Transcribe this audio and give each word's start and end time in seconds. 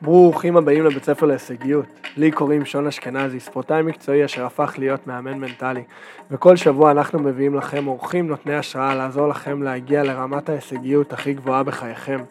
ברוכים 0.00 0.56
הבאים 0.56 0.84
לבית 0.84 1.04
ספר 1.04 1.26
להישגיות. 1.26 1.86
לי 2.16 2.30
קוראים 2.30 2.64
שון 2.64 2.86
אשכנזי, 2.86 3.40
ספורטאי 3.40 3.82
מקצועי 3.82 4.24
אשר 4.24 4.46
הפך 4.46 4.74
להיות 4.78 5.06
מאמן 5.06 5.38
מנטלי. 5.38 5.84
וכל 6.30 6.56
שבוע 6.56 6.90
אנחנו 6.90 7.18
מביאים 7.18 7.54
לכם 7.54 7.86
אורחים 7.86 8.28
נותני 8.28 8.54
השראה 8.54 8.94
לעזור 8.94 9.28
לכם 9.28 9.62
להגיע 9.62 10.02
לרמת 10.02 10.48
ההישגיות 10.48 11.12
הכי 11.12 11.34
גבוהה 11.34 11.62
בחייכם. 11.62 12.24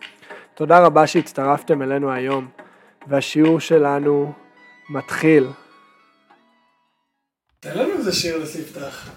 תודה 0.56 0.80
רבה 0.80 1.08
שהצטרפתם 1.08 1.82
אלינו 1.82 2.12
היום, 2.12 2.48
והשיעור 3.08 3.60
שלנו 3.60 4.34
מתחיל. 4.90 5.48
תן 7.60 7.78
לנו 7.78 7.94
איזה 7.94 8.14
שיר 8.14 8.38
לספתח. 8.38 9.10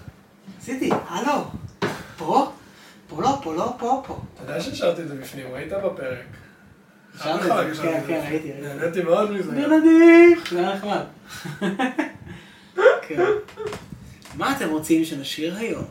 עשיתי, 0.59 0.91
הלו, 1.09 1.45
פה, 2.19 2.53
פה 3.09 3.23
לא, 3.23 3.39
פה 3.43 3.55
לא, 3.55 3.75
פה, 3.79 4.03
פה. 4.07 4.19
אתה 4.35 4.43
יודע 4.43 4.61
ששרתי 4.61 5.03
את 5.03 5.09
זה 5.09 5.15
בפנים, 5.15 5.47
ראית 5.53 5.73
בפרק. 5.73 6.48
את 7.27 7.77
זה, 7.77 7.83
כן, 7.83 8.01
כן, 8.07 8.25
ראיתי, 8.29 8.53
ראיתי. 8.53 8.67
נהניתי 8.67 9.03
מאוד 9.03 9.31
מזה. 9.31 9.51
בנדיך, 9.51 10.51
זה 10.51 10.59
היה 10.59 10.77
נחמד. 10.77 11.05
כן. 13.09 13.23
מה 14.35 14.57
אתם 14.57 14.69
רוצים 14.69 15.05
שנשיר 15.05 15.57
היום? 15.57 15.85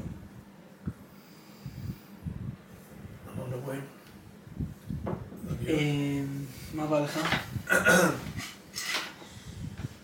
אמ, 5.67 6.25
מה 6.73 6.85
בא 6.87 6.99
לך? 6.99 7.19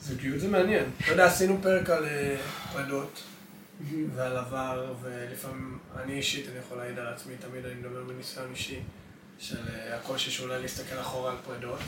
זוגיות 0.01 0.39
זה 0.39 0.47
מעניין. 0.47 0.85
אתה 1.01 1.11
יודע, 1.11 1.25
עשינו 1.25 1.57
פרק 1.61 1.89
על 1.89 2.05
אה, 2.05 2.35
פרדות 2.73 3.23
ועל 4.15 4.37
עבר, 4.37 4.93
ולפעמים, 5.01 5.77
אני 6.03 6.13
אישית, 6.13 6.47
אני 6.49 6.57
יכול 6.59 6.77
להעיד 6.77 6.99
על 6.99 7.07
עצמי, 7.07 7.33
תמיד 7.39 7.65
אני 7.65 7.73
מדבר 7.75 8.03
בניסיון 8.03 8.47
אישי, 8.51 8.79
של 9.43 9.57
אה, 9.73 9.95
הקושי 9.97 10.31
שאולי 10.31 10.61
להסתכל 10.61 10.99
אחורה 10.99 11.31
על 11.31 11.37
פרדות, 11.45 11.79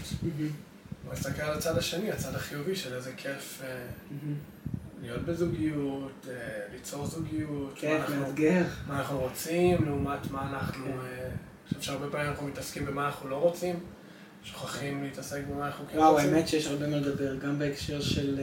ולהסתכל 1.05 1.41
על 1.41 1.57
הצד 1.57 1.77
השני, 1.77 2.11
הצד 2.11 2.35
החיובי 2.35 2.75
של 2.75 2.93
איזה 2.93 3.11
כיף 3.17 3.61
אה, 3.63 3.85
להיות 5.01 5.21
בזוגיות, 5.21 6.27
אה, 6.29 6.34
ליצור 6.73 7.05
זוגיות, 7.05 7.70
מה 7.73 7.79
כיף, 7.79 8.01
אנחנו- 8.01 8.15
מאתגר. 8.15 8.63
מה 8.87 8.99
אנחנו 8.99 9.20
רוצים, 9.20 9.85
לעומת 9.85 10.31
מה 10.31 10.49
אנחנו... 10.49 10.85
כן. 10.85 10.91
אני 10.91 11.79
חושב 11.79 11.81
שהרבה 11.81 12.09
פעמים 12.12 12.27
אנחנו 12.29 12.47
מתעסקים 12.47 12.85
במה 12.85 13.05
אנחנו 13.05 13.29
לא 13.29 13.35
רוצים, 13.35 13.79
שוכחים 14.43 15.03
להתעסק 15.03 15.41
במה 15.51 15.67
אנחנו 15.67 15.85
כן 15.91 15.97
וואו, 15.97 16.13
רוצים. 16.13 16.34
האמת 16.34 16.47
שיש 16.47 16.67
הרבה 16.67 16.87
מה 16.87 16.97
לדבר, 16.97 17.35
גם 17.35 17.59
בהקשר 17.59 18.01
של 18.01 18.40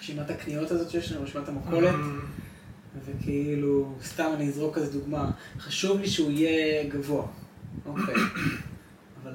רשימת 0.00 0.30
הקניות 0.30 0.70
הזאת 0.70 0.90
שיש 0.90 1.12
לנו, 1.12 1.22
רשימת 1.22 1.48
המכולת, 1.48 1.94
וכאילו, 3.04 3.92
סתם 4.04 4.30
אני 4.34 4.48
אזרוק 4.48 4.74
כזה 4.74 4.92
דוגמה, 4.92 5.30
חשוב 5.58 6.00
לי 6.00 6.08
שהוא 6.08 6.30
יהיה 6.30 6.88
גבוה, 6.88 7.26
אוקיי, 7.86 8.14
אבל 9.22 9.32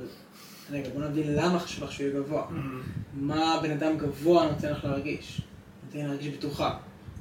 רגע, 0.72 0.89
בוא 0.94 1.02
נבין 1.02 1.36
למה 1.36 1.59
חשוב 1.59 1.84
לך 1.84 1.92
שהוא 1.92 2.08
יהיה 2.08 2.20
גבוה. 2.20 2.45
אמ, 2.52 2.81
מה 3.14 3.59
בן 3.62 3.72
אדם 3.72 3.97
גבוה 3.97 4.52
נותן 4.52 4.72
לך 4.72 4.86
להרגיש? 4.86 5.42
נותן 5.86 6.08
להרגיש 6.08 6.34
בטוחה. 6.34 6.78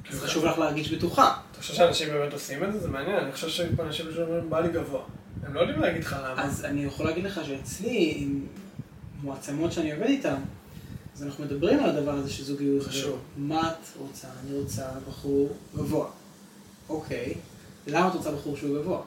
אז 0.09 0.19
כן. 0.19 0.25
חשוב 0.27 0.45
לך 0.45 0.57
להרגיש 0.57 0.93
בטוחה. 0.93 1.37
אתה 1.51 1.59
חושב 1.59 1.73
שאנשים 1.73 2.07
באמת 2.07 2.33
עושים 2.33 2.63
את 2.63 2.73
זה? 2.73 2.79
זה 2.79 2.87
מעניין, 2.87 3.17
אני 3.17 3.31
חושב 3.31 3.49
שאנשים 3.49 4.05
פשוט 4.05 4.19
אומרים, 4.19 4.49
בא 4.49 4.59
לי 4.59 4.69
גבוה. 4.71 5.01
הם 5.43 5.53
לא 5.53 5.59
יודעים 5.59 5.79
להגיד 5.79 6.01
לך 6.03 6.15
למה. 6.23 6.43
אז 6.43 6.65
אני 6.65 6.83
יכול 6.83 7.05
להגיד 7.05 7.23
לך 7.23 7.41
שאצלי, 7.45 8.13
עם 8.17 8.45
מועצמות 9.23 9.71
שאני 9.71 9.91
עובד 9.91 10.05
איתן, 10.05 10.35
אז 11.15 11.23
אנחנו 11.23 11.43
מדברים 11.43 11.79
על 11.79 11.89
הדבר 11.89 12.11
הזה 12.11 12.29
של 12.29 12.43
זוגיות. 12.43 12.83
חשוב. 12.83 13.19
מה 13.37 13.71
את 13.71 13.97
רוצה? 13.97 14.27
אני 14.43 14.57
רוצה 14.59 14.85
בחור 15.07 15.55
גבוה. 15.75 16.07
אוקיי, 16.89 17.33
למה 17.87 18.07
את 18.07 18.13
רוצה 18.13 18.31
בחור 18.31 18.57
שהוא 18.57 18.79
גבוה? 18.79 19.01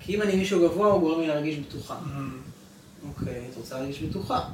כי 0.00 0.14
אם 0.14 0.22
אני 0.22 0.36
מישהו 0.36 0.68
גבוה, 0.68 0.88
הוא 0.88 1.00
גורם 1.00 1.20
לי 1.20 1.26
להרגיש 1.26 1.58
בטוחה. 1.58 1.98
אמ, 2.06 2.38
אוקיי, 3.08 3.46
את 3.50 3.56
רוצה 3.56 3.78
להרגיש 3.78 4.02
בטוחה. 4.02 4.48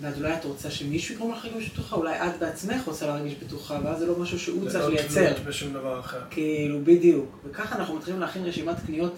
ואז 0.00 0.18
אולי 0.18 0.34
את 0.34 0.44
רוצה 0.44 0.70
שמישהו 0.70 1.14
יגרום 1.14 1.32
לך 1.32 1.44
להרגיש 1.44 1.70
בטוחה, 1.70 1.96
אולי 1.96 2.16
את 2.16 2.38
בעצמך 2.40 2.82
רוצה 2.86 3.06
להרגיש 3.06 3.34
בטוחה, 3.34 3.78
ואז 3.84 3.98
זה 3.98 4.06
לא 4.06 4.18
משהו 4.18 4.38
שהוא 4.38 4.64
זה 4.64 4.70
צריך 4.70 4.84
לא 4.84 4.90
לייצר. 4.90 5.32
תלות 5.32 5.46
בשום 5.46 5.72
דבר 5.72 6.00
אחר. 6.00 6.20
כאילו, 6.30 6.80
בדיוק. 6.84 7.38
וככה 7.44 7.76
אנחנו 7.76 7.96
מתחילים 7.96 8.20
להכין 8.20 8.44
רשימת 8.44 8.76
קניות 8.86 9.14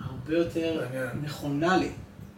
הרבה 0.00 0.38
יותר. 0.38 0.86
נכונה 1.22 1.76
לי. 1.76 1.88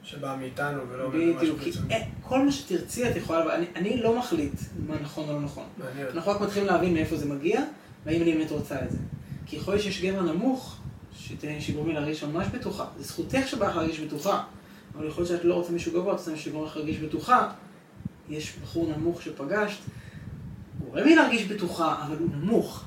שבא 0.02 0.36
מאיתנו 0.40 0.80
ולא 0.90 1.08
ממשהו 1.08 1.36
בדיוק. 1.36 1.60
כי. 1.60 1.70
אה, 1.90 2.02
כל 2.22 2.42
מה 2.44 2.52
שתרצי 2.52 3.10
את 3.10 3.16
יכולה... 3.16 3.54
אני, 3.54 3.66
אני 3.76 4.02
לא 4.02 4.18
מחליט 4.18 4.60
מה 4.86 4.94
נכון 5.02 5.28
או 5.28 5.32
לא 5.32 5.40
נכון. 5.40 5.64
אנחנו 6.14 6.32
רק 6.32 6.40
מתחילים 6.40 6.66
להבין 6.66 6.94
מאיפה 6.94 7.16
זה 7.16 7.26
מגיע, 7.26 7.60
והאם 8.06 8.22
אני 8.22 8.32
באמת 8.32 8.50
רוצה 8.50 8.84
את 8.84 8.90
זה. 8.90 8.98
כי 9.46 9.56
יכול 9.56 9.74
להיות 9.74 9.84
שיש 9.84 10.04
גבר 10.04 10.22
נמוך, 10.22 10.76
שתהיה 11.18 11.60
שיגרום 11.60 11.88
לי 11.88 11.94
להרגיש 11.94 12.24
ממש 12.24 12.46
בטוחה. 12.46 12.84
זה 12.98 13.04
זכותך 13.04 13.48
שבא 13.48 13.68
לך 13.68 13.76
להרגיש 13.76 14.00
בטוחה. 14.00 14.42
אבל 14.96 15.06
יכול 15.06 15.24
להיות 15.24 15.28
שאת 15.28 15.44
לא 15.44 15.54
רוצה 15.54 15.72
מישהו 15.72 15.92
גבוה, 15.92 16.14
את 16.14 16.18
רוצה 16.18 16.30
מישהו 16.30 16.44
שיגרום 16.44 16.64
לך 16.64 16.76
להרגיש 16.76 16.98
בטוחה. 16.98 17.50
יש 18.28 18.56
בחור 18.62 18.92
נמוך 18.96 19.22
שפגשת, 19.22 19.78
הוא 20.78 20.88
גורם 20.88 21.04
לי 21.04 21.14
להרגיש 21.14 21.44
בטוחה, 21.44 22.06
אבל 22.06 22.16
הוא 22.18 22.28
נמוך. 22.32 22.84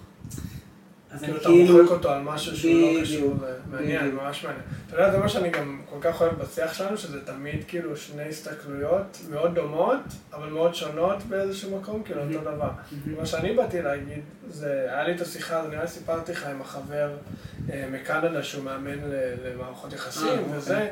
אז 1.19 1.24
כאילו 1.24 1.38
אני 1.38 1.41
אתה 1.41 1.50
כאילו... 1.50 1.78
מוחק 1.78 1.91
אותו 1.91 2.12
על 2.12 2.22
משהו 2.22 2.57
שהוא 2.57 2.97
לא 2.97 3.02
קשור, 3.02 3.35
מעניין. 3.72 4.16
ממש 4.16 4.44
מעניין. 4.44 4.63
אתה 4.88 4.96
יודע, 4.96 5.12
זה 5.12 5.18
מה 5.18 5.30
שאני 5.30 5.50
גם 5.50 5.81
כל 5.90 5.97
כך 6.02 6.22
אוהב 6.22 6.34
בשיח 6.34 6.74
שלנו, 6.74 6.97
שזה 6.97 7.25
תמיד 7.25 7.63
כאילו 7.68 7.97
שני 7.97 8.24
הסתכלויות 8.24 9.18
מאוד 9.30 9.56
דומות, 9.56 10.00
אבל 10.34 10.50
מאוד 10.50 10.75
שונות 10.75 11.24
באיזשהו 11.24 11.78
מקום, 11.80 12.03
כאילו 12.03 12.22
אותו 12.22 12.41
דבר. 12.41 12.69
מה 13.19 13.25
שאני 13.25 13.53
באתי 13.53 13.81
להגיד, 13.81 14.24
זה, 14.50 14.85
היה 14.90 15.03
לי 15.03 15.16
את 15.16 15.22
השיחה, 15.22 15.62
נראה 15.69 15.81
לי 15.81 15.88
סיפרתי 15.88 16.31
לך 16.31 16.46
עם 16.46 16.62
החבר 16.62 17.09
אה, 17.72 17.88
מקנדה 17.91 18.44
שהוא 18.44 18.63
מאמן 18.63 19.00
למערכות 19.46 19.94
אה, 19.94 19.97
יחסים 19.97 20.28
אוקיי. 20.28 20.57
וזה, 20.57 20.90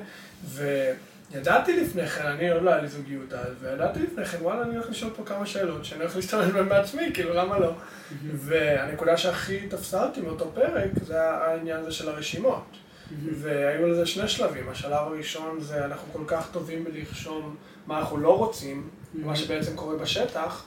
וידעתי 1.31 1.81
לפני 1.81 2.07
כן, 2.07 2.25
אני 2.25 2.51
עוד 2.51 2.63
לא 2.63 2.69
היה 2.69 2.81
לי 2.81 2.87
זוגיות 2.87 3.33
אז, 3.33 3.53
וידעתי 3.61 3.99
לפני 3.99 4.25
כן, 4.25 4.37
וואלה, 4.41 4.61
אני 4.61 4.75
הולך 4.75 4.89
לשאול 4.89 5.11
פה 5.15 5.23
כמה 5.25 5.45
שאלות, 5.45 5.85
שאני 5.85 6.01
הולך 6.01 6.15
להשתמש 6.15 6.51
בהן 6.51 6.69
בעצמי, 6.69 7.11
כאילו, 7.13 7.33
למה 7.33 7.59
לא? 7.59 7.71
והנקודה 8.33 9.17
שהכי 9.17 9.67
תפסה 9.67 10.05
אותי 10.05 10.21
מאותו 10.21 10.51
פרק, 10.53 10.89
זה 11.05 11.21
העניין 11.21 11.77
הזה 11.77 11.91
של 11.91 12.09
הרשימות. 12.09 12.63
והיו 13.31 13.87
לזה 13.87 14.05
שני 14.05 14.27
שלבים. 14.27 14.69
השלב 14.69 14.93
הראשון 14.93 15.61
זה 15.61 15.85
אנחנו 15.85 16.13
כל 16.13 16.23
כך 16.27 16.49
טובים 16.51 16.83
בלרשום 16.83 17.55
מה 17.87 17.99
אנחנו 17.99 18.17
לא 18.17 18.37
רוצים, 18.37 18.89
מה 19.13 19.35
שבעצם 19.35 19.75
קורה 19.75 19.95
בשטח, 19.95 20.65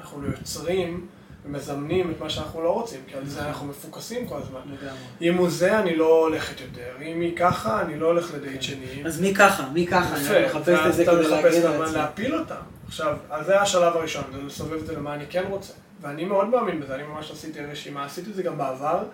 אנחנו 0.00 0.26
יוצרים 0.26 1.06
ומזמנים 1.46 2.10
את 2.10 2.20
מה 2.20 2.30
שאנחנו 2.30 2.62
לא 2.62 2.70
רוצים, 2.70 3.00
כי 3.06 3.14
על 3.16 3.26
זה 3.26 3.46
אנחנו 3.46 3.66
מפוקסים 3.66 4.26
כל 4.26 4.36
הזמן. 4.36 4.60
לגמרי. 4.66 4.98
אם 5.20 5.36
הוא 5.36 5.50
זה, 5.50 5.78
אני 5.78 5.96
לא 5.96 6.20
הולכת 6.20 6.60
יותר. 6.60 7.02
אם 7.02 7.20
היא 7.20 7.36
ככה, 7.36 7.82
אני 7.82 7.98
לא 7.98 8.06
הולך 8.06 8.34
לדייט 8.34 8.62
שני. 8.62 9.02
אז 9.04 9.20
מי 9.20 9.34
ככה? 9.34 9.68
מי 9.72 9.86
ככה? 9.86 10.16
אני 10.16 10.46
מחפש 10.46 10.86
את 10.86 10.94
זה 10.94 11.02
אתה 11.02 11.12
כדי 11.12 11.20
מחפש 11.20 11.44
להגן 11.44 11.58
את 11.58 11.64
על 11.64 11.82
עצמי. 11.82 11.96
להפיל 11.96 12.34
אותם. 12.34 12.54
עכשיו, 12.86 13.16
אז 13.30 13.46
זה 13.46 13.60
השלב 13.60 13.96
הראשון, 13.96 14.24
זה 14.32 14.42
לסובב 14.42 14.72
את 14.80 14.86
זה 14.86 14.96
למה 14.96 15.14
אני 15.14 15.24
כן 15.30 15.44
רוצה. 15.48 15.72
ואני 16.00 16.24
מאוד 16.24 16.48
מאמין 16.48 16.80
בזה, 16.80 16.94
אני 16.94 17.02
ממש 17.02 17.30
עשיתי 17.30 17.60
רשימה, 17.60 18.04
עשיתי 18.04 18.30
את 18.30 18.34
זה 18.34 18.42
גם 18.42 18.58
בעבר, 18.58 19.04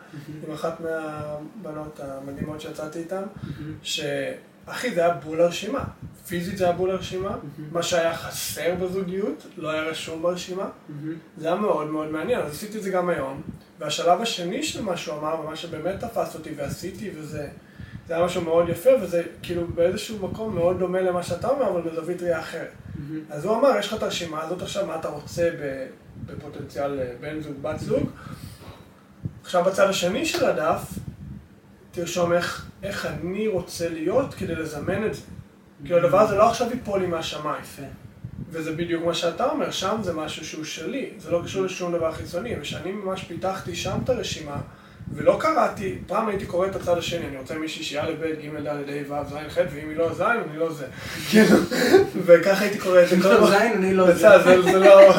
עם 0.46 0.52
אחת 0.54 0.80
מהבנות 0.80 2.00
המדהימות 2.00 2.60
שיצאתי 2.60 2.98
איתן, 2.98 3.22
שאחי, 4.68 4.94
זה 4.94 5.04
היה 5.04 5.14
בול 5.14 5.40
הרשימה. 5.40 5.84
פיזית 6.26 6.58
זה 6.58 6.64
היה 6.64 6.72
בול 6.72 6.90
הרשימה, 6.90 7.36
מה 7.72 7.82
שהיה 7.82 8.16
חסר 8.16 8.74
בזוגיות 8.74 9.46
לא 9.56 9.70
היה 9.70 9.82
רשום 9.82 10.22
ברשימה. 10.22 10.68
זה 11.38 11.46
היה 11.46 11.56
מאוד 11.56 11.90
מאוד 11.90 12.10
מעניין, 12.10 12.40
אז 12.40 12.52
עשיתי 12.52 12.78
את 12.78 12.82
זה 12.82 12.90
גם 12.90 13.08
היום. 13.08 13.42
והשלב 13.78 14.20
השני 14.20 14.62
של 14.62 14.82
מה 14.82 14.96
שהוא 14.96 15.18
אמר, 15.18 15.40
ומה 15.40 15.56
שבאמת 15.56 16.00
תפס 16.00 16.34
אותי 16.34 16.50
ועשיתי, 16.56 17.10
וזה 17.16 17.48
זה 18.08 18.14
היה 18.14 18.24
משהו 18.24 18.42
מאוד 18.42 18.68
יפה, 18.68 18.90
וזה 19.02 19.22
כאילו 19.42 19.66
באיזשהו 19.74 20.28
מקום 20.28 20.54
מאוד 20.54 20.78
דומה 20.78 21.00
למה 21.00 21.22
שאתה 21.22 21.48
אומר, 21.48 21.70
אבל 21.70 21.80
בזווית 21.80 22.22
ראייה 22.22 22.40
אחרת. 22.40 22.72
אז 23.30 23.44
הוא 23.44 23.56
אמר, 23.58 23.70
יש 23.78 23.86
לך 23.86 23.94
את 23.94 24.02
הרשימה 24.02 24.42
הזאת 24.42 24.62
עכשיו, 24.62 24.86
מה 24.86 24.96
אתה 24.96 25.08
רוצה 25.08 25.50
בפוטנציאל 26.26 27.00
אה, 27.00 27.12
בן 27.20 27.40
זוג, 27.40 27.62
בת 27.62 27.80
זוג. 27.80 28.10
עכשיו 29.42 29.64
בצד 29.64 29.88
השני 29.88 30.26
של 30.26 30.44
הדף, 30.44 30.82
תרשום 31.98 32.32
איך, 32.32 32.66
איך 32.82 33.06
אני 33.06 33.48
רוצה 33.48 33.88
להיות 33.88 34.34
כדי 34.34 34.54
לזמן 34.54 35.06
את 35.06 35.14
זה. 35.14 35.20
כאילו 35.84 35.98
הדבר 35.98 36.20
הזה 36.20 36.34
לא 36.34 36.48
עכשיו 36.50 36.68
ייפול 36.70 37.00
לי 37.00 37.06
מהשמיים. 37.06 37.62
יפה. 37.62 37.82
וזה 38.50 38.72
בדיוק 38.72 39.04
מה 39.04 39.14
שאתה 39.14 39.50
אומר, 39.50 39.70
שם 39.70 39.96
זה 40.02 40.12
משהו 40.12 40.44
שהוא 40.46 40.64
שלי, 40.64 41.10
זה 41.18 41.30
לא 41.30 41.40
קשור 41.44 41.64
לשום 41.64 41.92
דבר 41.92 42.12
חיצוני, 42.12 42.54
ושאני 42.60 42.92
ממש 42.92 43.24
פיתחתי 43.24 43.74
שם 43.76 43.98
את 44.04 44.08
הרשימה, 44.08 44.56
ולא 45.14 45.36
קראתי, 45.40 45.98
פעם 46.06 46.28
הייתי 46.28 46.46
קורא 46.46 46.66
את 46.66 46.76
הצד 46.76 46.98
השני, 46.98 47.26
אני 47.26 47.36
רוצה 47.36 47.58
מישהי 47.58 47.84
שיהיה 47.84 48.06
לב' 48.06 48.22
ג' 48.22 48.68
ד' 48.68 49.12
ה' 49.12 49.12
ו' 49.12 49.28
ז' 49.28 49.34
ח', 49.48 49.58
ואם 49.74 49.88
היא 49.88 49.96
לא 49.96 50.14
ז', 50.14 50.20
אני 50.20 50.58
לא 50.58 50.72
זה. 50.72 50.86
כאילו, 51.30 51.56
וככה 52.26 52.64
הייתי 52.64 52.78
קורא 52.78 53.02
את 53.02 53.08
זה 53.08 53.16
כל 53.22 53.28
לא. 53.28 53.50
זין, 53.50 53.72
אני 53.72 53.94
לא 53.94 54.12
זה. 54.12 54.62
זה 54.62 54.78
לא, 54.78 55.14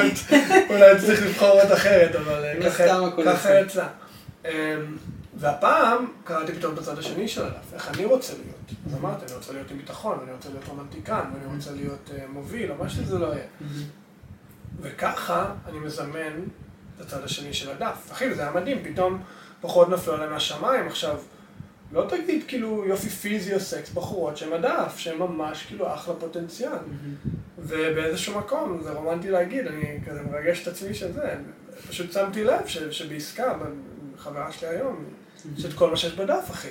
אולי 0.70 1.00
צריך 1.00 1.26
לבחור 1.26 1.62
את 1.64 1.74
אחרת, 1.74 2.16
אבל 2.16 2.46
לא 2.60 2.70
ככה-. 3.34 3.60
יצא. 3.60 3.86
והפעם 5.40 6.06
קראתי 6.24 6.54
פתאום 6.54 6.76
הצד 6.78 6.98
השני 7.00 7.28
של 7.28 7.46
הדף, 7.46 7.74
איך 7.74 7.90
אני 7.90 8.06
רוצה 8.06 8.34
להיות. 8.34 8.84
אז 8.88 8.96
אמרתי, 8.96 9.26
אני 9.26 9.34
רוצה 9.34 9.54
להיות 9.54 9.72
עם 9.72 9.78
ביטחון, 9.78 10.20
ואני 10.20 10.32
רוצה 10.32 10.50
להיות 10.50 10.68
רומנטיקן, 10.68 11.22
ואני 11.34 11.56
רוצה 11.56 11.72
להיות 11.72 12.12
אה, 12.14 12.26
מוביל, 12.30 12.72
או 12.72 12.78
מה 12.78 12.90
שזה 12.90 13.20
לא 13.20 13.28
יהיה. 13.28 13.46
וככה 14.82 15.54
אני 15.66 15.80
מזמן 15.80 16.34
את 16.96 17.02
הצד 17.02 17.24
השני 17.24 17.54
של 17.54 17.72
הדף. 17.72 18.12
אחי, 18.12 18.34
זה 18.34 18.42
היה 18.42 18.52
מדהים, 18.52 18.84
פתאום 18.84 19.22
פחות 19.62 19.90
נפלו 19.90 20.14
עליי 20.14 20.30
מהשמיים. 20.30 20.88
עכשיו, 20.88 21.18
לא 21.92 22.06
תגיד 22.10 22.44
כאילו 22.48 22.86
יופי 22.86 23.10
פיזי 23.10 23.54
או 23.54 23.60
סקס, 23.60 23.90
בחורות 23.90 24.38
שהן 24.38 24.50
מדף, 24.60 24.98
שהן 24.98 25.18
ממש 25.18 25.66
כאילו 25.66 25.94
אחלה 25.94 26.14
פוטנציאל. 26.16 26.78
ובאיזשהו 27.58 28.40
מקום, 28.40 28.80
זה 28.84 28.92
רומנטי 28.92 29.32
להגיד, 29.32 29.68
אני 29.68 30.00
כזה 30.08 30.22
מרגש 30.32 30.64
את 30.64 30.68
עצמי 30.68 30.94
שזה, 30.94 31.36
פשוט 31.90 32.12
שמתי 32.12 32.44
לב 32.44 32.68
ש, 32.68 32.78
שבעסקה, 32.78 33.54
חברה 34.18 34.52
שלי 34.52 34.70
היום, 34.70 35.06
יש 35.58 35.66
את 35.66 35.74
כל 35.74 35.90
מה 35.90 35.98
שיש 35.98 36.14
בדף, 36.14 36.52
אחי. 36.52 36.70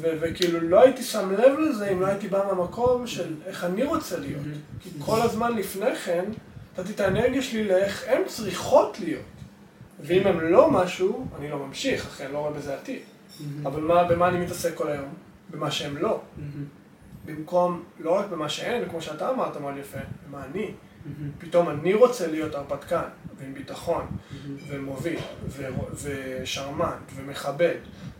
וכאילו 0.00 0.60
לא 0.60 0.80
הייתי 0.80 1.02
שם 1.02 1.32
לב 1.32 1.58
לזה 1.58 1.88
אם 1.88 2.00
לא 2.00 2.06
הייתי 2.06 2.28
בא 2.28 2.44
מהמקום 2.46 3.06
של 3.06 3.34
איך 3.46 3.64
אני 3.64 3.84
רוצה 3.84 4.18
להיות. 4.18 4.42
כי 4.80 4.90
כל 4.98 5.20
הזמן 5.20 5.56
לפני 5.56 5.94
כן, 5.96 6.24
נתתי 6.78 6.92
את 6.92 7.00
האנרגיה 7.00 7.42
שלי 7.42 7.64
לאיך 7.64 8.04
הן 8.08 8.22
צריכות 8.26 9.00
להיות. 9.00 9.22
ואם 10.00 10.26
הן 10.26 10.36
לא 10.38 10.70
משהו, 10.70 11.26
אני 11.38 11.50
לא 11.50 11.58
ממשיך, 11.58 12.06
אחי, 12.06 12.24
אני 12.24 12.32
לא 12.32 12.38
רואה 12.38 12.52
בזה 12.52 12.74
עתיד. 12.74 13.00
אבל 13.66 13.80
מה, 13.82 14.04
במה 14.04 14.28
אני 14.28 14.38
מתעסק 14.38 14.74
כל 14.74 14.88
היום? 14.88 15.14
במה 15.50 15.70
שהן 15.70 15.96
לא. 15.96 16.20
במקום, 17.24 17.82
לא 18.00 18.10
רק 18.10 18.26
במה 18.28 18.48
שהן, 18.48 18.88
כמו 18.88 19.02
שאתה 19.02 19.30
אמרת 19.30 19.56
מאוד 19.56 19.74
יפה, 19.76 19.98
במה 20.28 20.44
אני. 20.44 20.70
פתאום 21.38 21.68
אני 21.68 21.94
רוצה 21.94 22.26
להיות 22.26 22.54
הרפתקן, 22.54 23.02
ועם 23.38 23.54
ביטחון, 23.54 24.06
ומוביל, 24.66 25.20
ו- 25.48 25.68
ושרמנט, 26.02 27.12
ומכבד, 27.14 27.74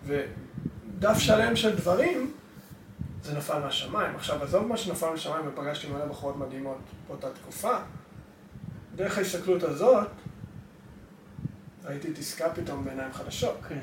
ודף 0.07 1.19
שלם 1.19 1.57
של 1.57 1.77
דברים, 1.77 2.33
זה 3.23 3.37
נפל 3.39 3.59
מהשמיים. 3.59 4.17
עכשיו, 4.17 4.43
עזוב 4.43 4.67
מה 4.67 4.77
שנפל 4.77 5.11
מהשמיים, 5.11 5.49
ופגשתי 5.49 5.87
מלא 5.87 6.07
בחורות 6.07 6.37
מדהימות 6.37 6.79
באותה 7.09 7.27
תקופה, 7.43 7.79
דרך 8.95 9.19
ההסתכלות 9.19 9.63
הזאת, 9.63 10.09
ראיתי 11.85 12.09
את 12.09 12.19
עסקה 12.19 12.49
פתאום 12.51 12.85
בעיניים 12.85 13.13
חדשות. 13.13 13.59
כן. 13.69 13.79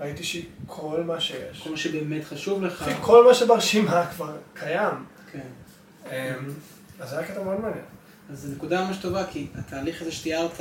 ראיתי 0.00 0.24
שהיא 0.24 0.44
כל 0.66 1.02
מה 1.06 1.20
שיש. 1.20 1.62
כל 1.62 1.70
מה 1.70 1.76
שבאמת 1.76 2.24
חשוב 2.24 2.62
לך. 2.62 2.90
כל 3.00 3.26
מה 3.28 3.34
שברשימה 3.34 4.06
כבר 4.06 4.36
קיים. 4.54 5.04
כן. 5.32 5.46
אמ, 6.06 6.10
אז 7.00 7.10
זה 7.10 7.18
היה 7.18 7.28
קטע 7.28 7.42
מאוד 7.42 7.60
מעניין. 7.60 7.84
אז 8.32 8.42
זו 8.42 8.54
נקודה 8.54 8.84
ממש 8.84 8.96
טובה, 8.96 9.26
כי 9.26 9.46
התהליך 9.54 10.02
הזה 10.02 10.12
שתיארת, 10.12 10.60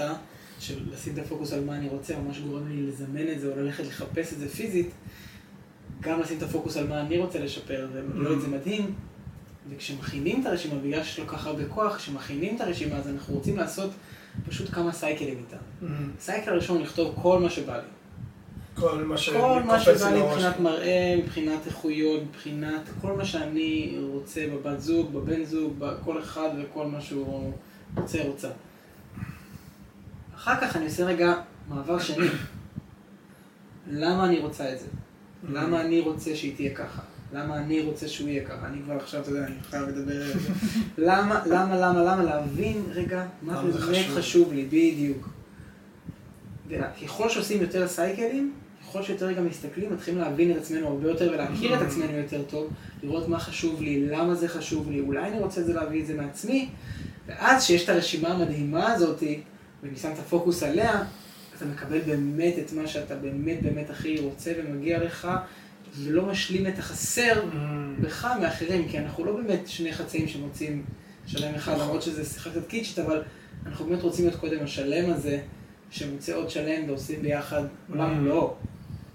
של 0.59 0.79
לשים 0.93 1.13
את 1.13 1.19
הפוקוס 1.19 1.53
על 1.53 1.63
מה 1.63 1.75
אני 1.75 1.87
רוצה, 1.89 2.15
ממש 2.17 2.39
גורם 2.39 2.67
לי 2.67 2.87
לזמן 2.87 3.31
את 3.31 3.39
זה, 3.39 3.47
או 3.47 3.55
ללכת 3.55 3.85
לחפש 3.85 4.33
את 4.33 4.39
זה 4.39 4.49
פיזית, 4.49 4.89
גם 6.01 6.19
לשים 6.19 6.37
את 6.37 6.43
הפוקוס 6.43 6.77
על 6.77 6.87
מה 6.87 7.01
אני 7.01 7.17
רוצה 7.17 7.39
לשפר, 7.39 7.87
ולא 7.93 8.39
זה 8.39 8.47
מדהים. 8.47 8.95
וכשמכינים 9.69 10.41
את 10.41 10.45
הרשימה, 10.45 10.75
בגלל 10.75 11.03
שיש 11.03 11.19
לו 11.19 11.27
כל 11.27 11.37
כך 11.37 11.47
הרבה 11.47 11.65
כוח, 11.65 11.95
כשמכינים 11.95 12.55
את 12.55 12.61
הרשימה, 12.61 12.95
אז 12.95 13.07
אנחנו 13.07 13.33
רוצים 13.33 13.57
לעשות 13.57 13.91
פשוט 14.47 14.69
כמה 14.69 14.91
סייקלים 14.91 15.37
איתה. 15.37 15.57
סייקל 16.19 16.51
הראשון, 16.51 16.81
לכתוב 16.81 17.15
כל 17.21 17.39
מה 17.39 17.49
שבא 17.49 17.77
לי. 17.77 17.87
כל 18.79 19.03
מה 19.03 19.15
כל 19.39 19.63
מה 19.65 19.79
שבא 19.79 20.09
לי. 20.09 20.21
מבחינת 20.21 20.59
מראה, 20.59 21.15
מבחינת 21.23 21.67
איכויות, 21.67 22.21
מבחינת 22.23 22.81
כל 23.01 23.13
מה 23.13 23.25
שאני 23.25 23.97
רוצה 24.01 24.47
בבת 24.53 24.81
זוג, 24.81 25.13
בבן 25.13 25.45
זוג, 25.45 25.73
בכל 25.79 26.19
אחד 26.19 26.49
וכל 26.57 26.85
מה 26.85 27.01
שהוא 27.01 27.51
רוצה, 27.97 28.23
רוצה. 28.23 28.49
אחר 30.35 30.61
כך 30.61 30.75
אני 30.75 30.85
עושה 30.85 31.05
רגע 31.05 31.33
מעבר 31.69 31.99
שני. 31.99 32.27
למה 33.91 34.25
אני 34.25 34.39
רוצה 34.39 34.73
את 34.73 34.79
זה? 34.79 34.85
למה 35.49 35.81
אני 35.81 35.99
רוצה 35.99 36.35
שהיא 36.35 36.55
תהיה 36.55 36.75
ככה? 36.75 37.01
למה 37.33 37.57
אני 37.57 37.81
רוצה 37.81 38.07
שהוא 38.07 38.29
יהיה 38.29 38.45
ככה? 38.45 38.67
אני 38.67 38.81
כבר 38.83 38.93
עכשיו, 38.93 39.21
אתה 39.21 39.29
יודע, 39.29 39.45
אני 39.45 39.55
חייב 39.69 39.87
לדבר 39.87 40.21
על 40.21 40.39
זה. 40.39 40.49
למה, 40.97 41.41
למה, 41.45 41.75
למה, 41.75 42.01
למה? 42.03 42.23
להבין 42.23 42.83
רגע 42.91 43.25
מה 43.41 43.61
באמת 43.63 44.05
חשוב. 44.15 44.53
לי, 44.53 44.65
בדיוק. 44.65 45.29
וככל 46.67 47.29
שעושים 47.29 47.61
יותר 47.61 47.87
סייקלים, 47.87 48.53
ככל 48.81 49.03
שיותר 49.03 49.31
גם 49.31 49.45
מסתכלים, 49.45 49.93
מתחילים 49.93 50.21
להבין 50.21 50.51
את 50.51 50.57
עצמנו 50.57 50.87
הרבה 50.87 51.09
יותר 51.09 51.31
ולהכיר 51.33 51.75
את 51.75 51.81
עצמנו 51.81 52.17
יותר 52.17 52.43
טוב, 52.43 52.73
לראות 53.03 53.27
מה 53.27 53.39
חשוב 53.39 53.81
לי, 53.81 54.05
למה 54.05 54.35
זה 54.35 54.47
חשוב 54.47 54.91
לי, 54.91 54.99
אולי 54.99 55.27
אני 55.27 55.39
רוצה 55.39 55.61
את 55.61 55.65
זה 55.65 55.73
להביא 55.73 56.01
את 56.01 56.07
זה 56.07 56.13
מעצמי, 56.13 56.69
ואז 57.27 57.63
שיש 57.63 57.83
את 57.83 57.89
הרשימה 57.89 58.29
המדהימה 58.29 58.93
הזאתי, 58.93 59.41
ואני 59.83 59.95
שם 59.95 60.11
את 60.13 60.19
הפוקוס 60.19 60.63
עליה, 60.63 61.03
אתה 61.57 61.65
מקבל 61.65 61.99
באמת 61.99 62.53
את 62.59 62.73
מה 62.73 62.87
שאתה 62.87 63.15
באמת 63.15 63.61
באמת 63.61 63.89
הכי 63.89 64.19
רוצה 64.19 64.53
ומגיע 64.57 65.03
לך, 65.03 65.27
ולא 65.97 66.25
משלים 66.25 66.67
את 66.67 66.79
החסר 66.79 67.41
בך 68.01 68.27
מאחרים, 68.41 68.87
כי 68.87 68.99
אנחנו 68.99 69.25
לא 69.25 69.35
באמת 69.35 69.67
שני 69.67 69.93
חצאים 69.93 70.27
שמוצאים 70.27 70.83
שלם 71.27 71.55
אחד, 71.55 71.71
נכון. 71.71 71.83
למרות 71.83 72.01
שזה 72.01 72.25
שיחה 72.25 72.49
קצת 72.49 72.67
קיצ'ית, 72.67 72.99
אבל 72.99 73.21
אנחנו 73.65 73.85
באמת 73.85 74.01
רוצים 74.01 74.25
להיות 74.25 74.39
קודם 74.39 74.63
השלם 74.63 75.13
הזה, 75.13 75.39
שמוצא 75.91 76.35
עוד 76.35 76.49
שלם 76.49 76.89
ועושים 76.89 77.21
ביחד 77.21 77.63
עולם 77.89 78.17
ומלואו. 78.17 78.55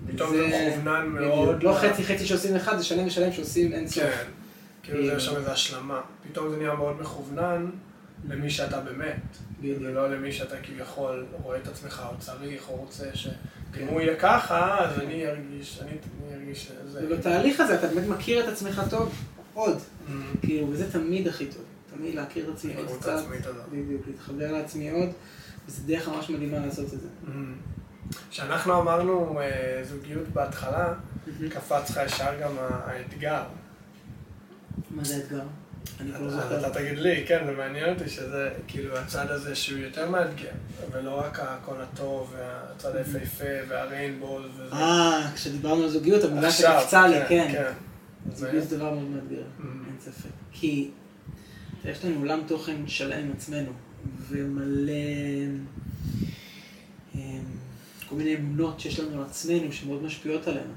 פתאום 0.07 0.37
זה 0.37 0.47
מכוונן. 0.47 1.07
מאוד. 1.07 1.63
לא 1.63 1.79
חצי 1.81 2.05
חצי 2.05 2.27
שעושים 2.27 2.57
אחד, 2.57 2.79
זה 2.79 2.85
שלם 2.85 3.07
ושלם 3.07 3.33
שעושים 3.33 3.73
אין 3.73 3.89
סוף. 3.89 4.05
כן. 4.05 4.25
כאילו 4.83 5.07
זה. 5.07 5.13
יש 5.13 5.25
שם 5.25 5.37
איזו 5.37 5.51
השלמה. 5.51 6.01
פתאום 6.31 6.51
זה 6.51 6.57
נהיה 6.57 6.75
מאוד 6.75 7.01
מכוונן 7.01 7.71
למי 8.29 8.51
שאתה 8.51 8.81
באמת. 8.81 9.21
ולא 9.63 10.11
למי 10.11 10.33
שאתה 10.33 10.57
כביכול 10.63 11.27
רואה 11.43 11.59
את 11.59 11.69
עצמך 11.69 12.03
או 12.13 12.19
צריך 12.19 12.69
או 12.69 12.77
רוצה 12.77 13.05
שאם 13.15 13.87
הוא 13.89 14.01
יהיה 14.01 14.17
ככה, 14.17 14.79
אז 14.79 14.99
אני 14.99 15.27
ארגיש, 15.27 15.81
אני 15.83 15.97
ארגיש 16.35 16.65
שזה... 16.65 17.01
ובתהליך 17.03 17.61
הזה 17.61 17.75
אתה 17.75 17.87
באמת 17.87 18.09
מכיר 18.09 18.45
את 18.45 18.49
עצמך 18.49 18.83
טוב 18.91 19.15
עוד. 19.55 19.77
Mm. 19.77 20.11
כאילו, 20.41 20.69
וזה 20.71 20.93
תמיד 20.93 21.29
הכי 21.29 21.47
טוב. 21.47 21.63
תמיד 21.97 22.15
להכיר 22.15 22.49
את 22.49 22.55
עצמי 22.55 22.75
עוד 22.77 22.99
קצת. 23.01 23.23
בדיוק, 23.73 24.03
להתחבר 24.07 24.53
לעצממי 24.53 24.91
עוד. 24.91 25.09
וזה 25.69 25.83
דרך 25.87 26.09
ממש 26.09 26.31
מדהימה 26.31 26.67
לעשות 26.67 26.95
את 26.95 27.01
זה. 27.01 27.09
כשאנחנו 28.31 28.81
אמרנו 28.81 29.41
אה, 29.41 29.83
זוגיות 29.85 30.29
בהתחלה, 30.29 30.95
קפץ 31.51 31.91
לך 31.91 32.01
ישר 32.07 32.41
גם 32.43 32.51
האתגר. 32.59 33.43
מה 34.91 35.05
זה 35.05 35.17
האתגר? 35.17 35.43
אני 36.01 36.13
כבר 36.13 36.31
זוכר. 36.31 36.61
אתה 36.61 36.71
תגיד 36.79 36.99
לי, 36.99 37.25
כן, 37.29 37.43
זה 37.47 37.53
מעניין 37.53 37.95
אותי 37.95 38.09
שזה 38.09 38.51
כאילו 38.69 38.97
הצד 38.99 39.31
הזה 39.31 39.55
שהוא 39.55 39.79
יותר 39.79 40.11
מאתגר, 40.11 40.51
ולא 40.93 41.19
רק 41.21 41.39
הכל 41.43 41.81
הטוב, 41.81 42.35
והצד 42.37 42.97
היפהפה, 42.97 43.45
והריינבול 43.69 44.49
וזה. 44.55 44.73
אה, 44.75 45.31
כשדיברנו 45.35 45.83
על 45.83 45.89
זוגיות, 45.89 46.25
המילה 46.25 46.51
שקפצה 46.51 47.09
לי, 47.09 47.17
כן. 47.29 47.53
זה- 47.55 48.47
זוגיות 48.47 48.69
זה 48.69 48.77
דבר 48.79 48.95
מאוד 48.95 49.09
מאתגר. 49.09 49.43
אין 49.63 49.97
ספק. 50.01 50.31
כי 50.53 50.91
יש 51.85 52.05
לנו 52.05 52.19
עולם 52.19 52.41
תוכן 52.47 52.77
שלם 52.87 53.19
עם 53.25 53.33
עצמנו, 53.37 53.73
ומלא 54.29 54.93
אמ, 57.15 57.21
כל 58.09 58.15
מיני 58.17 58.37
אמונות 58.37 58.81
שיש 58.81 59.01
לנו 59.01 59.17
על 59.17 59.23
עצמנו 59.23 59.73
שמאוד 59.73 60.03
משפיעות 60.03 60.49
עלינו. 60.49 60.73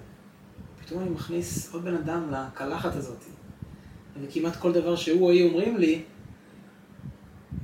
פתאום 0.86 1.02
אני 1.02 1.10
מכניס 1.10 1.74
עוד 1.74 1.84
בן 1.84 1.96
אדם 1.96 2.32
לקלחת 2.32 2.96
הזאת, 2.96 3.24
וכמעט 4.22 4.56
כל 4.56 4.74
דבר 4.74 4.96
שהוא 4.96 5.26
או 5.26 5.32
היא 5.32 5.50
אומרים 5.50 5.78
לי, 5.78 6.02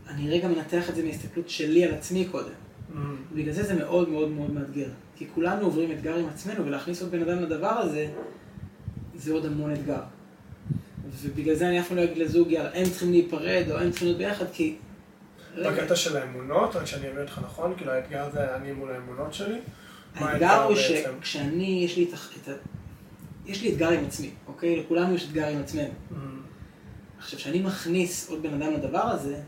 אני 0.07 0.29
רגע 0.29 0.47
מנתח 0.47 0.89
את 0.89 0.95
זה 0.95 1.03
מהסתכלות 1.05 1.49
שלי 1.49 1.85
על 1.85 1.93
עצמי 1.93 2.25
קודם. 2.31 2.47
Mm, 2.47 2.97
בגלל 3.35 3.53
זה 3.53 3.63
זה 3.63 3.73
מאוד 3.73 4.09
מאוד 4.09 4.29
מאוד 4.29 4.51
מאתגר. 4.53 4.89
כי 5.15 5.27
כולנו 5.35 5.65
עוברים 5.65 5.91
אתגר 5.91 6.15
עם 6.15 6.25
עצמנו, 6.29 6.65
ולהכניס 6.65 7.01
עוד 7.01 7.11
בן 7.11 7.21
אדם 7.21 7.43
לדבר 7.43 7.67
הזה, 7.67 8.07
זה 9.15 9.33
עוד 9.33 9.45
המון 9.45 9.73
אתגר. 9.73 10.01
ובגלל 11.21 11.55
זה 11.55 11.67
אני 11.67 11.79
אף 11.79 11.87
פעם 11.87 11.97
לא 11.97 12.03
אגיד 12.03 12.17
לזוג, 12.17 12.51
יאללה, 12.51 12.69
הם 12.73 12.83
צריכים 12.83 13.11
להיפרד, 13.11 13.63
או 13.71 13.77
הם 13.77 13.89
צריכים 13.89 14.07
להיות 14.07 14.17
ביחד, 14.17 14.45
כי... 14.53 14.75
בקטע 15.57 15.95
של 15.95 16.17
האמונות, 16.17 16.75
רק 16.75 16.85
שאני 16.85 17.07
אבין 17.07 17.21
אותך 17.21 17.39
נכון, 17.43 17.73
כאילו 17.77 17.91
האתגר 17.91 18.29
זה 18.33 18.55
אני 18.55 18.71
מול 18.71 18.91
האמונות 18.91 19.33
שלי. 19.33 19.59
האתגר 20.15 20.63
הוא? 20.63 20.75
שכשאני, 20.75 21.81
יש 21.85 21.97
לי 21.97 22.03
את 22.41 22.47
ה... 22.47 22.51
יש 23.45 23.61
לי 23.61 23.71
אתגר 23.71 23.89
עם 23.89 24.05
עצמי, 24.05 24.29
אוקיי? 24.47 24.79
לכולנו 24.79 25.15
יש 25.15 25.27
אתגר 25.27 25.47
עם 25.47 25.59
עצמנו. 25.59 25.89
Mm, 26.11 26.15
עכשיו, 27.17 27.39
כשאני 27.39 27.59
מכניס 27.59 28.29
עוד 28.29 28.43
בן 28.43 28.53
אדם 28.53 28.73
לדבר 28.73 29.03
הזה, 29.03 29.41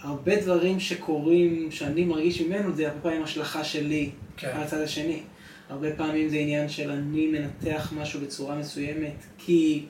הרבה 0.00 0.40
דברים 0.40 0.80
שקורים, 0.80 1.70
שאני 1.70 2.04
מרגיש 2.04 2.40
ממנו, 2.40 2.72
זה 2.74 2.88
הרבה 2.88 3.00
פעמים 3.00 3.22
השלכה 3.22 3.64
שלי 3.64 4.10
כן. 4.36 4.48
על 4.48 4.62
הצד 4.62 4.80
השני. 4.80 5.22
הרבה 5.68 5.96
פעמים 5.96 6.28
זה 6.28 6.36
עניין 6.36 6.68
של 6.68 6.90
אני 6.90 7.26
מנתח 7.26 7.92
משהו 7.96 8.20
בצורה 8.20 8.54
מסוימת, 8.54 9.14
כי 9.38 9.86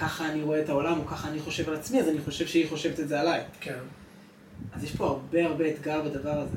ככה 0.00 0.28
אני 0.28 0.42
רואה 0.42 0.60
את 0.60 0.68
העולם, 0.68 0.98
או 0.98 1.06
ככה 1.06 1.28
אני 1.28 1.40
חושב 1.40 1.68
על 1.68 1.74
עצמי, 1.74 2.00
אז 2.00 2.08
אני 2.08 2.20
חושב 2.20 2.46
שהיא 2.46 2.68
חושבת 2.68 3.00
את 3.00 3.08
זה 3.08 3.20
עליי. 3.20 3.40
כן. 3.60 3.78
אז 4.72 4.84
יש 4.84 4.96
פה 4.96 5.06
הרבה 5.06 5.46
הרבה 5.46 5.68
אתגר 5.68 6.02
בדבר 6.02 6.38
הזה. 6.38 6.56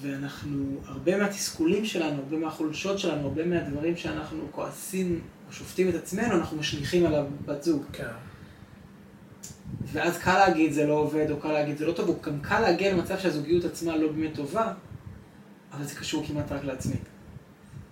ואנחנו, 0.00 0.80
הרבה 0.84 1.18
מהתסכולים 1.18 1.84
שלנו, 1.84 2.22
הרבה 2.22 2.36
מהחולשות 2.36 2.98
שלנו, 2.98 3.28
הרבה 3.28 3.46
מהדברים 3.46 3.96
שאנחנו 3.96 4.48
כועסים 4.50 5.20
או 5.48 5.52
שופטים 5.52 5.88
את 5.88 5.94
עצמנו, 5.94 6.34
אנחנו 6.34 6.56
משליכים 6.56 7.06
על 7.06 7.14
הבת 7.14 7.62
זוג. 7.62 7.82
כן. 7.92 8.04
ואז 9.92 10.18
קל 10.18 10.38
להגיד 10.38 10.72
זה 10.72 10.86
לא 10.86 10.92
עובד, 10.92 11.30
או 11.30 11.36
קל 11.40 11.52
להגיד 11.52 11.78
זה 11.78 11.86
לא 11.86 11.92
טוב, 11.92 12.08
או 12.08 12.14
גם 12.22 12.40
קל 12.40 12.60
להגיע 12.60 12.94
למצב 12.94 13.18
שהזוגיות 13.18 13.64
עצמה 13.64 13.96
לא 13.96 14.12
באמת 14.12 14.34
טובה, 14.34 14.72
אבל 15.72 15.84
זה 15.84 15.94
קשור 15.94 16.26
כמעט 16.26 16.52
רק 16.52 16.64
לעצמי. 16.64 16.96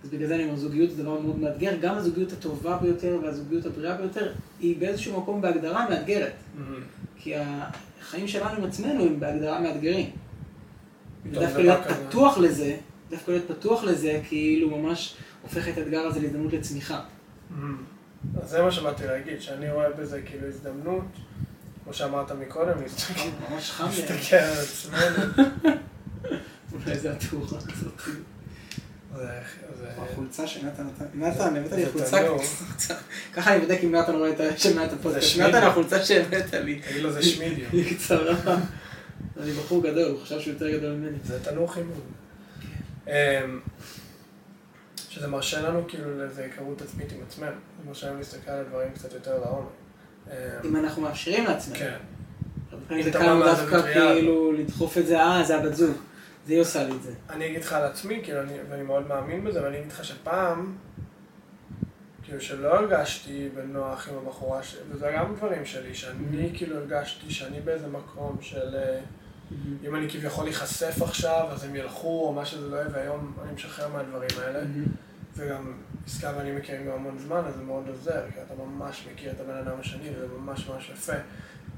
אז 0.03 0.09
בגלל 0.09 0.27
זה 0.27 0.35
אני 0.35 0.43
אומר, 0.43 0.55
זוגיות 0.55 0.91
זה 0.91 1.03
דבר 1.03 1.19
מאוד 1.19 1.39
מאתגר, 1.39 1.77
גם 1.81 1.95
הזוגיות 1.95 2.31
הטובה 2.31 2.77
ביותר 2.77 3.19
והזוגיות 3.23 3.65
הבריאה 3.65 3.97
ביותר, 3.97 4.33
היא 4.59 4.77
באיזשהו 4.79 5.21
מקום 5.21 5.41
בהגדרה 5.41 5.89
מאתגרת. 5.89 6.33
Mm, 6.33 6.61
כי 7.17 7.33
החיים 8.01 8.27
שלנו 8.27 8.57
עם 8.57 8.63
עצמנו 8.63 9.03
הם 9.03 9.19
בהגדרה 9.19 9.61
מאתגרים. 9.61 10.09
ודווקא 11.25 11.57
להיות. 11.57 11.79
פתוח 12.09 12.37
לזה, 12.37 12.77
דווקא 13.09 13.31
להיות 13.31 13.43
פתוח 13.47 13.83
לזה, 13.83 14.21
כאילו 14.27 14.77
ממש 14.77 15.15
הופך 15.41 15.67
את 15.67 15.77
האתגר 15.77 15.99
הזה 15.99 16.19
להזדמנות 16.21 16.53
לצמיחה. 16.53 17.01
אז 18.41 18.49
זה 18.49 18.61
מה 18.61 18.71
שבאתי 18.71 19.05
להגיד, 19.05 19.41
שאני 19.41 19.71
רואה 19.71 19.89
בזה 19.89 20.21
כאילו 20.21 20.47
הזדמנות, 20.47 21.05
כמו 21.83 21.93
שאמרת 21.93 22.31
מקודם, 22.31 22.81
להסתכל. 22.81 23.29
להסתכל 23.85 24.35
על 24.35 24.57
עצמנו. 24.57 25.43
אולי 26.73 26.99
זה 26.99 27.11
התאורה 27.11 27.57
הזאת. 27.57 28.01
זה- 29.15 29.39
זה- 29.79 29.87
החולצה 29.97 30.47
שנתן 30.47 30.83
נתן. 30.87 31.05
נתן, 31.13 31.55
הבאת 31.55 31.71
לי 31.71 31.85
זה 31.85 31.91
חולצה. 31.91 32.17
תנור. 32.19 32.39
ככה 33.33 33.51
אני 33.53 33.61
בודק 33.61 33.79
אם 33.83 33.95
נתן 33.95 34.11
רואה 34.15 34.29
את 34.29 34.39
ה... 34.39 34.57
שומע 34.57 34.85
את 34.85 34.93
הפודקאסט. 34.93 35.27
שמידי. 35.27 35.49
נתן, 35.49 35.67
החולצה 35.67 36.05
שהבאת 36.05 36.53
לי. 36.53 36.81
תגיד 36.89 37.03
לו 37.03 37.11
זה 37.11 37.23
שמידיו. 37.23 37.65
היא 37.71 37.95
קצרה. 37.97 38.35
אני 39.41 39.51
בחור 39.51 39.83
גדול, 39.83 40.11
הוא 40.11 40.19
חשב 40.21 40.39
שהוא 40.39 40.53
יותר 40.53 40.77
גדול 40.77 40.91
ממני. 40.91 41.17
זה 41.23 41.39
תנור 41.43 41.73
חימום. 41.73 41.99
אמ, 43.07 43.13
שזה 45.09 45.27
מרשה 45.27 45.61
לנו 45.61 45.87
כאילו 45.87 46.17
לאיזו 46.19 46.41
היכרות 46.41 46.81
עצמית 46.81 47.11
עם 47.11 47.17
עצמנו. 47.27 47.51
זה 47.51 47.87
מרשה 47.87 48.07
לנו 48.09 48.17
להסתכל 48.17 48.51
על 48.51 48.59
הדברים 48.59 48.89
קצת 48.95 49.13
יותר 49.13 49.39
לעומק. 49.39 49.67
אמ, 50.27 50.33
אם 50.63 50.75
אנחנו 50.75 51.01
מאפשרים 51.01 51.45
לעצמנו. 51.45 51.79
כן. 51.79 51.93
הרבה 52.71 52.83
פעמים 52.87 53.03
זה 53.03 53.09
אם 53.09 53.15
אתה 53.15 53.19
קל 53.19 53.43
דווקא. 53.45 53.93
כאילו 53.93 54.51
לדחוף 54.51 54.97
את 54.97 55.07
זה, 55.07 55.19
אה, 55.21 55.43
זה 55.43 55.57
הבת 55.57 55.75
זוג. 55.75 55.95
זה 56.45 56.53
היא 56.53 56.61
עושה 56.61 56.83
לי 56.83 56.95
את 56.95 57.03
זה. 57.03 57.13
אני 57.29 57.45
אגיד 57.45 57.61
לך 57.61 57.73
על 57.73 57.83
עצמי, 57.83 58.21
כאילו, 58.23 58.41
אני, 58.41 58.53
ואני 58.69 58.83
מאוד 58.83 59.07
מאמין 59.07 59.43
בזה, 59.43 59.63
ואני 59.63 59.79
אגיד 59.79 59.91
לך 59.91 60.05
שפעם, 60.05 60.75
כאילו, 62.23 62.41
שלא 62.41 62.75
הרגשתי 62.79 63.49
בנוח 63.55 64.09
עם 64.09 64.15
הבחורה 64.17 64.63
שלי, 64.63 64.81
וזה 64.89 65.11
גם 65.15 65.35
דברים 65.35 65.65
שלי, 65.65 65.95
שאני 65.95 66.51
כאילו 66.53 66.77
הרגשתי 66.77 67.31
שאני 67.31 67.61
באיזה 67.61 67.87
מקום 67.87 68.37
של... 68.41 68.75
אה, 68.75 68.99
אם 69.87 69.95
אני 69.95 70.09
כביכול 70.09 70.49
אחשף 70.49 71.01
עכשיו, 71.01 71.47
אז 71.51 71.63
הם 71.63 71.75
ילכו, 71.75 72.27
או 72.27 72.33
מה 72.33 72.45
שזה 72.45 72.69
לא 72.69 72.75
יהיה, 72.75 72.87
והיום 72.91 73.33
אני 73.43 73.53
משחרר 73.53 73.87
מהדברים 73.87 74.29
האלה. 74.41 74.59
וגם 75.35 75.73
עסקה 76.05 76.33
ואני 76.37 76.51
מכירים 76.51 76.85
גם 76.85 76.91
המון 76.91 77.19
זמן, 77.19 77.41
אז 77.47 77.55
זה 77.55 77.63
מאוד 77.63 77.87
עוזר, 77.87 78.21
כי 78.33 78.41
אתה 78.41 78.53
ממש 78.63 79.07
מכיר 79.13 79.31
את 79.31 79.39
הבן 79.39 79.57
אדם 79.57 79.79
השני, 79.79 80.09
וזה 80.15 80.27
ממש 80.37 80.69
ממש 80.69 80.89
יפה. 80.89 81.13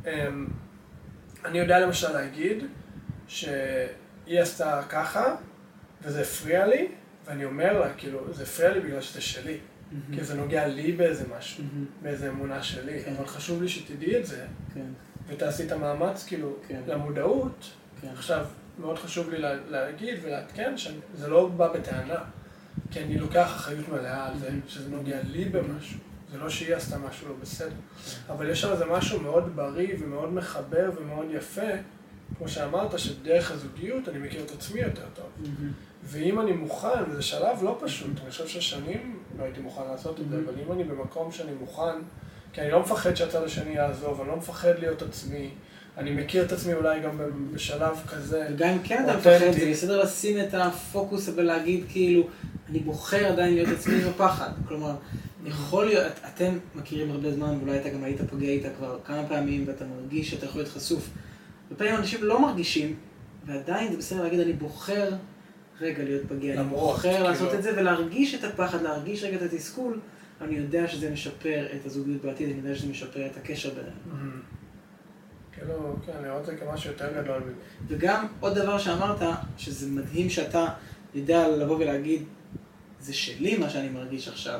אמ, 0.05 0.48
אני 1.45 1.60
יודע 1.60 1.79
למשל 1.79 2.12
להגיד 2.12 2.63
שהיא 4.25 4.41
עשתה 4.41 4.82
ככה, 4.89 5.36
וזה 6.01 6.22
הפריע 6.22 6.65
לי, 6.67 6.88
ואני 7.25 7.46
אומר 7.46 7.79
לה, 7.79 7.94
כאילו, 7.94 8.34
זה 8.34 8.44
הפריע 8.44 8.74
לי 8.74 8.79
בגלל 8.79 9.01
שזה 9.01 9.22
שלי. 9.22 9.58
כי 10.15 10.24
זה 10.24 10.34
נוגע 10.36 10.67
לי 10.67 10.91
באיזה 10.91 11.24
משהו, 11.38 11.63
באיזה 12.01 12.29
אמונה 12.29 12.63
שלי, 12.63 13.03
כן. 13.03 13.13
אבל 13.17 13.25
חשוב 13.25 13.62
לי 13.62 13.70
שתדעי 13.70 14.17
את 14.20 14.25
זה, 14.25 14.46
כן, 14.74 14.86
ותעשי 15.27 15.63
את 15.67 15.72
המאמץ, 15.72 16.25
כאילו, 16.27 16.55
כן. 16.67 16.82
למודעות. 16.88 17.65
כן. 18.01 18.08
עכשיו, 18.08 18.46
מאוד 18.79 19.00
חשוב 19.00 19.29
לי 19.29 19.38
לה- 19.38 19.55
להגיד 19.70 20.20
ולעדכן 20.24 20.77
שזה 20.77 21.27
לא 21.27 21.48
בא 21.48 21.74
בטענה, 21.74 22.15
כי 22.91 23.00
אני 23.00 23.17
לוקח 23.17 23.46
אחריות 23.55 23.89
מלאה 23.89 24.27
על 24.27 24.38
זה. 24.39 24.50
שזה 24.67 24.89
נוגע 24.89 25.17
לי 25.24 25.46
במשהו. 25.46 26.00
זה 26.32 26.38
לא 26.38 26.50
שהיא 26.50 26.75
עשתה 26.75 26.98
משהו 26.98 27.27
לא 27.27 27.34
בסדר. 27.41 27.70
אבל 28.29 28.50
יש 28.50 28.62
שם 28.62 28.72
איזה 28.72 28.86
משהו 28.86 29.22
מאוד 29.22 29.55
בריא 29.55 29.96
ומאוד 30.00 30.34
מחבר 30.34 30.91
ומאוד 30.98 31.25
יפה, 31.32 31.62
כמו 32.38 32.48
שאמרת, 32.48 33.00
שדרך 33.00 33.51
הזוגיות 33.51 34.10
אני 34.10 34.20
מכיר 34.20 34.44
את 34.46 34.51
עצמי 34.51 34.79
יותר 34.82 35.01
טוב. 35.15 35.25
ואם 36.03 36.39
אני 36.41 36.51
מוכן, 36.51 36.88
וזה 37.10 37.22
שלב 37.22 37.63
לא 37.63 37.77
פשוט, 37.86 38.10
אני 38.24 38.32
חושב 38.32 38.48
ששנים 38.48 39.20
לא 39.38 39.44
הייתי 39.44 39.60
מוכן 39.62 39.82
לעשות 39.91 40.20
את 40.20 40.29
זה. 40.29 40.38
אבל 40.46 40.53
אם 40.65 40.72
אני 40.72 40.84
במקום 40.84 41.32
שאני 41.32 41.51
מוכן, 41.60 41.96
כי 42.53 42.62
אני 42.62 42.72
לא 42.72 42.79
מפחד 42.79 43.13
שהצד 43.15 43.44
השני 43.44 43.75
יעזוב, 43.75 44.20
אני 44.22 44.29
לא 44.29 44.36
מפחד 44.38 44.79
להיות 44.79 45.01
עצמי, 45.01 45.50
אני 45.98 46.12
מכיר 46.12 46.46
את 46.46 46.51
עצמי 46.51 46.74
אולי 46.74 47.00
גם 47.00 47.12
בשלב 47.53 47.98
כזה. 48.08 48.48
וגם 48.53 48.70
אם 48.70 48.79
כן 48.84 49.03
אתה. 49.03 49.17
מפחד, 49.17 49.51
זה 49.60 49.70
בסדר 49.72 50.03
לשים 50.03 50.39
את 50.39 50.53
הפוקוס 50.53 51.29
ולהגיד 51.36 51.86
כאילו, 51.89 52.27
אני 52.70 52.79
בוחר 52.79 53.25
עדיין 53.25 53.53
להיות 53.53 53.70
עצמי 53.70 54.00
בפחד. 54.01 54.50
כלומר, 54.67 54.96
יכול 55.46 55.86
להיות, 55.86 56.05
את- 56.05 56.20
אתם 56.36 56.58
מכירים 56.75 57.12
הרבה 57.12 57.32
זמן, 57.32 57.58
ואולי 57.60 57.79
אתה 57.79 57.89
גם 57.89 58.03
היית 58.03 58.22
פוגע 58.29 58.48
איתה 58.48 58.67
כבר 58.77 58.98
כמה 59.05 59.24
פעמים, 59.29 59.63
ואתה 59.67 59.86
מרגיש 59.86 60.29
שאתה 60.32 60.46
יכול 60.46 60.62
להיות 60.62 60.74
חשוף. 60.74 61.10
לפעמים 61.75 61.96
אנשים 61.96 62.24
לא 62.24 62.41
מרגישים, 62.41 62.96
ועדיין 63.46 63.91
זה 63.91 63.98
בסדר 63.98 64.24
להגיד, 64.24 64.39
אני 64.39 64.53
בוחר 64.53 65.10
רגע 65.82 66.03
להיות 66.03 66.22
פגיע, 66.27 66.53
אני 66.62 66.70
בוחר 66.70 67.12
כאילו- 67.12 67.24
לעשות 67.24 67.53
את 67.53 67.63
זה 67.63 67.72
ולהרגיש 67.77 68.36
את 68.36 68.44
הפחד, 68.44 68.82
להרגיש 68.82 69.24
רגע 69.24 69.36
את 69.38 69.41
התסכול, 69.41 70.00
אני 70.41 70.55
יודע 70.55 70.88
שזה 70.88 71.12
משפר 71.12 71.67
את 71.75 71.86
הזוגיות 71.86 72.22
בעתיד, 72.22 72.50
אני 72.50 72.58
יודע 72.58 72.75
שזה 72.75 72.88
משפר 72.88 73.25
את 73.25 73.38
הקשר 73.38 73.70
בינינו. 73.70 73.91
Mhm. 73.91 74.55
כאילו, 75.53 75.96
כן, 76.05 76.12
לראות 76.24 76.41
את 76.41 76.46
זה 76.46 76.58
כמשהו 76.58 76.91
יותר 76.91 77.22
גדול. 77.22 77.44
וגם 77.88 78.27
עוד 78.39 78.55
דבר 78.55 78.77
שאמרת, 78.77 79.22
שזה 79.58 79.88
מדהים 79.88 80.29
שאתה 80.29 80.67
יודע 81.15 81.48
לבוא 81.48 81.77
ולהגיד, 81.77 82.24
זה 83.00 83.13
שלי 83.13 83.58
מה 83.58 83.70
שאני 83.70 83.89
מרגיש 83.89 84.27
עכשיו, 84.27 84.60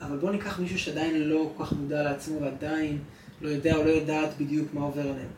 אבל 0.00 0.16
בוא 0.16 0.30
ניקח 0.30 0.58
מישהו 0.60 0.78
שעדיין 0.78 1.22
לא 1.22 1.52
כל 1.56 1.64
כך 1.64 1.72
מודע 1.72 2.02
לעצמו 2.02 2.40
ועדיין 2.40 2.98
לא 3.40 3.48
יודע 3.48 3.76
או 3.76 3.84
לא 3.84 3.90
יודעת 3.90 4.30
בדיוק 4.38 4.74
מה 4.74 4.80
עובר 4.80 5.00
עליהם. 5.00 5.28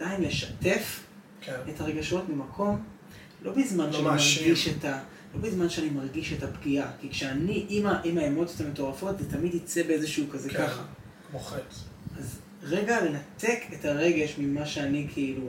עדיין 0.00 0.22
לשתף 0.22 1.00
כן. 1.40 1.52
את 1.74 1.80
הרגשות 1.80 2.28
ממקום, 2.28 2.82
לא 3.42 3.52
בזמן 3.52 3.86
לא 3.86 3.92
שאני 3.92 4.04
מאשים. 4.04 4.42
מרגיש 4.48 4.68
את 4.68 4.84
ה... 4.84 4.98
לא 5.34 5.40
בזמן 5.40 5.68
שאני 5.68 5.90
מרגיש 5.90 6.32
את 6.32 6.42
הפגיעה, 6.42 6.90
כי 7.00 7.10
כשאני 7.10 7.66
עם, 7.68 7.86
ה... 7.86 8.00
עם 8.04 8.18
האמוציות 8.18 8.60
המטורפות, 8.60 9.18
זה 9.18 9.30
תמיד 9.30 9.54
יצא 9.54 9.82
באיזשהו 9.82 10.24
כזה 10.32 10.50
כן. 10.50 10.58
ככה. 10.66 10.82
כמו 11.30 11.38
חץ. 11.38 11.84
אז 12.18 12.38
רגע 12.62 12.98
לנתק 13.04 13.58
את 13.72 13.84
הרגש 13.84 14.34
ממה 14.38 14.66
שאני 14.66 15.06
כאילו, 15.12 15.48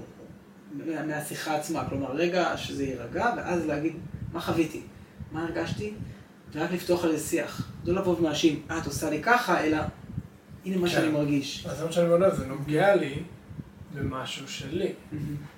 מה- 0.75 1.05
מהשיחה 1.05 1.55
עצמה. 1.55 1.89
כלומר, 1.89 2.11
רגע 2.11 2.57
שזה 2.57 2.83
יירגע, 2.83 3.33
ואז 3.37 3.65
להגיד, 3.65 3.93
מה 4.33 4.41
חוויתי? 4.41 4.81
מה 5.31 5.43
הרגשתי? 5.43 5.93
ורק 6.53 6.71
לפתוח 6.71 7.03
על 7.05 7.17
זה 7.17 7.27
שיח. 7.27 7.71
לא 7.85 8.01
לבוא 8.01 8.17
ולהאשים, 8.19 8.61
אה, 8.71 8.77
את 8.77 8.85
עושה 8.85 9.09
לי 9.09 9.19
ככה, 9.23 9.63
אלא, 9.63 9.77
הנה 10.65 10.77
מה 10.77 10.87
כן. 10.87 10.93
שאני 10.93 11.09
מרגיש. 11.09 11.65
אז 11.69 11.77
זה 11.77 11.85
מה 11.85 11.91
שאני 11.91 12.09
אומר, 12.09 12.35
זה 12.35 12.45
נוגע 12.45 12.95
לי 12.95 13.15
במשהו 13.93 14.47
שלי. 14.47 14.93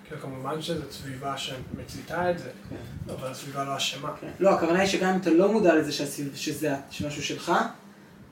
כאילו, 0.06 0.22
כמובן 0.22 0.62
שזו 0.62 0.84
סביבה 0.92 1.38
שמציתה 1.38 2.32
את 2.32 2.40
זה, 2.40 2.50
כן. 2.70 3.14
אבל 3.14 3.28
הסביבה 3.28 3.64
לא 3.64 3.78
אשמה. 3.78 4.14
כן. 4.22 4.32
לא, 4.40 4.56
הכוונה 4.56 4.80
היא 4.80 4.88
שגם 4.88 5.14
אם 5.14 5.20
אתה 5.22 5.30
לא 5.30 5.52
מודע 5.52 5.76
לזה 5.76 6.06
שזה 6.36 6.76
משהו 7.08 7.24
שלך, 7.24 7.52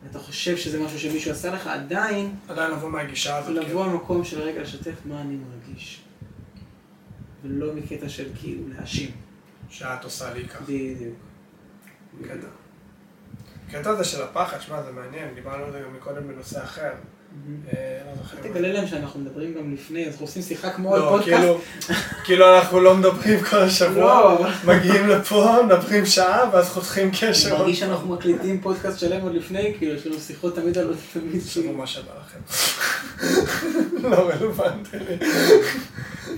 ואתה 0.04 0.20
חושב 0.20 0.58
שזה 0.58 0.84
משהו 0.84 1.00
שמישהו 1.00 1.32
עשה 1.32 1.54
לך, 1.54 1.68
עדיין 1.68 2.36
עדיין 2.48 2.72
לבוא 2.72 2.90
מהגישה 2.90 3.38
הזאת. 3.38 3.56
לבוא 3.56 3.86
למקום 3.88 4.24
של 4.24 4.42
רגע 4.42 4.62
לשתף 4.62 4.96
מה 5.06 5.22
אני 5.22 5.36
מרגיש. 5.36 6.02
ולא 7.44 7.74
מקטע 7.74 8.10
של 8.10 8.30
כאילו 8.40 8.64
להאשים. 8.70 9.12
שאת 9.70 10.04
עושה 10.04 10.34
לי 10.34 10.48
ככה. 10.48 10.64
בדיוק. 10.64 11.16
קטע. 12.24 12.48
הקטע 13.68 13.90
הזה 13.90 14.04
של 14.04 14.24
הפחד, 14.24 14.62
שמע, 14.62 14.84
זה 14.84 14.92
מעניין, 14.92 15.36
דיברנו 15.36 15.66
על 15.66 15.72
זה 15.72 15.82
גם 15.86 15.94
מקודם 15.94 16.28
בנושא 16.28 16.64
אחר. 16.64 16.92
אה, 17.74 17.98
לא 18.44 18.50
תגלה 18.50 18.74
להם 18.74 18.88
שאנחנו 18.88 19.20
מדברים 19.20 19.54
גם 19.54 19.74
לפני, 19.74 20.06
אז 20.06 20.12
אנחנו 20.12 20.26
עושים 20.26 20.42
שיחה 20.42 20.70
כמו 20.70 20.96
על 20.96 21.02
לא, 21.02 21.10
פודקאסט. 21.10 21.32
כאילו, 21.32 21.60
כאילו 22.24 22.56
אנחנו 22.56 22.80
לא 22.80 22.96
מדברים 22.96 23.44
כל 23.44 23.58
השבוע, 23.58 24.38
לא, 24.40 24.48
מגיעים 24.66 25.08
לפה, 25.08 25.56
מדברים 25.66 26.06
שעה, 26.06 26.50
ואז 26.54 26.70
חותכים 26.70 27.12
קשר. 27.12 27.50
אני 27.50 27.58
מרגיש 27.60 27.80
שאנחנו 27.80 28.14
מקליטים 28.14 28.62
פודקאסט 28.62 29.00
שלם 29.00 29.22
עוד 29.22 29.34
לפני, 29.34 29.74
כאילו 29.78 29.96
יש 29.96 30.08
לנו 30.08 30.20
שיחות 30.20 30.56
תמיד 30.56 30.78
על 30.78 30.96
תמיד 31.14 31.42
תחשבו 31.42 31.74
מה 31.74 31.88
שבא 31.88 32.12
לכם. 32.20 32.40
לא 34.10 34.30
רלוונטי 34.30 34.98
לי. 35.00 35.18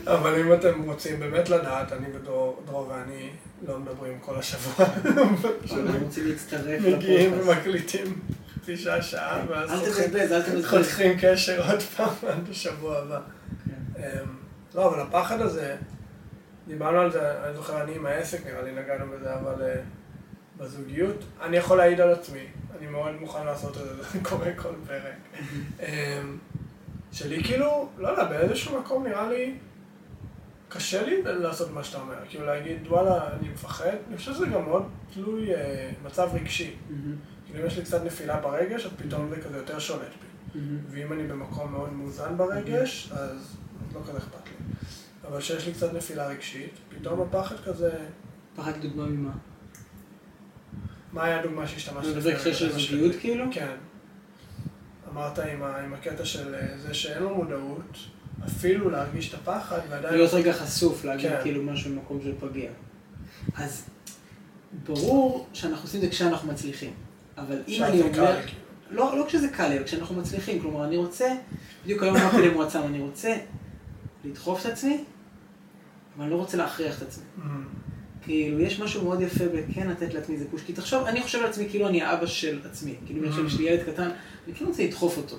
אבל 0.08 0.39
אם 0.41 0.53
אתם 0.53 0.84
רוצים 0.84 1.19
באמת 1.19 1.50
לדעת, 1.50 1.93
אני 1.93 2.05
ודרור 2.15 2.62
דרור 2.65 2.88
ואני 2.88 3.29
לא 3.67 3.79
מדברים 3.79 4.13
כל 4.19 4.36
השבוע. 4.39 4.86
אנחנו 5.05 6.00
רוצים 6.05 6.27
להצטרף 6.27 6.81
מגיעים 6.81 7.34
לפודקאסט. 7.34 7.65
ומקליטים 7.67 8.19
חצי 8.77 9.01
שעה, 9.01 9.41
ואז 9.49 9.69
חותכים- 10.63 11.17
קשר 11.21 11.71
עוד 11.71 11.81
פעם 11.81 12.09
עד 12.29 12.49
השבוע 12.49 12.97
הבא. 12.97 13.19
כן. 13.65 14.01
אמ, 14.01 14.35
לא, 14.75 14.88
אבל 14.88 14.99
הפחד 15.01 15.41
הזה, 15.41 15.75
דיברנו 16.67 16.99
על 16.99 17.11
זה, 17.11 17.43
אני 17.45 17.53
זוכר, 17.53 17.83
אני 17.83 17.95
עם 17.95 18.05
העסק, 18.05 18.45
נראה 18.45 18.61
לי 18.61 18.71
נגענו 18.71 19.05
בזה, 19.11 19.35
אבל 19.35 19.61
אה, 19.61 19.75
בזוגיות, 20.57 21.23
אני 21.41 21.57
יכול 21.57 21.77
להעיד 21.77 22.01
על 22.01 22.13
עצמי, 22.13 22.45
אני 22.79 22.88
מאוד 22.88 23.15
מוכן 23.19 23.45
לעשות 23.45 23.77
את 23.77 23.81
זה, 23.83 24.03
זה 24.13 24.19
קורה 24.23 24.53
כל 24.55 24.73
פרק. 24.88 25.13
אמ, 25.88 26.38
שלי 27.11 27.43
כאילו, 27.43 27.89
לא 27.97 28.07
יודע, 28.07 28.23
באיזשהו 28.23 28.79
מקום 28.79 29.07
נראה 29.07 29.29
לי, 29.29 29.55
קשה 30.69 31.03
לי 31.03 31.21
לעשות 31.25 31.71
מה 31.71 31.83
שאתה 31.83 31.97
אומר, 32.01 32.15
כאילו 32.29 32.45
להגיד, 32.45 32.88
וואלה, 32.88 33.27
אני 33.39 33.49
מפחד, 33.49 33.91
אני 34.07 34.17
חושב 34.17 34.33
שזה 34.33 34.45
גם 34.45 34.65
מאוד 34.65 34.83
תלוי 35.13 35.55
אה, 35.55 35.91
מצב 36.05 36.29
רגשי. 36.33 36.75
כאילו 36.88 37.15
אם 37.55 37.65
יש 37.65 37.77
לי 37.77 37.83
קצת 37.83 38.03
נפילה 38.05 38.39
ברגש, 38.39 38.85
אז 38.85 38.91
פתאום 38.97 39.29
זה 39.29 39.41
כזה 39.41 39.57
יותר 39.57 39.79
שולט 39.79 40.01
בי. 40.01 40.59
ואם 40.89 41.13
אני 41.13 41.23
במקום 41.23 41.71
מאוד 41.71 41.93
מאוזן 41.93 42.37
ברגש, 42.37 43.11
אז 43.11 43.55
לא 43.93 43.99
כזה 44.07 44.17
אכפת 44.17 44.45
לי. 44.45 44.65
אבל 45.27 45.39
כשיש 45.39 45.67
לי 45.67 45.73
קצת 45.73 45.93
נפילה 45.93 46.27
רגשית, 46.27 46.73
פתאום 46.89 47.21
הפחד 47.21 47.55
כזה... 47.65 47.91
פחד 48.55 48.71
דוגמה 48.81 49.05
ממה? 49.05 49.31
מה 51.13 51.25
היה 51.25 51.39
הדוגמה 51.39 51.67
שהשתמשת 51.67 52.07
מדבר 52.07 52.29
בהקשר 52.29 52.53
של 52.53 52.71
זוגיות? 52.71 53.15
כאילו? 53.19 53.45
כן. 53.51 53.75
אמרת 55.11 55.39
עם, 55.39 55.63
ה, 55.63 55.77
עם 55.77 55.93
הקטע 55.93 56.25
של 56.25 56.55
אה, 56.55 56.77
זה 56.77 56.93
שאין 56.93 57.23
לו 57.23 57.35
מודעות, 57.35 57.97
אפילו 58.45 58.89
להרגיש 58.89 59.29
את 59.29 59.33
הפחד, 59.33 59.79
ועדיין... 59.89 60.13
להיות 60.13 60.33
רגע 60.33 60.53
חשוף, 60.53 61.05
להגיד 61.05 61.31
כן. 61.31 61.39
כאילו 61.43 61.63
משהו 61.63 61.91
במקום 61.91 62.19
של 62.23 62.33
פגיע. 62.39 62.71
אז 63.55 63.89
ברור 64.83 65.47
שאנחנו 65.53 65.83
עושים 65.83 65.99
את 65.99 66.05
זה 66.05 66.11
כשאנחנו 66.11 66.51
מצליחים. 66.51 66.93
אבל 67.48 67.62
אם 67.67 67.84
אני 67.84 68.01
אומר... 68.01 68.12
כאילו. 68.12 68.60
לא, 68.91 69.17
לא 69.17 69.25
כשזה 69.27 69.48
קל 69.48 69.67
לי, 69.67 69.84
כשאנחנו 69.86 70.15
מצליחים. 70.15 70.62
כלומר, 70.62 70.86
אני 70.86 70.98
רוצה, 70.98 71.36
בדיוק 71.84 72.03
היום 72.03 72.15
אמרתי 72.15 72.48
למועצה, 72.48 72.86
אני 72.86 73.00
רוצה 73.00 73.36
לדחוף 74.25 74.65
את 74.65 74.72
עצמי, 74.72 75.03
אבל 76.15 76.24
אני 76.24 76.31
לא 76.31 76.36
רוצה 76.36 76.58
להכריח 76.58 76.98
את 76.98 77.08
עצמי. 77.08 77.24
אמ, 77.38 77.63
כאילו, 78.22 78.60
יש 78.60 78.79
משהו 78.79 79.03
מאוד 79.03 79.22
יפה 79.22 79.43
בכן 79.48 79.89
לתת 79.89 80.13
לעצמי 80.13 80.36
איזה 80.36 80.46
פוש. 80.51 80.62
כי 80.65 80.74
תחשוב, 80.74 81.03
אני 81.03 81.22
חושב 81.22 81.39
על 81.39 81.46
עצמי 81.46 81.69
כאילו 81.69 81.88
אני 81.88 82.01
האבא 82.01 82.25
של 82.25 82.60
עצמי. 82.65 82.96
כאילו, 83.05 83.27
עכשיו 83.27 83.46
יש 83.46 83.58
לי 83.58 83.63
ילד 83.63 83.84
קטן, 83.84 84.10
אני 84.48 84.55
כן 84.55 84.65
רוצה 84.65 84.84
לדחוף 84.84 85.17
אותו, 85.17 85.36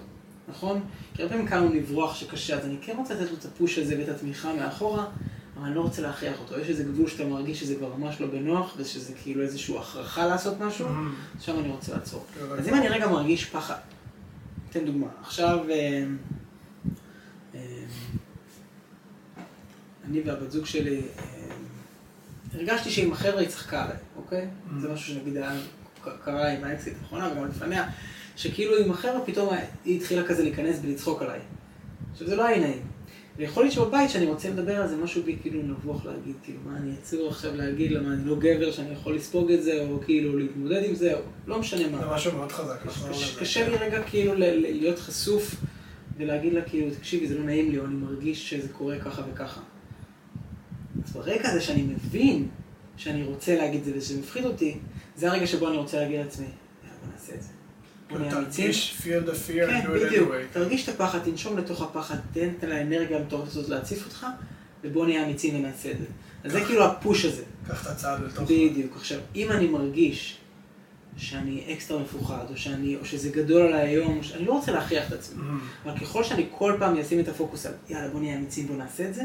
נכון? 0.49 0.81
כי 1.15 1.23
הרבה 1.23 1.35
פעמים 1.35 1.49
קל 1.49 1.57
לנו 1.57 1.75
לברוח 1.75 2.15
שקשה, 2.15 2.57
אז 2.59 2.65
אני 2.65 2.77
כן 2.83 2.97
רוצה 2.97 3.15
לתת 3.15 3.31
לו 3.31 3.37
את 3.37 3.45
הפוש 3.45 3.79
הזה 3.79 3.99
ואת 3.99 4.09
התמיכה 4.09 4.55
מאחורה, 4.55 5.07
אבל 5.61 5.69
אני 5.69 5.77
לא 5.77 5.81
רוצה 5.81 6.03
להכריח 6.03 6.39
אותו. 6.41 6.61
יש 6.61 6.69
איזה 6.69 6.85
גבול 6.85 7.09
שאתה 7.09 7.25
מרגיש 7.25 7.61
שזה 7.61 7.75
כבר 7.75 7.97
ממש 7.97 8.21
לא 8.21 8.27
בנוח, 8.27 8.75
ושזה 8.77 9.13
כאילו 9.23 9.43
איזושהי 9.43 9.79
הכרחה 9.79 10.27
לעשות 10.27 10.61
משהו, 10.61 10.89
אמ, 10.89 11.15
שם 11.41 11.59
אני 11.59 11.69
רוצה 11.69 11.93
לעצור. 11.93 12.27
כאילו, 12.33 12.59
אז 12.59 12.69
אם 12.69 12.75
אני 12.75 12.89
רגע 12.89 13.09
מרגיש 13.09 13.45
פחד, 13.45 13.79
אתן 14.71 14.85
דוגמה, 14.85 15.07
עכשיו 15.23 15.59
אה, 15.71 16.05
אה, 17.55 17.61
אני 20.05 20.21
והבת 20.21 20.51
זוג 20.51 20.67
שלי, 20.67 21.01
אה, 21.19 21.25
הרגשתי 22.55 22.91
שעם 22.91 23.13
החבר'ה 23.13 23.41
היא 23.41 23.49
צחקה 23.49 23.85
עליי, 23.85 23.97
אוקיי? 24.17 24.47
Mm. 24.47 24.81
זה 24.81 24.89
משהו 24.89 25.15
שנגיד 25.15 25.37
היה, 25.37 25.53
קרה 26.25 26.49
עם 26.49 26.65
האקסיט 26.65 26.95
האחרונה 27.03 27.33
וגם 27.33 27.49
לפניה, 27.49 27.89
שכאילו 28.37 28.77
עם 28.77 28.91
החבר'ה 28.91 29.21
פתאום 29.27 29.55
היא 29.85 29.97
התחילה 29.97 30.27
כזה 30.27 30.43
להיכנס 30.43 30.77
ולצחוק 30.83 31.23
עליי. 31.23 31.41
עכשיו 32.13 32.29
זה 32.29 32.37
לא 32.37 32.45
היה 32.45 32.61
נעים. 32.61 32.83
ויכול 33.37 33.63
להיות 33.63 33.75
שבבית 33.75 34.11
שאני 34.11 34.27
רוצה 34.27 34.51
לדבר 34.51 34.77
על 34.77 34.89
זה, 34.89 34.97
משהו 34.97 35.23
בי 35.23 35.37
כאילו 35.43 35.63
נבוך 35.63 36.07
להגיד, 36.07 36.35
כאילו, 36.43 36.59
מה 36.65 36.77
אני 36.77 36.95
אצור 37.03 37.29
עכשיו 37.29 37.57
להגיד, 37.57 37.91
למה 37.91 38.13
אני 38.13 38.25
לא 38.25 38.37
גבר 38.39 38.71
שאני 38.71 38.93
יכול 38.93 39.15
לספוג 39.15 39.51
את 39.51 39.63
זה, 39.63 39.87
או 39.89 40.01
כאילו 40.01 40.39
להתמודד 40.39 40.85
עם 40.85 40.95
זה, 40.95 41.15
או 41.15 41.21
לא 41.47 41.59
משנה 41.59 41.89
מה. 41.89 41.99
זה 41.99 42.07
משהו 42.07 42.37
מאוד 42.37 42.53
חזק. 42.53 42.87
קשה-. 42.87 43.41
קשה 43.41 43.69
לי 43.69 43.77
רגע 43.77 44.03
כאילו 44.03 44.33
להיות 44.37 44.99
חשוף 44.99 45.55
ולהגיד 46.17 46.53
לה 46.53 46.63
כאילו, 46.63 46.95
תקשיבי, 46.95 47.27
זה 47.27 47.39
לא 47.39 47.45
נעים 47.45 47.71
לי, 47.71 47.79
או 47.79 47.85
אני 47.85 47.95
מרגיש 47.95 48.51
שזה 48.51 48.69
קורה 48.69 48.99
ככה 48.99 49.23
וככה. 49.33 49.61
אז 51.05 51.13
ברגע 51.13 51.49
הזה 51.49 51.61
שאני 51.61 51.83
מבין 51.83 52.49
שאני 52.97 53.25
רוצה 53.25 53.57
להגיד 53.57 53.85
זה 53.85 53.93
ושזה 53.97 54.19
מפחיד 54.19 54.45
אותי, 54.45 54.79
זה 55.17 55.31
הרגע 55.31 55.47
שבו 55.47 55.69
אני 55.69 55.77
רוצה 55.77 56.01
להגיד 56.01 56.21
לעצמי, 56.21 56.47
יאללה, 56.47 56.97
בוא 57.05 57.13
נעשה 57.13 57.35
את 57.35 57.43
זה. 57.43 57.49
בוא 58.11 58.19
כאילו, 58.19 58.31
נהיה 58.31 58.39
אמיצים. 58.39 58.65
תרגיש 58.65 59.01
feel 59.01 59.29
the 59.29 59.33
fear 59.33 59.67
כן, 59.71 59.81
and 59.81 59.87
do 59.87 60.03
it 60.03 60.07
בדיוק. 60.07 60.31
anyway. 60.31 60.53
תרגיש 60.55 60.89
את 60.89 60.95
הפחד, 60.95 61.19
תנשום 61.19 61.59
לתוך 61.59 61.83
הפחד, 61.83 62.17
תן 62.33 62.49
את 62.59 62.65
האנרגיה 62.65 63.19
המטורפת 63.19 63.49
הזאת 63.49 63.69
להציף 63.69 64.05
אותך, 64.05 64.27
ובוא 64.85 65.07
נהיה 65.07 65.25
אמיצים 65.25 65.55
ונעשה 65.55 65.91
את 65.91 65.99
זה. 65.99 66.05
אז 66.45 66.53
זה. 66.53 66.61
כאילו 66.65 66.85
הפוש 66.85 67.25
הזה. 67.25 67.43
קח 67.69 67.83
את 67.83 67.91
הצעד 67.91 68.21
לתוך... 68.25 68.45
בדיוק. 68.51 68.97
עכשיו, 68.97 69.19
אם 69.37 69.51
אני 69.51 69.67
מרגיש 69.69 70.37
שאני 71.17 71.65
אקסטרה 71.73 72.03
מפוחד, 72.03 72.45
או, 72.51 72.57
שאני, 72.57 72.97
או 72.97 73.05
שזה 73.05 73.29
גדול 73.31 73.67
עליי 73.67 73.89
היום, 73.89 74.23
ש- 74.23 74.33
אני 74.33 74.45
לא 74.45 74.53
רוצה 74.53 74.73
להכריח 74.73 75.09
את 75.09 75.13
עצמי. 75.13 75.43
אמ, 75.43 75.59
אבל 75.85 75.99
ככל 75.99 76.25
שאני 76.25 76.47
כל 76.59 76.77
פעם 76.79 76.99
אשים 76.99 77.21
את 77.21 77.29
הפוקוס 77.29 77.67
על 77.67 77.73
יאללה 77.89 78.09
בוא 78.09 78.21
נהיה 78.21 78.37
אמיצים 78.37 78.67
בוא 78.67 78.77
נעשה 78.77 79.09
את 79.09 79.15
זה, 79.15 79.23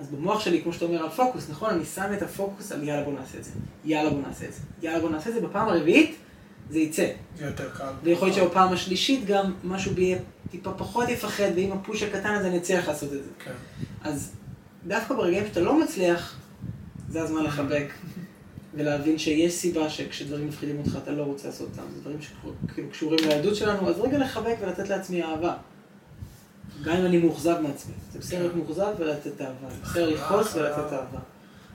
אז 0.00 0.06
במוח 0.08 0.40
שלי, 0.40 0.62
כמו 0.62 0.72
שאתה 0.72 0.84
אומר 0.84 1.02
על 1.02 1.10
פוקוס, 1.10 1.50
נכון? 1.50 1.70
אני 1.70 1.84
שם 1.84 2.10
את 2.16 2.22
הפוקוס 2.22 2.72
על 2.72 2.82
יאללה 2.84 3.04
בוא 3.04 3.12
נעשה 3.12 3.38
את 3.38 3.44
זה, 3.44 3.50
יאללה 3.84 4.10
בוא 4.10 4.20
נעשה 4.28 4.44
את 4.46 4.52
זה, 4.52 4.58
יאללה 4.82 5.00
בוא 5.00 5.10
נעשה 5.10 5.28
את 5.30 5.34
זה, 5.34 5.40
בפעם 5.40 5.68
הרביעית 5.68 6.16
זה 6.70 6.78
יצא. 6.78 7.08
זה 7.38 7.46
יותר 7.46 7.70
קל. 7.70 7.92
ויכול 8.02 8.28
להיות 8.28 8.40
שבפעם 8.40 8.72
השלישית 8.72 9.24
גם 9.26 9.52
משהו 9.64 9.94
בי 9.94 10.02
יהיה 10.02 10.18
טיפה 10.50 10.72
פחות 10.72 11.08
יפחד, 11.08 11.50
ועם 11.56 11.72
הפוש 11.72 12.02
הקטן 12.02 12.34
הזה 12.34 12.48
אני 12.48 12.58
אצליח 12.58 12.88
לעשות 12.88 13.12
את 13.12 13.24
זה. 13.24 13.30
כן. 13.44 13.52
אז 14.02 14.32
דווקא 14.86 15.14
ברגעים 15.14 15.46
שאתה 15.46 15.60
לא 15.60 15.80
מצליח, 15.80 16.36
זה 17.08 17.22
הזמן 17.22 17.44
לחבק. 17.44 17.86
ולהבין 18.76 19.18
שיש 19.18 19.52
סיבה 19.52 19.90
שכשדברים 19.90 20.48
מפחידים 20.48 20.78
אותך 20.78 20.98
אתה 21.02 21.10
לא 21.10 21.22
רוצה 21.22 21.48
לעשות 21.48 21.68
אותם, 21.70 21.82
זה 21.94 22.00
דברים 22.00 22.18
שכאילו 22.22 22.90
קשורים 22.90 23.18
לילדות 23.28 23.56
שלנו, 23.56 23.88
אז 23.88 24.00
רגע 24.00 24.18
לחבק 24.18 24.56
ולתת 24.60 24.88
לעצמי 24.88 25.22
אהבה. 25.22 25.56
גם 26.84 26.96
אם 26.96 27.06
אני 27.06 27.18
מאוכזב 27.18 27.60
מעצמי, 27.60 27.94
זה 28.12 28.18
בסדר 28.18 28.40
להיות 28.40 28.54
מאוכזב 28.54 28.92
ולתת 28.98 29.40
אהבה, 29.40 29.68
בסדר 29.82 30.10
לכעוס 30.10 30.54
ולתת 30.54 30.92
אהבה. 30.92 31.18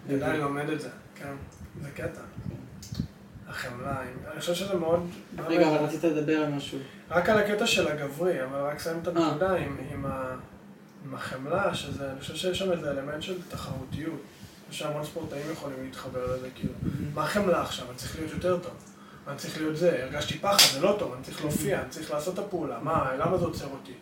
עדיין 0.09 0.41
לומד 0.41 0.69
את 0.69 0.81
זה, 0.81 0.89
כן. 1.15 1.33
זה 1.81 1.89
קטע. 1.89 2.21
החמלה, 3.49 4.01
אני 4.31 4.39
חושב 4.39 4.53
שזה 4.53 4.73
מאוד... 4.73 5.09
רגע, 5.47 5.67
אבל 5.69 5.77
רצית 5.77 6.03
לדבר 6.03 6.37
על 6.37 6.51
משהו. 6.51 6.79
רק 7.09 7.29
על 7.29 7.37
הקטע 7.37 7.67
של 7.67 7.87
הגברי, 7.87 8.43
אבל 8.43 8.59
רק 8.59 8.79
סיים 8.79 8.99
את 9.03 9.07
אה. 9.07 9.25
הנקודה 9.25 9.55
עם, 9.55 10.05
החמלה, 11.13 11.75
שזה, 11.75 12.11
אני 12.11 12.19
חושב 12.19 12.35
שיש 12.35 12.59
שם 12.59 12.71
איזה 12.71 12.91
אלמנט 12.91 13.21
של 13.21 13.37
תחרותיות. 13.49 14.21
שהמון 14.71 15.05
ספורטאים 15.05 15.51
יכולים 15.51 15.83
להתחבר 15.83 16.35
לזה, 16.35 16.49
כאילו, 16.55 16.73
מה 17.13 17.25
חמלה 17.25 17.61
עכשיו? 17.61 17.89
אני 17.89 17.95
צריך 17.97 18.15
להיות 18.15 18.31
יותר 18.31 18.59
טוב. 18.59 18.73
אני 19.27 19.37
צריך 19.37 19.57
להיות 19.57 19.77
זה, 19.77 20.03
הרגשתי 20.03 20.39
פחד, 20.39 20.73
זה 20.73 20.81
לא 20.81 20.95
טוב, 20.99 21.13
אני 21.13 21.23
צריך 21.23 21.41
להופיע, 21.41 21.81
אני 21.81 21.89
צריך 21.89 22.11
לעשות 22.11 22.33
את 22.33 22.39
הפעולה, 22.39 22.79
מה, 22.79 23.15
למה 23.19 23.37
זה 23.37 23.45
עוצר 23.45 23.67
אותי? 23.67 23.93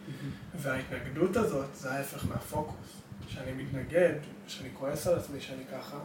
וההתנגדות 0.55 1.37
הזאת 1.37 1.65
זה 1.73 1.91
ההפך 1.91 2.25
מהפוקוס. 2.29 3.01
כשאני 3.27 3.51
מתנגד, 3.51 4.13
כשאני 4.47 4.69
כועס 4.73 5.07
על 5.07 5.15
עצמי 5.15 5.41
שאני 5.41 5.63
ככה, 5.71 5.97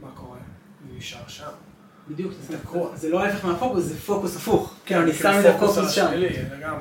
מה 0.00 0.10
קורה? 0.14 0.38
אני 0.84 0.98
נשאר 0.98 1.28
שם. 1.28 1.50
בדיוק, 2.10 2.32
זה. 2.48 2.56
זה 2.96 3.08
לא 3.08 3.24
ההפך 3.24 3.44
מהפוקוס, 3.44 3.84
זה 3.84 4.00
פוקוס 4.00 4.36
הפוך. 4.36 4.74
כן, 4.84 5.00
אני 5.00 5.12
שם 5.12 5.32
את 5.40 5.52
פוקוס 5.52 5.70
הפוקוס 5.78 5.92
שם. 5.94 6.06
וגם, 6.52 6.74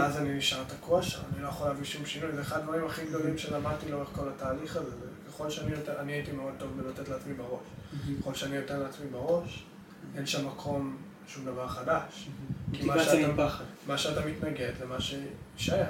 ואז 0.00 0.16
אני 0.16 0.34
נשאר 0.34 0.64
תקוע 0.64 1.02
שם, 1.02 1.20
אני 1.34 1.42
לא 1.42 1.48
יכול 1.48 1.66
להביא 1.68 1.84
שום 1.84 2.06
שינוי, 2.06 2.32
זה 2.32 2.40
אחד 2.40 2.58
הדברים 2.58 2.86
הכי 2.86 3.06
גדולים 3.06 3.38
שלמדתי 3.38 3.88
לאורך 3.90 4.08
כל 4.12 4.28
התהליך 4.28 4.76
הזה, 4.76 4.90
וככל 5.28 5.50
שאני 5.50 5.72
יותר, 5.72 6.00
אני 6.00 6.12
הייתי 6.12 6.32
מאוד 6.32 6.52
טוב 6.58 6.70
בלתת 6.82 7.08
לעצמי 7.08 7.34
בראש. 7.34 7.60
ככל 8.20 8.34
שאני 8.34 8.60
נותן 8.60 8.80
לעצמי 8.80 9.06
בראש, 9.06 9.64
אין 10.16 10.26
שם 10.26 10.46
מקום 10.46 10.96
לשום 11.28 11.44
דבר 11.44 11.68
חדש. 11.68 12.28
כי 12.72 12.84
מה 12.86 12.94
שאתה-. 13.04 13.14
מה 13.86 13.98
שאתה 13.98 14.20
מתנגד 14.26 14.70
זה 14.78 14.86
מה 14.86 14.96
שיישאר. 15.00 15.84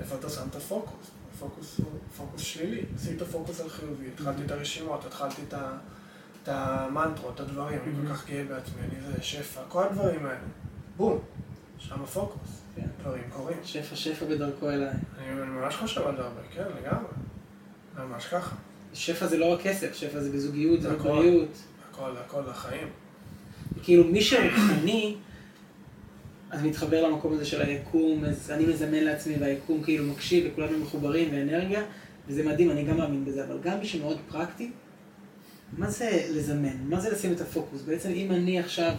איפה 0.00 0.14
אתה 0.16 0.28
שם 0.30 0.42
את 0.50 0.56
הפוקוס? 0.56 1.06
הפוקוס 1.36 1.78
הוא 1.78 1.86
פוקוס 2.16 2.40
שלילי. 2.42 2.82
שים 3.04 3.16
את 3.16 3.22
הפוקוס 3.22 3.60
על 3.60 3.68
חיובי, 3.68 4.04
התחלתי 4.14 4.42
את 4.46 4.50
הרשימות, 4.50 5.04
התחלתי 5.06 5.42
את 5.48 5.54
ה- 5.54 5.78
את 6.48 6.52
המנטרות, 6.54 7.34
את 7.34 7.40
הדברים, 7.40 7.78
אני 7.84 8.08
כל 8.08 8.14
כך 8.14 8.28
גאה 8.28 8.44
בעצמי, 8.44 8.82
אני 8.82 9.00
זה 9.00 9.22
שפע, 9.22 9.60
כל 9.68 9.82
הדברים 9.82 10.26
האלה. 10.26 10.38
בום, 10.96 11.18
שם 11.78 12.02
הפוקוס. 12.02 12.62
כן. 12.76 12.86
דברים 13.00 13.22
קורים. 13.32 13.56
שפע 13.64 13.96
שפע 13.96 14.26
בדרכו 14.26 14.70
אליי. 14.70 14.90
אני 15.18 15.34
ממש 15.34 15.76
חושב 15.76 16.06
על 16.06 16.16
זה 16.16 16.22
הרבה, 16.22 16.40
כן, 16.54 16.62
לגמרי. 16.80 17.08
ממש 17.98 18.26
ככה. 18.26 18.56
שפע 18.94 19.26
זה 19.26 19.38
לא 19.38 19.52
רק 19.52 19.60
כסף, 19.60 19.94
שפע 19.94 20.20
זה 20.20 20.32
בזוגיות, 20.32 20.82
זה 20.82 20.92
הכל. 20.92 21.08
בבריאות. 21.08 21.58
הכל, 21.90 22.10
הכל 22.26 22.50
החיים. 22.50 22.88
כאילו 23.82 24.04
מי 24.04 24.22
שרוחני, 24.22 25.16
אז 26.50 26.62
מתחבר 26.62 27.08
למקום 27.08 27.32
הזה 27.32 27.44
של 27.44 27.62
היקום, 27.62 28.24
אז 28.24 28.50
אני 28.50 28.66
מזמן 28.66 29.04
לעצמי 29.04 29.34
והיקום 29.40 29.82
כאילו 29.82 30.04
מקשיב 30.04 30.50
וכולנו 30.52 30.78
מחוברים 30.78 31.28
ואנרגיה, 31.32 31.82
וזה 32.28 32.44
מדהים, 32.44 32.70
אני 32.70 32.84
גם 32.84 32.96
מאמין 32.96 33.24
בזה, 33.24 33.44
אבל 33.44 33.58
גם 33.62 33.78
מי 33.78 33.86
שמאוד 33.86 34.18
פרקטי, 34.28 34.70
מה 35.76 35.90
זה 35.90 36.26
לזמן? 36.30 36.76
מה 36.88 37.00
זה 37.00 37.10
לשים 37.10 37.32
את 37.32 37.40
הפוקוס? 37.40 37.82
בעצם 37.82 38.10
אם 38.10 38.32
אני 38.32 38.58
עכשיו 38.58 38.92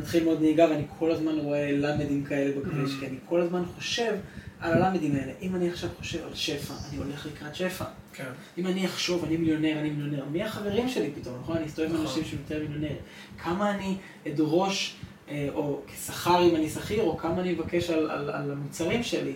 מתחיל 0.00 0.22
ללמוד 0.22 0.40
נהיגה 0.40 0.70
ואני 0.70 0.82
כל 0.98 1.10
הזמן 1.10 1.38
רואה 1.38 1.72
למדים 1.72 2.24
כאלה 2.24 2.60
בכביש, 2.60 2.90
Mm. 2.90 3.00
כי 3.00 3.06
אני 3.06 3.16
כל 3.28 3.40
הזמן 3.40 3.62
חושב 3.76 4.12
על 4.60 4.82
הלמדים 4.82 5.16
האלה. 5.16 5.32
אם 5.42 5.56
אני 5.56 5.70
עכשיו 5.70 5.90
חושב 5.98 6.24
על 6.26 6.34
שפע, 6.34 6.74
אני 6.90 6.98
הולך 6.98 7.26
לקראת 7.26 7.54
שפע. 7.54 7.84
כן. 8.12 8.24
אם 8.58 8.66
אני 8.66 8.86
אחשוב, 8.86 9.24
אני 9.24 9.36
מיליונר, 9.36 9.78
אני 9.78 9.90
מיליונר, 9.90 10.24
מי 10.32 10.42
החברים 10.42 10.88
שלי 10.88 11.10
פתאום, 11.20 11.38
נכון? 11.40 11.56
אני 11.56 11.66
אסתובב 11.66 11.88
עם 11.88 11.94
נכון. 11.94 12.06
אנשים 12.06 12.24
שהם 12.24 12.38
יותר 12.38 12.58
מיליונרים. 12.62 12.96
כמה 13.38 13.70
אני 13.70 13.96
אדרוש, 14.28 14.96
אה, 15.28 15.48
או 15.54 15.80
כשכר 15.86 16.48
אם 16.50 16.56
אני 16.56 16.68
שכיר, 16.68 17.02
או 17.02 17.16
כמה 17.16 17.40
אני 17.40 17.52
אבקש 17.54 17.90
על, 17.90 18.10
על, 18.10 18.30
על 18.30 18.50
המוצרים 18.50 19.02
שלי. 19.02 19.32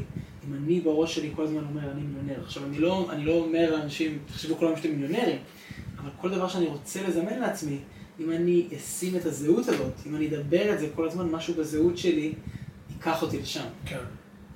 אם 0.49 0.55
אני 0.55 0.81
בראש 0.81 1.15
שלי 1.15 1.31
כל 1.37 1.45
הזמן 1.45 1.65
אומר, 1.69 1.91
אני 1.91 2.03
מיליונר. 2.03 2.45
עכשיו, 2.45 2.65
אני 2.65 2.79
לא, 2.79 3.09
אני 3.11 3.25
לא 3.25 3.33
אומר 3.33 3.71
לאנשים, 3.71 4.19
תחשבו 4.27 4.57
כולם 4.57 4.77
שאתם 4.77 4.89
מיליונרים, 4.91 5.39
אבל 6.03 6.11
כל 6.21 6.31
דבר 6.31 6.49
שאני 6.49 6.67
רוצה 6.67 7.03
לזמן 7.09 7.39
לעצמי, 7.41 7.79
אם 8.21 8.31
אני 8.31 8.69
אשים 8.77 9.17
את 9.17 9.27
הזהות 9.27 9.69
הזאת, 9.69 9.93
אם 10.07 10.17
אני 10.17 10.29
אדבר 10.29 10.75
את 10.75 10.81
זה 10.81 10.89
כל 10.95 11.09
הזמן, 11.09 11.29
משהו 11.29 11.55
בזהות 11.55 11.99
שלי, 11.99 12.33
ייקח 12.91 13.23
אותי 13.23 13.39
לשם. 13.39 13.65
כן. 13.87 13.99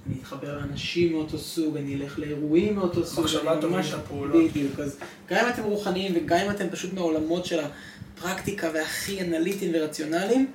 אני 0.06 0.14
אתחבר 0.20 0.56
לאנשים 0.58 1.12
מאותו 1.12 1.38
סוג, 1.38 1.76
אני 1.76 1.94
אלך 1.94 2.18
לאירועים 2.18 2.74
מאותו 2.76 3.06
סוג. 3.06 3.24
מחשבה 3.24 3.60
ממש- 3.62 3.88
את 3.88 3.94
הפעולות. 3.94 4.44
בדיוק, 4.50 4.80
אז 4.80 4.96
גם 5.28 5.44
אם 5.46 5.52
אתם 5.52 5.62
רוחניים 5.62 6.12
וגם 6.16 6.38
אם 6.38 6.50
אתם 6.50 6.70
פשוט 6.70 6.92
מהעולמות 6.92 7.44
של 7.44 7.60
הפרקטיקה 7.60 8.70
והכי 8.74 9.20
אנליטיים 9.20 9.72
ורציונליים, 9.74 10.50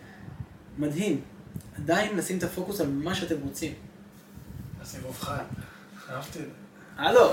מדהים. 0.78 1.21
עדיין 1.78 2.17
לשים 2.17 2.38
את 2.38 2.43
הפוקוס 2.43 2.82
על 2.82 2.88
מה 2.89 3.15
שאתם 3.15 3.36
רוצים. 3.43 3.73
הסיבוב 4.82 5.17
חיים. 5.19 5.47
אהבתי 6.10 6.39
את 6.39 6.43
זה. 6.45 6.49
הלו, 6.97 7.32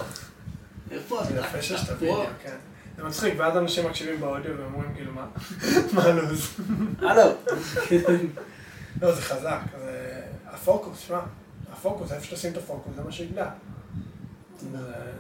איפה 0.91 1.23
אתה? 1.23 1.35
יפה 1.41 1.63
שיש 1.63 1.81
את. 1.85 1.89
הווידאו, 1.89 2.25
כן. 2.43 2.57
זה 2.97 3.05
מצחיק, 3.05 3.35
ואז 3.37 3.57
אנשים 3.57 3.87
מקשיבים 3.87 4.21
באודיו 4.21 4.53
ואומרים 4.59 4.95
כאילו 4.95 5.13
מה, 5.13 5.27
מה 5.95 6.03
הלו"ז? 6.03 6.61
הלו. 6.99 7.23
לא, 9.03 9.15
זה 9.15 9.23
חזק, 9.23 9.61
זה 9.79 10.23
הפוקוס, 10.47 10.99
שמע, 10.99 11.21
הפוקוס, 11.73 12.13
איפה 12.13 12.25
שתשים 12.25 12.53
את 12.53 12.57
הפוקוס, 12.57 12.95
זה 12.97 13.03
מה 13.03 13.13
שיגדל. 13.13 13.47
ו- 14.73 15.13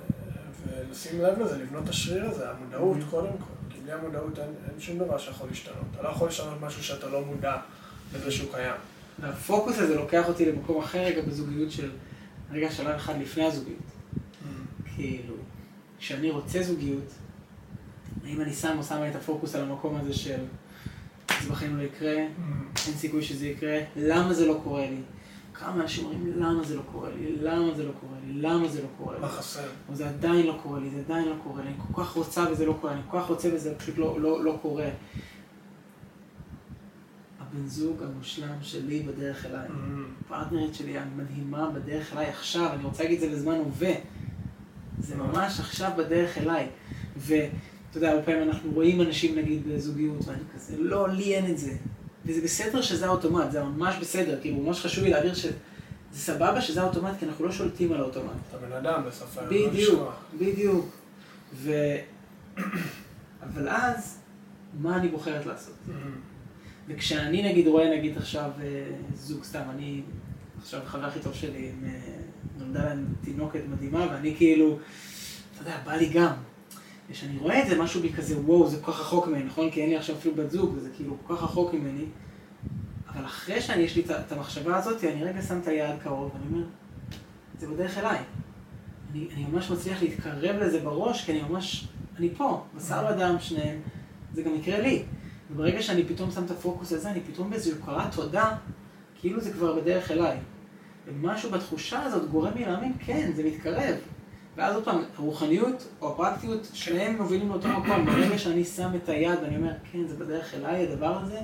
ולשים 0.66 1.20
לב 1.20 1.38
לזה, 1.38 1.58
לבנות 1.58 1.84
את 1.84 1.88
השריר 1.88 2.30
הזה, 2.30 2.50
המודעות 2.50 2.96
קודם 3.10 3.32
כל, 3.38 3.70
כי 3.70 3.78
בלי 3.80 3.92
המודעות 3.92 4.38
אין, 4.38 4.48
אין 4.70 4.80
שום 4.80 4.98
דבר 4.98 5.18
שיכול 5.18 5.48
להשתנות. 5.48 5.76
אתה 5.94 6.02
לא 6.02 6.08
יכול 6.08 6.28
לשנות 6.28 6.60
משהו 6.60 6.84
שאתה 6.84 7.06
לא 7.06 7.24
מודע 7.24 7.56
לזה 8.14 8.30
שהוא 8.30 8.52
קיים. 8.52 8.74
והפוקוס 9.18 9.78
הזה 9.78 9.96
לוקח 9.96 10.28
אותי 10.28 10.52
למקום 10.52 10.82
אחר 10.82 10.98
רגע 10.98 11.22
בזוגיות 11.22 11.70
של 11.70 11.90
רגע 12.50 12.70
שלב 12.70 12.94
אחד 12.94 13.14
לפני 13.20 13.44
הזוגיות. 13.44 13.78
כאילו, 14.94 15.34
כשאני 15.98 16.30
רוצה 16.30 16.62
זוגיות, 16.62 17.12
האם 18.26 18.40
אני 18.40 18.52
שם 18.52 18.78
או 18.78 18.82
שמה 18.82 19.08
את 19.08 19.16
הפוקוס 19.16 19.54
על 19.54 19.62
המקום 19.62 19.96
הזה 19.96 20.14
של 20.14 20.44
זה 21.42 21.50
בחיים 21.50 21.76
לא 21.76 21.82
יקרה, 21.82 22.16
אין 22.86 22.94
סיכוי 22.96 23.22
שזה 23.22 23.46
יקרה, 23.46 23.78
למה 23.96 24.34
זה 24.34 24.46
לא 24.46 24.60
קורה 24.64 24.90
לי? 24.90 25.00
כמה 25.54 25.82
אנשים 25.82 26.04
אומרים 26.04 26.32
למה 26.36 26.64
זה 26.64 26.76
לא 26.76 26.82
קורה 26.92 27.10
לי, 27.10 27.36
למה 27.36 27.74
זה 27.74 27.82
לא 27.82 27.92
קורה 28.00 28.18
לי, 28.26 28.32
למה 28.32 28.68
זה 28.68 28.82
לא 28.82 28.88
קורה 28.98 29.14
לי. 29.14 29.20
מה 29.20 29.28
חסר? 29.28 29.68
זה 29.92 30.08
עדיין 30.08 30.46
לא 30.46 30.58
קורה 30.62 30.80
לי, 30.80 30.90
זה 30.90 30.98
עדיין 30.98 31.28
לא 31.28 31.34
קורה 31.42 31.62
לי, 31.62 31.68
אני 31.68 31.76
כל 31.78 32.02
כך 32.02 32.10
רוצה 32.10 32.44
וזה 32.50 32.66
לא 32.66 32.78
קורה, 32.80 32.92
אני 32.92 33.00
כל 33.10 33.20
כך 33.20 33.26
רוצה 33.26 33.48
וזה 33.54 33.74
פשוט 33.74 33.98
לא, 33.98 34.20
לא, 34.20 34.44
לא 34.44 34.58
קורה. 34.62 34.88
הבן 37.40 37.66
זוג 37.66 38.02
המושלם 38.02 38.56
שלי 38.62 39.02
בדרך 39.02 39.46
אליי, 39.46 39.68
הפרטנרית 40.20 40.74
שלי 40.74 40.98
המדהימה 40.98 41.70
בדרך 41.70 42.12
אליי 42.12 42.26
עכשיו, 42.26 42.70
אני 42.72 42.84
רוצה 42.84 43.02
להגיד 43.02 43.22
את 43.22 43.30
זה 43.30 43.36
לזמן 43.36 43.54
הווה. 43.54 43.92
זה 44.98 45.16
ממש 45.16 45.60
עכשיו 45.60 45.90
בדרך 45.96 46.38
אליי. 46.38 46.68
ואתה 47.96 48.06
יודע, 48.06 48.16
הרבה 48.16 48.26
פעמים 48.26 48.42
אנחנו 48.42 48.70
רואים 48.72 49.00
אנשים 49.00 49.38
נגיד 49.38 49.68
בזוגיות, 49.68 50.26
ואני 50.26 50.38
כזה, 50.54 50.76
לא, 50.78 51.08
לי 51.08 51.34
אין 51.34 51.50
את 51.50 51.58
זה. 51.58 51.72
וזה 52.26 52.40
בסדר 52.40 52.82
שזה 52.82 53.06
האוטומט, 53.06 53.50
זה 53.50 53.64
ממש 53.64 53.94
בסדר, 54.00 54.40
כאילו 54.40 54.56
ממש 54.56 54.80
חשוב 54.80 55.04
לי 55.04 55.10
להעביר 55.10 55.34
שזה 55.34 55.52
סבבה 56.12 56.60
שזה 56.60 56.82
האוטומט, 56.82 57.18
כי 57.18 57.26
אנחנו 57.26 57.44
לא 57.44 57.52
שולטים 57.52 57.92
על 57.92 58.00
האוטומט. 58.00 58.32
אתה 58.48 58.58
בן 58.58 58.72
אדם 58.72 59.02
היום, 59.36 59.64
לא 59.64 59.68
בדיוק. 59.68 60.12
בדיוק. 60.40 60.96
ו... 61.54 61.72
אבל 63.42 63.68
אז, 63.68 64.18
מה 64.80 64.96
אני 64.96 65.08
בוחרת 65.08 65.46
לעשות? 65.46 65.76
וכשאני 66.88 67.52
נגיד 67.52 67.66
רואה 67.66 67.98
נגיד 67.98 68.16
עכשיו 68.16 68.50
אה, 68.62 68.86
זוג 69.14 69.44
סתם, 69.44 69.62
אני 69.70 70.02
עכשיו 70.62 70.80
החבר 70.82 71.04
הכי 71.04 71.20
טוב 71.20 71.34
שלי, 71.34 71.70
אה, 71.84 71.90
נולדה 72.58 72.84
להם 72.84 73.06
תינוקת 73.24 73.60
מדהימה, 73.72 74.06
ואני 74.10 74.34
כאילו, 74.36 74.78
אתה 75.54 75.62
יודע, 75.62 75.78
בא 75.84 75.92
לי 75.92 76.08
גם. 76.08 76.32
וכשאני 77.10 77.38
רואה 77.38 77.62
את 77.62 77.68
זה, 77.68 77.78
משהו 77.82 78.00
בי 78.00 78.12
כזה, 78.12 78.40
וואו, 78.40 78.68
זה 78.68 78.76
כל 78.82 78.92
כך 78.92 79.00
רחוק 79.00 79.26
ממני, 79.26 79.44
נכון? 79.44 79.70
כי 79.70 79.80
אין 79.80 79.90
לי 79.90 79.96
עכשיו 79.96 80.16
אפילו 80.16 80.34
בת 80.34 80.50
זוג, 80.50 80.74
וזה 80.76 80.90
כאילו 80.96 81.16
כל 81.26 81.36
כך 81.36 81.42
רחוק 81.42 81.74
ממני. 81.74 82.04
אבל 83.08 83.24
אחרי 83.24 83.60
שאני, 83.60 83.82
יש 83.82 83.96
לי 83.96 84.04
את 84.26 84.32
המחשבה 84.32 84.76
הזאת, 84.76 85.04
אני 85.04 85.24
רגע 85.24 85.42
שם 85.42 85.58
את 85.58 85.68
היד 85.68 85.98
קרוב, 86.02 86.30
ואני 86.34 86.44
אומר, 86.52 86.66
זה 87.58 87.66
בדרך 87.66 87.98
אליי. 87.98 88.18
אני, 89.12 89.28
אני 89.34 89.44
ממש 89.52 89.70
מצליח 89.70 90.02
להתקרב 90.02 90.56
לזה 90.56 90.80
בראש, 90.80 91.24
כי 91.24 91.32
אני 91.32 91.42
ממש, 91.48 91.88
אני 92.18 92.34
פה, 92.36 92.64
בשר 92.76 93.06
ודם 93.10 93.36
שניהם, 93.40 93.78
זה 94.34 94.42
גם 94.42 94.54
יקרה 94.54 94.80
לי. 94.80 95.02
וברגע 95.50 95.82
שאני 95.82 96.04
פתאום 96.04 96.30
שם 96.30 96.44
את 96.44 96.50
הפוקוס 96.50 96.92
הזה, 96.92 97.10
אני 97.10 97.20
פתאום 97.20 97.50
באיזו 97.50 97.70
הכרת 97.82 98.14
תודה, 98.14 98.56
כאילו 99.20 99.40
זה 99.40 99.52
כבר 99.52 99.80
בדרך 99.80 100.10
אליי. 100.10 100.38
ומשהו 101.06 101.50
בתחושה 101.50 102.02
הזאת 102.02 102.30
גורם 102.30 102.52
לי 102.54 102.64
להאמין, 102.64 102.92
כן, 102.98 103.30
זה 103.34 103.44
מתקרב. 103.44 103.94
ואז 104.56 104.74
עוד 104.74 104.84
פעם, 104.84 105.02
הרוחניות 105.16 105.88
או 106.00 106.12
הפרקטיות, 106.12 106.68
שניהם 106.72 107.16
מובילים 107.16 107.48
לאותו 107.48 107.68
מקום. 107.68 108.06
ברגע 108.06 108.38
שאני 108.38 108.64
שם 108.64 108.90
את 108.96 109.08
היד 109.08 109.38
ואני 109.42 109.56
אומר, 109.56 109.72
כן, 109.92 110.06
זה 110.08 110.16
בדרך 110.16 110.54
אליי, 110.54 110.86
הדבר 110.86 111.18
הזה, 111.18 111.38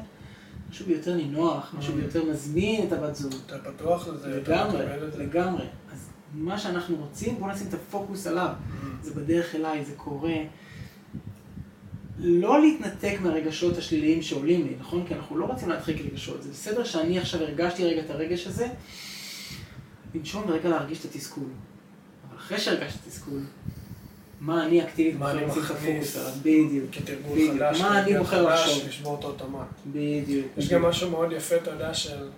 משהו 0.70 0.86
ביותר 0.86 1.14
נינוח, 1.14 1.74
משהו 1.78 1.94
ביותר 1.94 2.24
מזמין 2.24 2.86
את 2.86 2.92
הבת 2.92 3.14
זוג. 3.14 3.32
אתה 3.46 3.58
פתוח 3.58 4.08
לזה, 4.08 4.38
אתה 4.42 4.52
לגמרי, 4.52 4.86
מקבל 4.86 5.06
את 5.06 5.12
זה. 5.12 5.22
לגמרי. 5.22 5.64
אז 5.92 6.08
מה 6.34 6.58
שאנחנו 6.58 6.96
רוצים, 6.96 7.36
בואו 7.38 7.50
נשים 7.50 7.66
את 7.68 7.74
הפוקוס 7.74 8.26
עליו. 8.26 8.52
זה 9.02 9.14
בדרך 9.14 9.54
אליי, 9.54 9.84
זה 9.84 9.92
קורה. 9.96 10.36
לא 12.18 12.60
להתנתק 12.60 13.16
מהרגשות 13.22 13.78
השליליים 13.78 14.22
שעולים 14.22 14.66
לי, 14.66 14.74
נכון? 14.80 15.06
כי 15.06 15.14
אנחנו 15.14 15.38
לא 15.38 15.44
רוצים 15.44 15.68
להדחיק 15.68 15.96
רגשות. 16.00 16.42
זה 16.42 16.50
בסדר 16.50 16.84
שאני 16.84 17.18
עכשיו 17.18 17.40
הרגשתי 17.40 17.84
רגע 17.84 18.00
את 18.00 18.10
הרגש 18.10 18.46
הזה, 18.46 18.68
לנשום 20.14 20.44
ורגע 20.48 20.68
להרגיש 20.68 21.00
את 21.00 21.04
התסכול. 21.04 21.44
אחרי 22.42 22.58
שהרגשתי 22.58 22.98
את 22.98 23.06
התסכול, 23.06 23.40
מה 24.40 24.66
אני 24.66 24.84
אקטיבית 24.84 25.18
מה 25.18 25.30
אני 25.30 25.46
מכניס? 25.46 26.16
בדיוק. 26.40 26.90
כתרגול. 26.92 27.38
חדש, 27.58 27.80
מה 27.80 28.02
אני 28.02 28.18
בוחר 28.18 28.42
לחשוב? 28.42 28.88
לשבור 28.88 29.18
את 29.18 29.24
האוטומט. 29.24 29.66
בדיוק. 29.86 30.46
יש 30.56 30.68
גם 30.72 30.82
משהו 30.82 31.10
מאוד 31.10 31.32
יפה, 31.32 31.56
אתה 31.56 31.70
יודע, 31.70 31.94
של... 31.94 32.28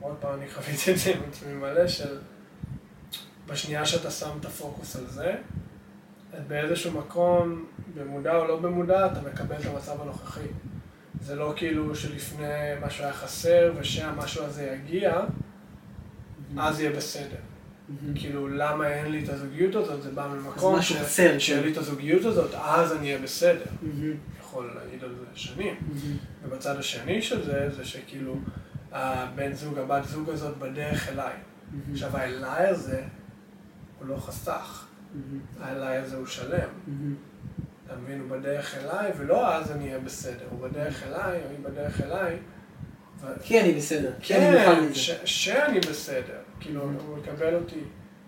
עוד 0.00 0.16
פעם, 0.20 0.34
אני 0.34 0.50
חוויתי 0.50 0.92
את 0.92 0.98
זה 0.98 1.10
עם 1.10 1.20
עצמי 1.28 1.52
מלא, 1.52 1.88
של... 1.88 2.18
בשנייה 3.46 3.86
שאתה 3.86 4.10
שם 4.10 4.30
את 4.40 4.44
הפוקוס 4.44 4.96
על 4.96 5.06
זה, 5.06 5.34
באיזשהו 6.48 6.98
מקום, 6.98 7.64
במודע 7.94 8.36
או 8.36 8.44
לא 8.44 8.58
במודע, 8.58 9.06
אתה 9.06 9.20
מקבל 9.20 9.56
את 9.56 9.66
המצב 9.66 10.02
הנוכחי. 10.02 10.46
זה 11.20 11.34
לא 11.34 11.52
כאילו 11.56 11.94
שלפני 11.94 12.46
משהו 12.80 13.04
היה 13.04 13.12
חסר, 13.12 13.72
ושהמשהו 13.76 14.44
הזה 14.44 14.76
יגיע, 14.76 15.20
אז 16.58 16.80
יהיה 16.80 16.92
בסדר. 16.92 17.47
כאילו, 18.14 18.48
למה 18.48 18.86
אין 18.88 19.12
לי 19.12 19.24
את 19.24 19.28
הזוגיות 19.28 19.74
הזאת? 19.74 20.02
זה 20.02 20.10
בא 20.10 20.26
ממקום 20.28 20.76
משהו 20.76 20.96
חסר, 20.96 21.30
כן. 21.46 21.62
לי 21.62 21.72
את 21.72 21.76
הזוגיות 21.76 22.24
הזאת, 22.24 22.54
אז 22.54 22.92
אני 22.92 23.06
אהיה 23.06 23.18
בסדר. 23.22 23.64
יכול 24.40 24.70
להעיד 24.74 25.04
על 25.04 25.14
זה 25.14 25.24
שנים. 25.34 25.74
ובצד 26.44 26.76
השני 26.76 27.22
של 27.22 27.44
זה, 27.44 27.70
זה 27.76 27.84
שכאילו, 27.84 28.36
הבן 28.92 29.52
זוג, 29.52 29.78
הבת 29.78 30.04
זוג 30.04 30.30
הזאת 30.30 30.56
בדרך 30.58 31.08
אליי. 31.08 31.32
עכשיו, 31.92 32.16
האליי 32.16 32.66
הזה, 32.66 33.02
הוא 33.98 34.08
לא 34.08 34.16
חסך. 34.16 34.86
האליי 35.60 35.96
הזה 35.96 36.16
הוא 36.16 36.26
שלם. 36.26 36.68
אתה 37.86 37.96
מבין? 37.96 38.20
הוא 38.20 38.30
בדרך 38.38 38.74
אליי, 38.74 39.12
ולא 39.18 39.54
אז 39.54 39.70
אני 39.72 39.84
אהיה 39.88 39.98
בסדר. 39.98 40.44
הוא 40.50 40.68
בדרך 40.68 41.02
אליי, 41.02 41.40
או 41.44 41.50
היא 41.50 41.58
בדרך 41.64 42.00
אליי. 42.00 42.36
כי 43.42 43.60
אני 43.60 43.72
בסדר, 43.72 44.10
אני 44.10 44.88
כן. 44.88 44.94
ש- 44.94 45.10
שאני 45.24 45.80
בסדר. 45.80 46.38
כאילו. 46.60 46.82
הוא 46.82 47.18
יקבל 47.18 47.54
אותי 47.54 47.80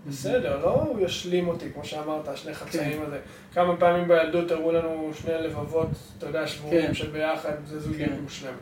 בסדר, 0.07 0.61
לא 0.64 0.83
הוא 0.83 1.01
ישלים 1.01 1.49
אותי, 1.49 1.73
כמו 1.73 1.85
שאמרת, 1.85 2.29
כן. 2.29 2.37
שני 2.37 2.55
חצאים 2.55 3.03
הזה. 3.03 3.19
כמה 3.55 3.77
פעמים 3.77 4.09
בילדות 4.09 4.51
הראו 4.51 4.73
לנו 4.73 5.11
שני 5.14 5.33
לבבות, 5.33 5.88
אתה 6.19 6.27
יודע, 6.27 6.47
שבורים 6.47 6.87
כן. 6.87 6.95
שביחד, 6.95 7.53
זה 7.64 7.81
זוגיות 7.81 8.11
כן. 8.11 8.21
מושלמת. 8.23 8.55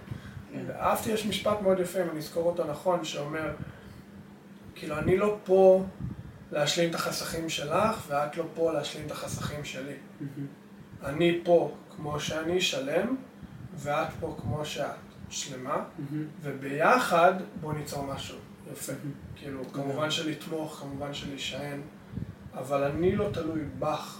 כן. 0.52 0.64
אהבתי, 0.80 1.10
יש 1.10 1.26
משפט 1.26 1.60
מאוד 1.62 1.80
יפה, 1.80 2.02
אם 2.02 2.10
אני 2.10 2.18
אזכור 2.18 2.44
אותו 2.44 2.64
נכון, 2.64 3.04
שאומר, 3.04 3.50
כאילו, 4.74 4.98
אני 4.98 5.16
לא 5.16 5.36
פה 5.44 5.84
להשלים 6.52 6.90
את 6.90 6.94
החסכים 6.94 7.48
שלך, 7.48 8.04
ואת 8.08 8.36
לא 8.36 8.44
פה 8.54 8.72
להשלים 8.72 9.06
את 9.06 9.10
החסכים 9.10 9.64
שלי. 9.64 9.94
אני 11.04 11.40
פה 11.44 11.74
כמו 11.96 12.20
שאני 12.20 12.60
שלם, 12.60 13.16
ואת 13.74 14.08
פה 14.20 14.36
כמו 14.40 14.64
שאת 14.64 14.90
שלמה. 15.30 15.84
וביחד 16.42 17.32
בוא 17.60 17.72
ניצור 17.72 18.04
משהו 18.14 18.38
יפה. 18.72 18.92
כאילו, 19.36 19.72
כמובן 19.72 20.10
שלתמוך, 20.10 20.80
כמובן 20.80 21.14
שלהישען, 21.14 21.80
אבל 22.54 22.82
אני 22.84 23.16
לא 23.16 23.28
תלוי 23.32 23.60
בך 23.78 24.18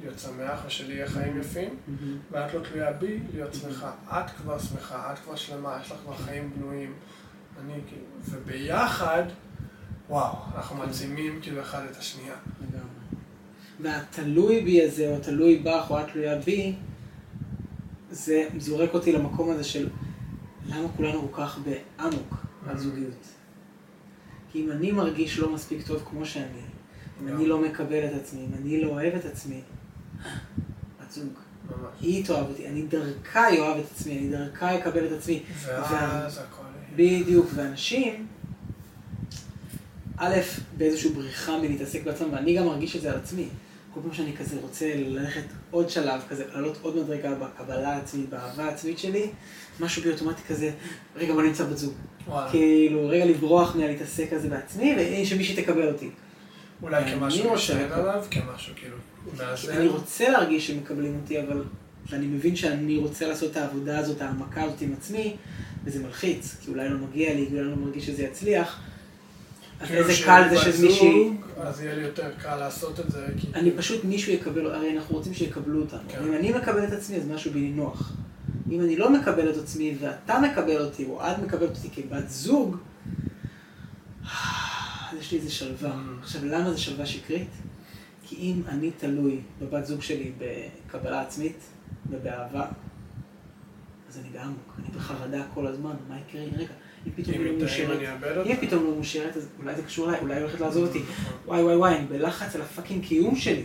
להיות 0.00 0.18
שמח 0.18 0.62
ושלי 0.66 1.06
חיים 1.06 1.40
יפים, 1.40 1.76
מהמם. 1.86 2.18
ואת 2.30 2.54
לא 2.54 2.60
תלויה 2.60 2.92
בי 2.92 3.18
להיות 3.34 3.54
שמחה. 3.54 3.92
את 4.08 4.30
כבר 4.30 4.58
שמחה, 4.58 5.12
את 5.12 5.18
כבר 5.18 5.36
שלמה, 5.36 5.78
יש 5.80 5.92
לך 5.92 5.98
כבר 6.04 6.16
חיים 6.16 6.52
בנויים. 6.56 6.94
אני 7.64 7.80
כאילו, 7.88 8.02
וביחד, 8.20 9.22
וואו, 10.08 10.36
אנחנו 10.56 10.76
מעצימים 10.76 11.38
כאילו 11.42 11.60
אחד 11.60 11.82
את 11.90 11.96
השנייה. 11.96 12.34
והתלוי 13.80 14.62
בי 14.62 14.82
הזה, 14.82 15.10
או 15.10 15.20
תלוי 15.20 15.58
בך, 15.58 15.90
או 15.90 16.00
את 16.00 16.04
תלויה 16.12 16.38
בי, 16.38 16.74
זה 18.10 18.48
זורק 18.58 18.94
אותי 18.94 19.12
למקום 19.12 19.50
הזה 19.50 19.64
של 19.64 19.88
למה 20.66 20.88
כולנו 20.96 21.28
כל 21.32 21.42
כך 21.42 21.58
באמוק 21.58 22.34
מהזוגיות. 22.66 23.35
אם 24.56 24.72
אני 24.72 24.92
מרגיש 24.92 25.38
לא 25.38 25.52
מספיק 25.52 25.86
טוב 25.86 26.02
כמו 26.10 26.26
שאני, 26.26 26.60
אם 27.22 27.28
אני 27.28 27.46
לא 27.46 27.60
מקבל 27.60 28.04
את 28.06 28.12
עצמי, 28.20 28.40
אם 28.40 28.54
אני 28.62 28.84
לא 28.84 28.88
אוהב 28.88 29.14
את 29.14 29.24
עצמי, 29.24 29.60
בת 31.00 31.10
זוג. 31.10 31.32
היא 32.00 32.24
תאהב 32.24 32.46
אותי, 32.48 32.68
אני 32.68 32.82
דרכה 32.82 33.48
אוהב 33.58 33.78
את 33.78 33.84
עצמי, 33.94 34.18
אני 34.18 34.28
דרכה 34.28 34.78
אקבל 34.78 35.06
את 35.06 35.12
עצמי. 35.12 35.42
ואז 35.64 36.38
הכל... 36.38 36.62
בדיוק, 36.96 37.46
ואנשים, 37.54 38.26
א', 40.16 40.34
באיזושהי 40.76 41.10
בריחה 41.10 41.58
מלהתעסק 41.58 42.04
בעצמם, 42.04 42.32
ואני 42.32 42.56
גם 42.56 42.66
מרגיש 42.66 42.96
את 42.96 43.00
זה 43.00 43.10
על 43.10 43.16
עצמי. 43.16 43.48
כל 43.94 44.00
פעם 44.02 44.12
שאני 44.12 44.36
כזה 44.36 44.56
רוצה 44.62 44.94
ללכת 44.96 45.44
עוד 45.70 45.90
שלב 45.90 46.20
כזה, 46.28 46.44
לעלות 46.52 46.78
עוד 46.82 46.96
מדרגה 46.96 47.34
בקבלה 47.34 47.94
העצמית, 47.94 48.28
באהבה 48.28 48.64
העצמית 48.64 48.98
שלי, 48.98 49.30
משהו 49.80 50.02
בי 50.02 50.12
אוטומטי 50.12 50.42
כזה, 50.48 50.70
רגע 51.16 51.32
בוא 51.32 51.42
נמצא 51.42 51.64
בת 51.64 51.78
זוג. 51.78 51.94
כאילו, 52.50 53.08
רגע 53.08 53.24
לברוח 53.24 53.76
מהלהתעסק 53.76 54.32
כזה 54.32 54.48
בעצמי, 54.48 54.96
ושמישהי 54.98 55.62
תקבל 55.62 55.88
אותי. 55.88 56.10
אולי 56.82 56.96
אני 57.02 57.10
כמשהו 57.12 57.50
להשתלט 57.52 57.76
לקבל. 57.80 58.00
עליו, 58.00 58.24
כמשהו 58.30 58.74
כאילו 58.76 58.96
מאזן. 59.38 59.72
אני 59.72 59.88
רוצה 59.88 60.28
להרגיש 60.30 60.66
שמקבלים 60.66 61.18
אותי, 61.22 61.40
אבל 61.40 61.62
ואני 62.10 62.26
מבין 62.26 62.56
שאני 62.56 62.96
רוצה 62.96 63.28
לעשות 63.28 63.50
את 63.50 63.56
העבודה 63.56 63.98
הזאת, 63.98 64.20
ההעמקה 64.22 64.62
הזאת 64.62 64.80
עם 64.80 64.92
עצמי, 64.98 65.36
וזה 65.84 66.02
מלחיץ, 66.02 66.56
כי 66.64 66.70
אולי 66.70 66.88
לא 66.88 66.98
מגיע 66.98 67.34
לי, 67.34 67.46
אולי 67.52 67.64
לא 67.64 67.76
מרגיש 67.76 68.06
שזה 68.06 68.22
יצליח. 68.22 68.80
אז 69.80 69.88
כאילו 69.88 70.08
איזה 70.08 70.22
קל 70.24 70.42
זה 70.50 70.72
שמישהי... 70.72 71.30
אז 71.60 71.80
יהיה 71.80 71.94
לי 71.94 72.02
יותר 72.02 72.30
קל 72.42 72.56
לעשות 72.56 73.00
את 73.00 73.10
זה. 73.10 73.26
כי- 73.40 73.46
אני 73.54 73.70
פשוט, 73.70 74.04
מישהו 74.04 74.32
יקבל, 74.32 74.66
הרי 74.70 74.96
אנחנו 74.96 75.16
רוצים 75.16 75.34
שיקבלו 75.34 75.80
אותנו. 75.80 76.00
כן. 76.08 76.18
אם 76.28 76.32
אני 76.32 76.52
מקבל 76.52 76.84
את 76.84 76.92
עצמי, 76.92 77.16
אז 77.16 77.28
משהו 77.28 77.50
בי 77.50 77.60
נוח. 77.60 78.12
אם 78.70 78.80
אני 78.80 78.96
לא 78.96 79.12
מקבל 79.12 79.50
את 79.50 79.56
עצמי, 79.56 79.96
ואתה 80.00 80.38
מקבל 80.40 80.84
אותי, 80.84 81.04
או 81.04 81.20
את 81.22 81.38
מקבלת 81.38 81.76
אותי 81.76 81.90
כבת 81.90 82.28
זוג, 82.28 82.76
אז 84.22 85.18
יש 85.20 85.32
לי 85.32 85.38
איזה 85.38 85.50
שלווה. 85.50 86.02
עכשיו, 86.20 86.44
למה 86.44 86.70
זה 86.70 86.78
שלווה 86.78 87.06
שקרית? 87.06 87.48
כי 88.22 88.36
אם 88.36 88.62
אני 88.68 88.90
תלוי 88.90 89.40
בבת 89.60 89.86
זוג 89.86 90.02
שלי 90.02 90.32
בקבלה 90.38 91.20
עצמית 91.20 91.56
ובאהבה, 92.10 92.66
אז 94.08 94.18
אני 94.18 94.28
באמוק, 94.32 94.76
אני 94.78 94.96
בחרדה 94.96 95.42
כל 95.54 95.66
הזמן, 95.66 95.94
מה 96.08 96.16
יקרה? 96.28 96.42
רגע, 96.56 96.72
אם 97.06 97.12
פתאום 97.16 97.34
היא 97.34 97.52
לא 97.52 97.58
מאושרת. 97.58 97.98
אם 98.46 98.56
פתאום 98.60 98.84
לא 98.84 98.94
מאושרת, 98.94 99.36
אז 99.36 99.48
אולי 99.58 99.74
זה 99.76 99.82
קשור 99.82 100.08
אליי, 100.08 100.20
אולי 100.20 100.34
היא 100.34 100.42
הולכת 100.42 100.60
לעזוב 100.60 100.86
אותי. 100.86 100.98
נכון. 100.98 101.38
וואי 101.46 101.62
וואי 101.62 101.76
וואי, 101.76 101.96
אני 101.96 102.06
בלחץ 102.06 102.54
על 102.54 102.62
הפאקינג 102.62 103.04
קיום 103.04 103.36
שלי. 103.36 103.64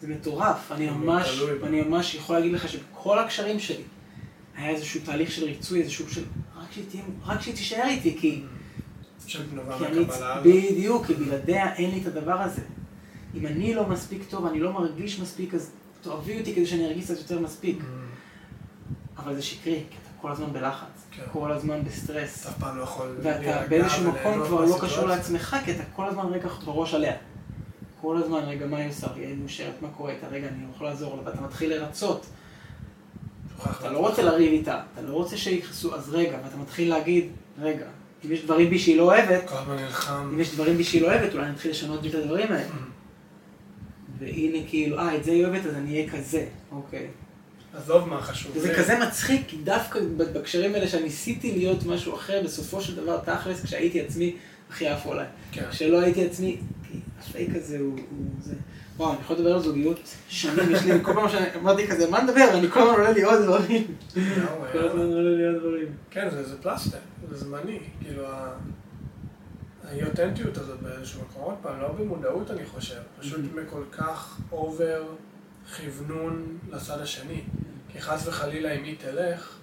זה 0.00 0.08
מטורף. 0.08 0.72
אני 0.72 0.90
ממש. 0.90 1.42
אני 1.62 1.82
ממש 1.82 2.14
יכול 2.14 2.36
להגיד 2.36 2.52
לך 2.52 2.68
שבכל 2.68 3.18
הקשרים 3.18 3.60
שלי 3.60 3.82
היה 4.60 4.70
איזשהו 4.70 5.00
תהליך 5.04 5.30
של 5.30 5.44
ריצוי, 5.44 5.80
איזשהו 5.82 6.10
של... 6.10 6.24
רק 6.62 6.72
שהיא 6.72 6.84
תהיה- 6.90 7.02
רק 7.26 7.40
שהיא 7.40 7.54
תישאר 7.54 7.84
איתי, 7.86 8.16
כי... 8.20 8.42
של 9.26 9.42
כי 9.78 9.84
אני... 9.86 9.98
מהקבלה. 10.00 10.40
בדיוק, 10.40 11.06
כי 11.06 11.14
בלעדיה 11.14 11.74
אין 11.74 11.90
לי 11.90 12.00
את 12.00 12.06
הדבר 12.06 12.40
הזה. 12.40 12.62
אם 13.34 13.46
אני 13.46 13.74
לא 13.74 13.86
מספיק 13.86 14.22
טוב, 14.30 14.46
אני 14.46 14.60
לא 14.60 14.72
מרגיש 14.72 15.20
מספיק, 15.20 15.54
אז 15.54 15.70
תאהבי 16.02 16.38
אותי 16.40 16.54
כדי 16.54 16.66
שאני 16.66 16.86
ארגיש 16.86 17.04
קצת 17.04 17.18
יותר 17.18 17.40
מספיק. 17.40 17.78
Mm, 17.80 19.20
אבל 19.22 19.34
זה 19.34 19.42
שקרי, 19.42 19.82
כי 19.90 19.96
אתה 20.02 20.10
כל 20.22 20.32
הזמן 20.32 20.52
בלחץ. 20.52 20.86
כן. 21.10 21.22
כל 21.32 21.52
הזמן 21.52 21.84
בסטרס. 21.84 22.40
אתה 22.42 22.48
אף 22.50 22.58
פעם 22.58 22.76
לא 22.78 22.82
יכול 22.82 23.16
ואתה 23.22 23.66
באיזשהו 23.68 24.10
מקום 24.10 24.44
כבר 24.46 24.64
לא. 24.64 24.78
קשור 24.80 25.06
לעצמך, 25.06 25.56
כי 25.64 25.70
אתה 25.72 25.82
כל 25.96 26.06
הזמן 26.06 26.26
רגע 26.26 26.48
בראש 26.64 26.94
עליה. 26.94 27.14
כל 28.00 28.16
הזמן, 28.16 28.38
רגע, 28.38 28.66
מה 28.66 28.76
היא 28.76 28.88
עושה? 28.90 29.06
היא 29.14 29.36
מאושרת, 29.40 29.82
מה 29.82 29.88
קורה 29.88 30.12
איתה? 30.12 30.26
רגע, 30.28 30.48
אני 30.48 30.64
יכול 30.74 30.86
לעזור 30.86 31.16
לה, 31.16 31.22
ואתה 31.24 31.40
מתחיל 31.40 31.70
לרצות. 31.74 32.26
אתה 33.80 33.90
לא. 33.90 33.98
רוצה 33.98 34.22
לריב 34.22 34.52
איתה, 34.52 34.80
אתה 34.94 35.02
לא 35.02 35.14
רוצה 35.14 35.36
שיכעסו, 35.36 35.94
אז 35.94 36.14
רגע, 36.14 36.38
ואתה 36.44 36.56
מתחיל 36.56 36.88
להגיד, 36.88 37.28
רגע, 37.62 37.86
אם 38.24 38.32
יש 38.32 38.44
דברים 38.44 38.70
בי 38.70 38.78
שהיא 38.78 38.96
לא 38.96 39.02
אוהבת. 39.02 39.52
אם 40.32 40.40
יש 40.40 40.54
דברים 40.54 40.76
בי 40.76 40.84
שהיא 40.84 41.02
לא 41.02 41.06
אוהבת, 41.06 41.34
אולי 41.34 41.44
אני 41.44 41.54
אתחיל 41.54 41.70
לשנות 41.70 42.02
בי 42.02 42.08
את 42.08 42.14
הדברים 42.14 42.52
האלה. 42.52 42.68
והנה 44.18 44.58
כאילו, 44.68 44.98
אה, 44.98 45.16
את 45.16 45.24
זה 45.24 45.30
היא 45.30 45.44
אוהבת, 45.44 45.66
אז 45.66 45.74
אני 45.74 45.92
אהיה 45.92 46.10
כזה. 46.10 46.46
אוקיי. 46.72 47.06
עזוב 47.74 48.08
מה 48.08 48.22
חשוב. 48.22 48.52
וזה 48.56 48.74
כזה 48.74 48.98
מצחיק, 48.98 49.42
כי 49.48 49.56
דווקא 49.56 50.00
בקשרים 50.16 50.74
האלה 50.74 50.88
שניסיתי 50.88 51.56
להיות 51.56 51.86
משהו 51.86 52.14
אחר, 52.14 52.42
בסופו 52.44 52.80
של 52.80 52.96
דבר, 52.96 53.18
תכלס, 53.24 53.64
כשהייתי 53.64 54.00
עצמי, 54.00 54.36
הכי 54.70 54.88
עפו 54.88 55.12
עליי. 55.12 55.26
כן. 55.52 55.64
כשלא 55.70 56.00
הייתי 56.00 56.26
עצמי, 56.26 56.56
הפייק 57.20 57.50
הזה 57.56 57.78
הוא, 57.78 57.98
זה. 58.40 58.54
וואו, 58.96 59.12
אני 59.12 59.20
יכול 59.20 59.36
לדבר 59.36 59.54
על 59.54 59.62
זוגיות 59.62 60.00
שנים, 60.28 60.70
יש 60.70 60.82
לי, 60.84 61.04
כל 61.04 61.14
פעם 61.14 61.28
שאמרתי 61.28 61.86
כזה, 61.88 62.10
מה 62.10 62.22
נדבר? 62.22 62.58
אני 62.58 62.68
כל 62.70 62.80
הזמן 62.80 62.92
עולה 62.94 63.10
לי 63.10 63.22
עוד 63.22 63.42
דברים. 63.42 63.84
כל 64.72 64.78
הזמן 64.78 65.00
עולה 65.00 65.30
לי 65.36 65.46
עוד 65.46 65.56
דברים. 65.56 65.88
כן, 66.10 66.28
זה, 66.30 66.48
זה 66.48 66.62
פלסטר, 66.62 66.98
זה 67.30 67.36
זמני. 67.38 67.78
כאילו, 68.02 68.26
ה- 68.26 68.52
האי-אותנטיות 69.88 70.56
הזאת 70.58 70.80
באיזשהו 70.80 71.20
מקום, 71.22 71.42
עוד 71.42 71.54
פעם, 71.62 71.80
לא 71.80 71.88
במודעות 71.92 72.50
אני 72.50 72.66
חושב, 72.66 73.00
פשוט 73.20 73.40
Mhm. 73.40 73.60
מכל 73.60 73.82
כך 73.92 74.40
over 74.52 75.02
כוונון 75.76 76.58
לצד 76.72 76.98
השני. 77.00 77.42
כי 77.92 78.00
חס 78.00 78.26
וחלילה 78.28 78.72
אם 78.72 78.84
היא 78.84 78.96
תלך, 78.98 79.56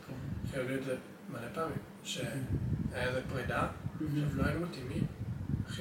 כי 0.51 0.59
היו 0.59 0.69
לי 0.69 0.75
את 0.75 0.83
זה 0.83 0.95
מלא 1.31 1.47
פעמים, 1.53 1.77
שהיה 2.03 2.29
איזה 2.95 3.19
פרידה, 3.33 3.67
עכשיו 3.95 4.37
לא 4.37 4.43
היינו 4.43 4.65
מתאימים. 4.67 5.03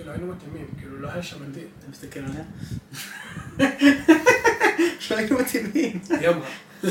לא 0.04 0.10
היינו 0.10 0.26
מתאימים, 0.34 0.66
כאילו 0.78 0.98
לא 1.00 1.08
היה 1.10 1.22
שם 1.22 1.50
מתאים. 1.50 1.66
אתה 1.78 1.86
מסתכל 1.90 2.20
עליה? 2.20 2.44
שלא 5.00 5.16
היינו 5.18 5.38
מתאימים. 5.38 6.00
היא 6.10 6.28
אמרה. 6.28 6.48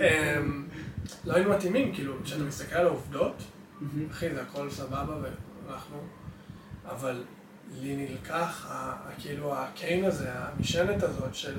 אמ, 0.00 0.64
לא 1.24 1.34
היינו 1.34 1.50
מתאימים, 1.50 1.94
כאילו, 1.94 2.14
כשאתה 2.24 2.42
מסתכל 2.44 2.76
על 2.76 2.86
העובדות, 2.86 3.42
אחי, 4.10 4.34
זה 4.34 4.42
הכל 4.42 4.70
סבבה 4.70 5.16
ואנחנו, 5.22 5.96
אבל 6.86 7.24
לי 7.80 7.96
נלקח, 7.96 8.70
כאילו, 9.18 9.54
הקיין 9.58 10.04
הזה, 10.04 10.28
המשענת 10.34 11.02
הזאת 11.02 11.34
של, 11.34 11.54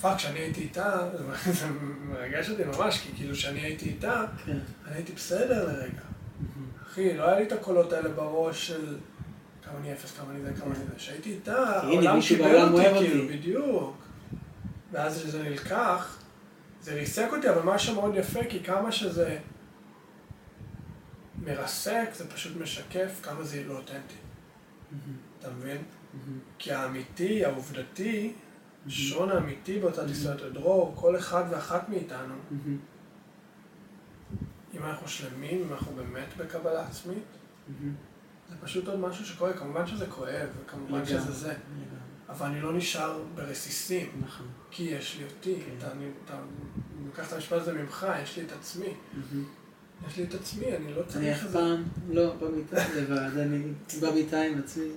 fuck, 0.00 0.16
כשאני 0.16 0.38
הייתי 0.38 0.60
איתה, 0.60 1.08
זה- 1.44 1.52
זה 1.52 1.66
מרגש 2.08 2.50
אותי 2.50 2.62
ממש, 2.64 3.00
כי 3.00 3.08
כאילו, 3.16 3.34
כשאני 3.34 3.60
הייתי 3.60 3.84
איתה, 3.88 4.24
כן. 4.46 4.58
אני 4.86 4.94
הייתי 4.94 5.12
בסדר 5.12 5.66
לרגע. 5.66 6.00
אחי, 6.90 7.16
לא 7.16 7.24
היה 7.28 7.38
לי 7.38 7.46
את 7.46 7.52
הקולות 7.52 7.92
האלה 7.92 8.08
בראש 8.08 8.66
של 8.68 8.96
כמה 9.64 9.78
אני 9.78 9.92
אפס, 9.92 10.18
כמה 10.18 10.30
אני 10.30 10.40
זה, 10.40 10.52
כמה 10.60 10.74
אני 10.74 10.84
זה. 10.84 10.96
כשהייתי 10.96 11.30
איתה, 11.30 11.80
העולם 11.80 12.18
קיבל 12.28 12.62
אותי, 12.62 12.98
כאילו. 12.98 13.28
בדיוק. 13.28 13.96
ואז 14.92 15.18
כשזה 15.18 15.42
נלקח, 15.42 16.18
זה 16.82 16.94
ריסק 16.94 17.28
אותי, 17.32 17.50
אבל 17.50 17.62
משהו 17.62 17.94
מאוד 17.94 18.14
יפה, 18.14 18.44
כי 18.44 18.60
כמה 18.64 18.92
שזה 18.92 19.38
מרסק, 21.44 22.08
זה 22.12 22.30
פשוט 22.30 22.56
משקף 22.56 23.20
כמה 23.22 23.44
זה 23.44 23.62
לא 23.66 23.76
אותנטי. 23.76 24.14
אתה 25.38 25.50
מבין? 25.50 25.82
כי 26.58 26.72
האמיתי, 26.72 27.44
העובדתי, 27.44 28.32
שון 28.88 29.30
האמיתי 29.30 29.78
באותה 29.78 30.06
טיסת 30.06 30.36
דרור, 30.52 30.92
כל 30.96 31.16
אחד 31.16 31.44
ואחת 31.50 31.88
מאיתנו, 31.88 32.34
אם 34.80 34.84
אנחנו 34.84 35.08
שלמים, 35.08 35.62
אם 35.66 35.72
אנחנו 35.72 35.92
באמת 35.92 36.28
בקבלה 36.36 36.86
עצמית, 36.86 37.24
זה 38.50 38.56
פשוט 38.62 38.88
עוד 38.88 39.00
משהו 39.00 39.26
שקורה, 39.26 39.52
כמובן 39.52 39.86
שזה 39.86 40.06
כואב, 40.06 40.48
וכמובן 40.64 41.06
שזה. 41.06 41.32
זה, 41.32 41.54
אבל 42.28 42.46
אני 42.46 42.60
לא 42.60 42.72
נשאר 42.72 43.22
ברסיסים, 43.34 44.10
נכון. 44.26 44.46
כי 44.70 44.82
יש 44.82 45.16
לי 45.18 45.24
אותי, 45.24 45.54
כן. 45.66 45.70
אתה, 45.78 45.92
אני, 45.92 46.04
אתה, 46.24 46.34
אני 46.34 47.06
לוקח 47.06 47.28
את 47.28 47.32
המשפט 47.32 47.52
הזה 47.52 47.72
ממך, 47.72 48.06
יש 48.22 48.36
לי 48.36 48.44
את 48.44 48.52
עצמי, 48.52 48.94
יש 50.08 50.16
לי 50.16 50.24
את 50.24 50.34
עצמי, 50.34 50.76
אני 50.76 50.94
לא 50.94 51.00
אני 51.00 51.08
צריך 51.08 51.38
אף 51.38 51.44
את 51.44 51.50
זה. 51.50 51.58
פעם 51.58 51.84
לא 52.10 52.34
במיטה 52.36 52.76
לבד, 52.96 53.38
אני 53.38 53.62
במיטה 54.00 54.42
עם 54.42 54.58
עצמי. 54.58 54.90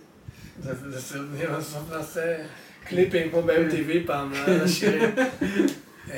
זה, 0.60 1.00
זה, 1.00 1.20
בסוף 1.58 1.92
נעשה 1.92 2.46
קליפים 2.84 3.32
כמו 3.32 3.42
ב-MTV 3.42 4.08
פעם 4.08 4.32
לשירים. 4.48 5.10
אמ, 6.08 6.14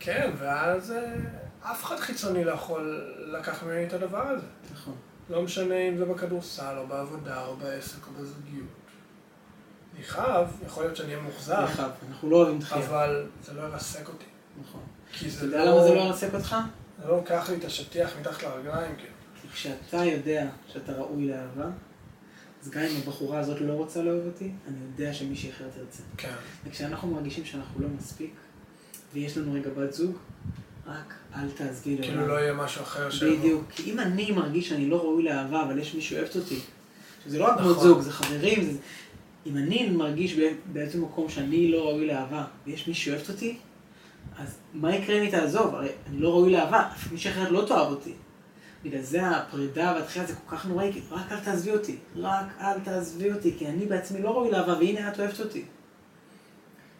כן, 0.00 0.30
ואז 0.38 0.92
אה, 0.92 1.14
אף 1.62 1.84
אחד 1.84 1.96
חיצוני 1.96 2.44
לא 2.44 2.50
יכול 2.50 3.04
לקחת 3.18 3.62
ממני 3.62 3.86
את 3.86 3.92
הדבר 3.92 4.26
הזה. 4.26 4.46
נכון. 4.72 4.94
לא 5.30 5.42
משנה 5.42 5.74
אם 5.88 5.96
זה 5.96 6.04
בכדורסל, 6.04 6.78
או 6.78 6.86
בעבודה, 6.86 7.46
או 7.46 7.56
בעסק, 7.56 8.06
או 8.06 8.12
בזוגיות. 8.12 8.66
אני 9.94 10.02
חייב, 10.02 10.48
יכול 10.66 10.82
להיות 10.82 10.96
שאני 10.96 11.12
אהיה 11.12 11.22
מאוכזב, 11.22 11.64
דחייה. 11.72 11.88
אנחנו 12.08 12.30
לא 12.30 12.36
אוהבים 12.36 12.58
דחייה. 12.58 12.86
אבל 12.86 13.26
זה 13.44 13.52
לא 13.52 13.62
ירסק 13.62 14.08
אותי. 14.08 14.24
נכון. 14.60 14.80
כי 15.12 15.26
אתה 15.28 15.34
זה 15.34 15.46
יודע 15.46 15.64
למה 15.64 15.82
זה 15.82 15.94
לא 15.94 16.00
ירסק 16.00 16.34
אותך? 16.34 16.56
זה 17.02 17.08
לא 17.08 17.16
לוקח 17.16 17.50
לי 17.50 17.56
את 17.56 17.64
השטיח 17.64 18.10
מתחת 18.20 18.42
לרגליים, 18.42 18.96
כאילו. 18.96 19.12
כי 19.42 19.48
כשאתה 19.48 19.96
יודע 19.96 20.46
שאתה 20.66 20.92
ראוי 20.92 21.28
לאהבה, 21.28 21.66
אז 22.62 22.70
גם 22.70 22.82
אם 22.82 22.96
הבחורה 23.02 23.38
הזאת 23.38 23.60
לא 23.60 23.72
רוצה 23.72 24.02
לאהוב 24.02 24.26
אותי, 24.26 24.52
אני 24.68 24.76
יודע 24.90 25.14
שמישהי 25.14 25.50
אחרת 25.50 25.70
תרצה. 25.74 26.02
כן. 26.16 26.34
וכשאנחנו 26.64 27.08
מרגישים 27.08 27.44
שאנחנו 27.44 27.82
לא 27.82 27.88
מספיק, 27.88 28.34
ויש 29.12 29.38
לנו 29.38 29.52
רגע 29.52 29.70
בת 29.70 29.92
זוג, 29.92 30.16
רק 30.86 31.14
אל 31.36 31.50
תעזבי 31.50 31.90
לעולם. 31.96 32.08
כאילו 32.08 32.26
לא 32.26 32.32
יהיה 32.32 32.52
משהו 32.52 32.82
אחר 32.82 33.10
ש... 33.10 33.22
בדיוק. 33.22 33.64
כי 33.70 33.92
אם 33.92 34.00
אני 34.00 34.30
מרגיש 34.30 34.68
שאני 34.68 34.86
לא 34.86 34.96
ראוי 34.96 35.22
לאהבה, 35.22 35.62
אבל 35.62 35.78
יש 35.78 35.94
מישהו 35.94 36.10
שאוהבת 36.16 36.36
אותי, 36.36 36.60
שזה 37.24 37.38
לא 37.38 37.44
רק 37.44 37.58
בנות 37.58 37.76
נכון. 37.76 37.88
זוג, 37.88 38.00
זה 38.00 38.12
חברים, 38.12 38.64
זה... 38.64 38.78
אם 39.46 39.56
אני 39.56 39.90
מרגיש 39.90 40.34
בא- 40.34 40.56
באיזה 40.72 40.98
מקום 40.98 41.28
שאני 41.28 41.70
לא 41.72 41.88
ראוי 41.88 42.06
לאהבה, 42.06 42.44
ויש 42.66 42.88
מישהו 42.88 43.04
שאוהבת 43.04 43.28
אותי, 43.28 43.56
אז 44.38 44.58
מה 44.74 44.96
יקרה 44.96 45.16
אם 45.16 45.22
היא 45.22 45.30
תעזוב? 45.30 45.74
הרי 45.74 45.88
אני 46.08 46.20
לא 46.20 46.28
ראוי 46.28 46.52
לאהבה, 46.52 46.88
אף 46.94 47.12
מישהי 47.12 47.30
אחרת 47.30 47.50
לא 47.50 47.64
תאהב 47.68 47.88
אותי. 47.90 48.12
בגלל 48.84 49.02
זה 49.02 49.28
הפרידה 49.28 49.94
והתחילה 49.96 50.26
זה 50.26 50.34
כל 50.34 50.56
כך 50.56 50.66
נוראי, 50.66 50.92
כי 50.92 51.00
רק 51.10 51.32
אל 51.32 51.40
תעזבי 51.40 51.70
אותי. 51.70 51.96
רק 52.16 52.46
אל 52.60 52.80
תעזבי 52.80 53.32
אותי, 53.32 53.54
כי 53.58 53.66
אני 53.66 53.86
בעצמי 53.86 54.22
לא 54.22 54.30
ראוי 54.30 54.50
לאהבה, 54.50 54.72
והנה 54.78 55.08
את 55.12 55.20
אוהבת 55.20 55.40
אותי. 55.40 55.64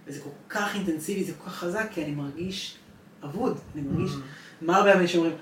וזה 0.06 0.20
כל 0.20 0.30
כך 0.48 0.74
אינטנסיבי, 0.74 1.24
זה 1.24 1.32
כל 1.38 1.44
כך 1.50 1.54
חזק, 1.54 1.88
כי 1.94 2.04
אני 2.04 2.12
מרגיש 2.12 2.76
אבוד. 3.24 3.58
אני 3.74 3.82
מרגיש... 3.82 4.12
מה 4.62 4.76
הרבה 4.76 4.92
אנשים 4.92 5.20
אומרים? 5.20 5.36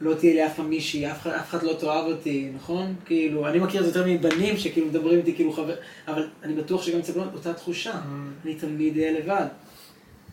לא 0.00 0.14
תהיה 0.14 0.34
לי 0.34 0.46
אף 0.46 0.56
פעם 0.56 0.70
מישהי, 0.70 1.10
אף 1.10 1.22
אחד, 1.22 1.30
אף 1.30 1.50
אחד 1.50 1.62
לא 1.62 1.72
תאהב 1.72 2.06
אותי, 2.06 2.50
נכון? 2.56 2.94
כאילו, 3.04 3.48
אני 3.48 3.58
מכיר 3.58 3.80
את 3.80 3.92
זה 3.92 3.98
יותר 3.98 4.10
מבנים 4.10 4.56
שכאילו 4.56 4.86
מדברים 4.86 5.18
איתי 5.18 5.34
כאילו 5.34 5.52
חבר, 5.52 5.74
אבל 6.08 6.28
אני 6.42 6.54
בטוח 6.54 6.82
שגם 6.82 6.98
אצל 6.98 7.12
בנות 7.12 7.34
אותה 7.34 7.52
תחושה. 7.52 8.00
אני 8.44 8.54
תמיד 8.54 8.98
אהיה 8.98 9.20
לבד. 9.20 9.46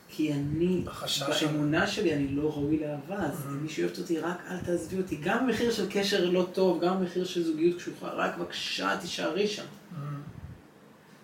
כי 0.09 0.33
אני. 0.33 0.81
באמונה 1.41 1.87
שלי 1.87 2.13
אני 2.13 2.27
לא 2.27 2.51
ראוי 2.55 2.79
לאהבה, 2.79 3.25
אז 3.25 3.45
אם 3.49 3.63
מישהו 3.63 3.83
אוהבת 3.83 3.97
אותי, 3.99 4.19
רק 4.19 4.37
אל 4.51 4.57
תעזבי 4.57 4.97
אותי. 4.97 5.17
גם 5.23 5.47
במחיר 5.47 5.71
של 5.71 5.85
קשר 5.89 6.29
לא 6.29 6.47
טוב, 6.53 6.81
גם 6.81 6.99
במחיר 6.99 7.25
של 7.25 7.43
זוגיות 7.43 7.77
קשוחה, 7.77 8.09
רק 8.09 8.37
בבקשה 8.37 8.97
תישארי 9.01 9.47
שם. 9.47 9.63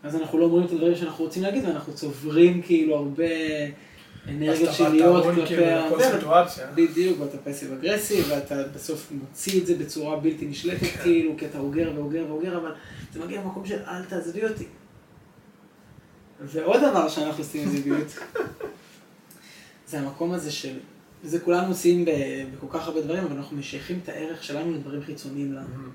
אז 0.03 0.15
אנחנו 0.15 0.39
לא 0.39 0.45
אומרים 0.45 0.65
את 0.65 0.71
הדברים 0.71 0.95
שאנחנו 0.95 1.25
רוצים 1.25 1.43
להגיד, 1.43 1.65
ואנחנו 1.65 1.93
צוברים 1.93 2.61
כאילו 2.61 2.95
הרבה 2.95 3.23
אנרגיות 4.27 4.73
שליליות 4.73 5.23
כלפי 5.23 5.45
כאילו 5.45 5.65
ה... 5.65 6.11
סיטואציה. 6.11 6.67
בדיוק, 6.75 7.19
ואתה 7.19 7.37
פסיב 7.37 7.73
אגרסיב, 7.73 8.25
ואתה 8.29 8.63
בסוף 8.75 9.11
מוציא 9.11 9.61
את 9.61 9.67
זה 9.67 9.75
בצורה 9.75 10.19
בלתי 10.19 10.45
נשלטת, 10.45 10.87
כאילו, 11.03 11.37
כי 11.37 11.45
אתה 11.45 11.59
אוגר 11.59 11.91
ואוגר 11.95 12.25
ואוגר, 12.29 12.57
אבל 12.57 12.71
זה 13.13 13.25
מגיע 13.25 13.41
למקום 13.41 13.65
של 13.65 13.79
אל 13.87 14.03
תעזבי 14.03 14.43
אותי. 14.43 14.65
ועוד 16.41 16.81
דבר 16.89 17.09
שאנחנו 17.09 17.43
עושים 17.43 17.69
בזוגיות, 17.69 18.17
זה 19.89 19.99
המקום 19.99 20.31
הזה 20.31 20.51
של, 20.51 20.79
וזה 21.23 21.39
כולנו 21.39 21.67
עושים 21.67 22.05
בכל 22.55 22.67
כך 22.69 22.87
הרבה 22.87 23.01
דברים, 23.01 23.23
אבל 23.23 23.35
אנחנו 23.35 23.57
משייכים 23.57 23.99
את 24.03 24.09
הערך 24.09 24.43
שלנו 24.43 24.71
לדברים 24.71 25.03
חיצוניים 25.03 25.53
לנו. 25.53 25.89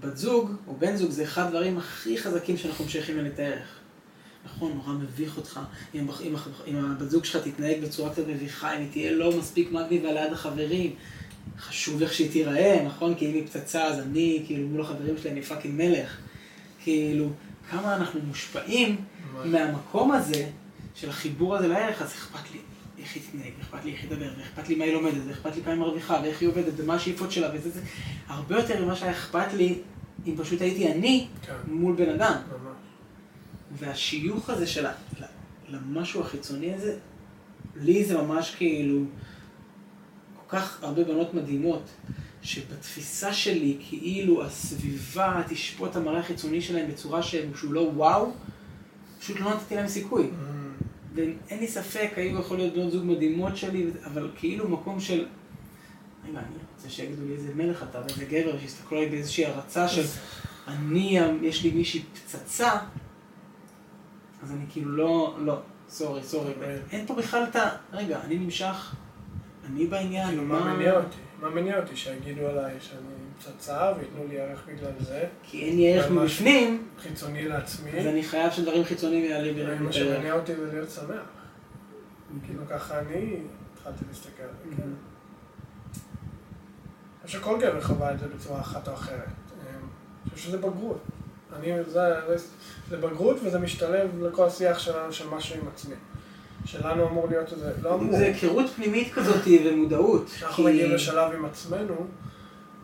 בת 0.00 0.16
זוג, 0.16 0.52
או 0.66 0.76
בן 0.76 0.96
זוג, 0.96 1.10
זה 1.10 1.22
אחד 1.22 1.46
הדברים 1.46 1.78
הכי 1.78 2.18
חזקים 2.18 2.56
שאנחנו 2.56 2.84
משייכים 2.84 3.18
אליהם 3.18 3.34
את 3.34 3.38
הערך. 3.38 3.80
נכון, 4.44 4.72
נורא 4.72 4.92
מביך 4.92 5.36
אותך, 5.36 5.60
אם, 5.94 6.06
אם, 6.22 6.34
אם 6.66 6.76
הבת 6.76 7.10
זוג 7.10 7.24
שלך 7.24 7.48
תתנהג 7.48 7.80
בצורה 7.82 8.10
קצת 8.10 8.22
מביכה, 8.28 8.76
אם 8.76 8.80
היא 8.80 8.90
תהיה 8.90 9.12
לא 9.12 9.38
מספיק 9.38 9.72
מגניבה 9.72 10.12
ליד 10.12 10.32
החברים, 10.32 10.94
חשוב 11.58 12.02
איך 12.02 12.14
שהיא 12.14 12.30
תיראה, 12.30 12.82
נכון? 12.86 13.14
כי 13.14 13.26
אם 13.26 13.34
היא 13.34 13.46
פצצה, 13.46 13.84
אז 13.84 13.98
אני, 13.98 14.42
כאילו, 14.46 14.68
מול 14.68 14.80
החברים 14.80 15.18
שלי, 15.18 15.30
אני 15.30 15.42
פאקינג 15.42 15.74
מלך. 15.76 16.16
כאילו, 16.82 17.28
כמה 17.70 17.96
אנחנו 17.96 18.20
מושפעים. 18.20 18.96
מהמקום 19.44 20.12
הזה, 20.12 20.46
של 20.94 21.08
החיבור 21.08 21.56
הזה 21.56 21.68
לערך, 21.68 22.02
אז 22.02 22.08
אכפת 22.08 22.52
לי 22.52 22.58
איך 22.98 23.14
היא 23.14 23.22
תתנהג, 23.30 23.52
אכפת 23.60 23.84
לי 23.84 23.92
איך 23.92 24.00
היא 24.02 24.10
תדבר, 24.10 24.30
ואכפת 24.38 24.68
לי 24.68 24.74
מה 24.74 24.84
היא 24.84 24.92
לומדת, 24.92 25.22
ואכפת 25.28 25.56
לי 25.56 25.62
כמה 25.62 25.72
היא 25.72 25.80
מרוויחה, 25.80 26.20
ואיך 26.22 26.40
היא 26.40 26.48
עובדת, 26.48 26.72
ומה 26.76 26.94
השאיפות 26.94 27.32
שלה, 27.32 27.48
וזה 27.54 27.70
זה. 27.70 27.80
הרבה 28.26 28.56
יותר 28.56 28.84
ממה 28.84 28.96
שהיה 28.96 29.12
אכפת 29.12 29.52
לי, 29.52 29.78
אם 30.26 30.34
פשוט 30.36 30.60
הייתי 30.60 30.92
אני 30.92 31.26
כן, 31.46 31.52
מול 31.66 31.96
בן 31.96 32.10
אדם. 32.10 32.34
והשיוך 33.78 34.50
הזה 34.50 34.66
של 34.66 34.86
ה- 34.86 34.92
ל- 35.20 35.24
למשהו 35.68 36.20
החיצוני 36.20 36.74
הזה, 36.74 36.96
לי 37.76 38.04
זה 38.04 38.18
ממש 38.18 38.54
כאילו 38.54 39.04
כל 40.36 40.56
כך 40.56 40.82
הרבה 40.82 41.04
בנות 41.04 41.34
מדהימות, 41.34 41.82
שבתפיסה 42.42 43.32
שלי 43.32 43.76
כאילו 43.88 44.44
הסביבה 44.44 45.42
תשפוט 45.48 45.90
את 45.90 45.96
המראה 45.96 46.18
החיצוני 46.18 46.60
שלהם 46.60 46.90
בצורה 46.90 47.22
שהוא 47.22 47.72
לא 47.72 47.80
וואו, 47.80 48.32
פשוט 49.20 49.40
לא 49.40 49.54
נתתי 49.54 49.74
להם 49.76 49.88
סיכוי. 49.88 50.30
ואין 51.14 51.60
לי 51.60 51.68
ספק, 51.68 52.10
היו 52.16 52.38
יכול 52.40 52.56
להיות 52.56 52.74
בנות 52.74 52.92
זוג 52.92 53.04
מדהימות 53.04 53.56
שלי, 53.56 53.86
אבל 54.04 54.30
כאילו 54.36 54.68
מקום 54.68 55.00
של... 55.00 55.26
רגע, 56.28 56.38
אני 56.38 56.56
רוצה 56.76 56.90
שיגידו 56.90 57.22
לי 57.26 57.32
איזה 57.32 57.54
מלך 57.54 57.84
אתה 57.90 58.00
ואיזה 58.00 58.24
גבר, 58.24 58.58
שיסתכלו 58.58 58.98
עליי 58.98 59.10
באיזושהי 59.10 59.44
הערצה 59.44 59.88
של 59.88 60.04
אני, 60.68 61.18
יש 61.42 61.62
לי 61.62 61.70
מישהי 61.70 62.02
פצצה, 62.14 62.70
אז 64.44 64.52
אני 64.52 64.64
כאילו 64.68 64.96
לא, 64.96 65.36
לא, 65.40 65.58
סורי, 65.88 66.22
סורי. 66.22 66.52
כן. 66.60 66.78
אין 66.90 67.06
פה 67.06 67.14
בכלל 67.14 67.44
את 67.50 67.56
ה... 67.56 67.70
רגע, 67.92 68.20
אני 68.24 68.38
נמשך, 68.38 68.94
אני 69.66 69.86
בעניין, 69.86 70.28
כאילו, 70.28 70.42
מה 70.42 70.74
מניע 70.74 70.96
אותי? 70.96 71.16
מה 71.40 71.50
מניע 71.50 71.80
אותי? 71.80 71.96
שיגידו 71.96 72.46
עליי 72.46 72.74
שאני 72.80 72.98
פצצה 73.38 73.92
וייתנו 73.98 74.26
לי 74.28 74.40
ערך 74.40 74.64
בגלל 74.68 74.92
זה, 75.00 75.24
כי 75.42 75.64
אין 75.64 75.76
לי 75.76 75.92
ערך 75.92 76.10
מה 76.10 76.22
מבפנים, 76.22 76.88
חיצוני 76.98 77.48
לעצמי, 77.48 78.00
אז 78.00 78.06
אני 78.06 78.22
חייב 78.22 78.52
שדברים 78.52 78.84
חיצוניים 78.84 79.24
יעלים 79.24 79.56
לי 79.56 79.78
מה 79.78 79.92
שמניע. 79.92 80.34
אותי 80.34 80.56
זה 80.56 80.72
להיות 80.72 80.90
שמח. 80.90 81.26
כאילו 82.46 82.62
ככה 82.70 82.98
אני 82.98 83.36
התחלתי 83.74 84.04
להסתכל 84.08 84.42
על 84.42 84.48
זה, 84.48 84.76
כן. 84.76 84.82
אני 84.82 84.92
חושב 87.26 87.38
שכל 87.38 87.58
גבר 87.60 87.80
חווה 87.80 88.14
את 88.14 88.18
זה 88.18 88.28
בצורה 88.28 88.60
אחת 88.60 88.88
או 88.88 88.94
אחרת. 88.94 89.28
אני 89.60 90.30
חושב 90.34 90.48
שזה 90.48 90.58
בגרות. 90.58 91.00
אני, 91.58 91.84
זה, 91.84 92.00
זה, 92.28 92.44
זה 92.90 92.96
בגרות 92.96 93.36
וזה 93.44 93.58
משתלב 93.58 94.22
לכל 94.22 94.46
השיח 94.46 94.78
שלנו 94.78 95.12
של 95.12 95.28
משהו 95.28 95.56
עם 95.60 95.68
עצמי. 95.74 95.94
שלנו 96.64 97.08
אמור 97.08 97.28
להיות 97.28 97.52
איזה, 97.52 97.72
לא 97.82 97.94
אמור. 97.94 98.16
זה 98.16 98.24
היכרות 98.24 98.70
פנימית 98.76 99.12
כזאת 99.12 99.42
ומודעות. 99.64 100.26
כשאנחנו 100.28 100.64
כי- 100.64 100.70
מגיעים 100.70 100.90
לשלב 100.94 101.32
עם 101.32 101.44
עצמנו, 101.44 102.06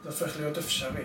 זה 0.03 0.09
הופך 0.09 0.37
להיות 0.41 0.59
אפשרי. 0.59 1.03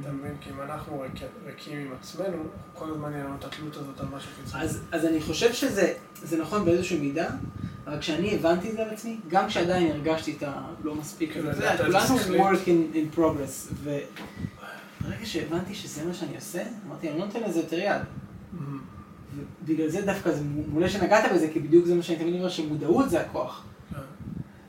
אתה 0.00 0.12
מבין? 0.12 0.32
כי 0.40 0.50
אם 0.50 0.60
אנחנו 0.60 1.00
ריק- 1.00 1.22
ריקים 1.46 1.78
עם 1.78 1.92
עצמנו, 2.00 2.36
כל 2.74 2.90
הזמן 2.90 3.12
יהיה 3.12 3.24
לנו 3.24 3.34
את 3.38 3.44
התלות 3.44 3.76
הזאת 3.76 4.00
על 4.00 4.06
משהו 4.06 4.30
חיצוני. 4.44 4.62
אז, 4.64 4.80
אז 4.92 5.04
אני 5.04 5.20
חושב 5.20 5.52
שזה 5.52 5.92
זה 6.22 6.38
נכון 6.38 6.64
באיזושהי 6.64 6.98
מידה, 6.98 7.28
אבל 7.86 7.98
כשאני 8.00 8.34
הבנתי 8.34 8.70
את 8.70 8.76
זה 8.76 8.82
על 8.82 8.90
עצמי, 8.90 9.16
גם 9.28 9.48
כשעדיין 9.48 9.92
הרגשתי 9.92 10.36
את 10.38 10.42
הלא 10.46 10.94
מספיק, 10.94 11.36
ידעת 11.36 11.80
כולנו 11.80 11.96
work 12.50 12.64
in, 12.66 12.94
in 12.96 13.18
progress, 13.18 13.88
וברגע 15.10 15.26
שהבנתי 15.26 15.74
שזה 15.74 16.04
מה 16.04 16.14
שאני 16.14 16.36
עושה, 16.36 16.62
אמרתי, 16.86 17.10
אני 17.10 17.18
לא 17.18 17.26
נותן 17.26 17.40
לזה 17.40 17.60
יותר 17.60 17.78
יד. 17.78 18.02
ובגלל 19.62 19.88
זה 19.88 20.02
דווקא 20.02 20.32
זה 20.32 20.44
מעולה 20.44 20.88
שנגעת 20.88 21.32
בזה, 21.34 21.48
כי 21.52 21.60
בדיוק 21.60 21.86
זה 21.86 21.94
מה 21.94 22.02
שאני 22.02 22.18
תמיד 22.18 22.34
אומר, 22.34 22.48
שמודעות 22.48 23.10
זה 23.10 23.20
הכוח. 23.20 23.64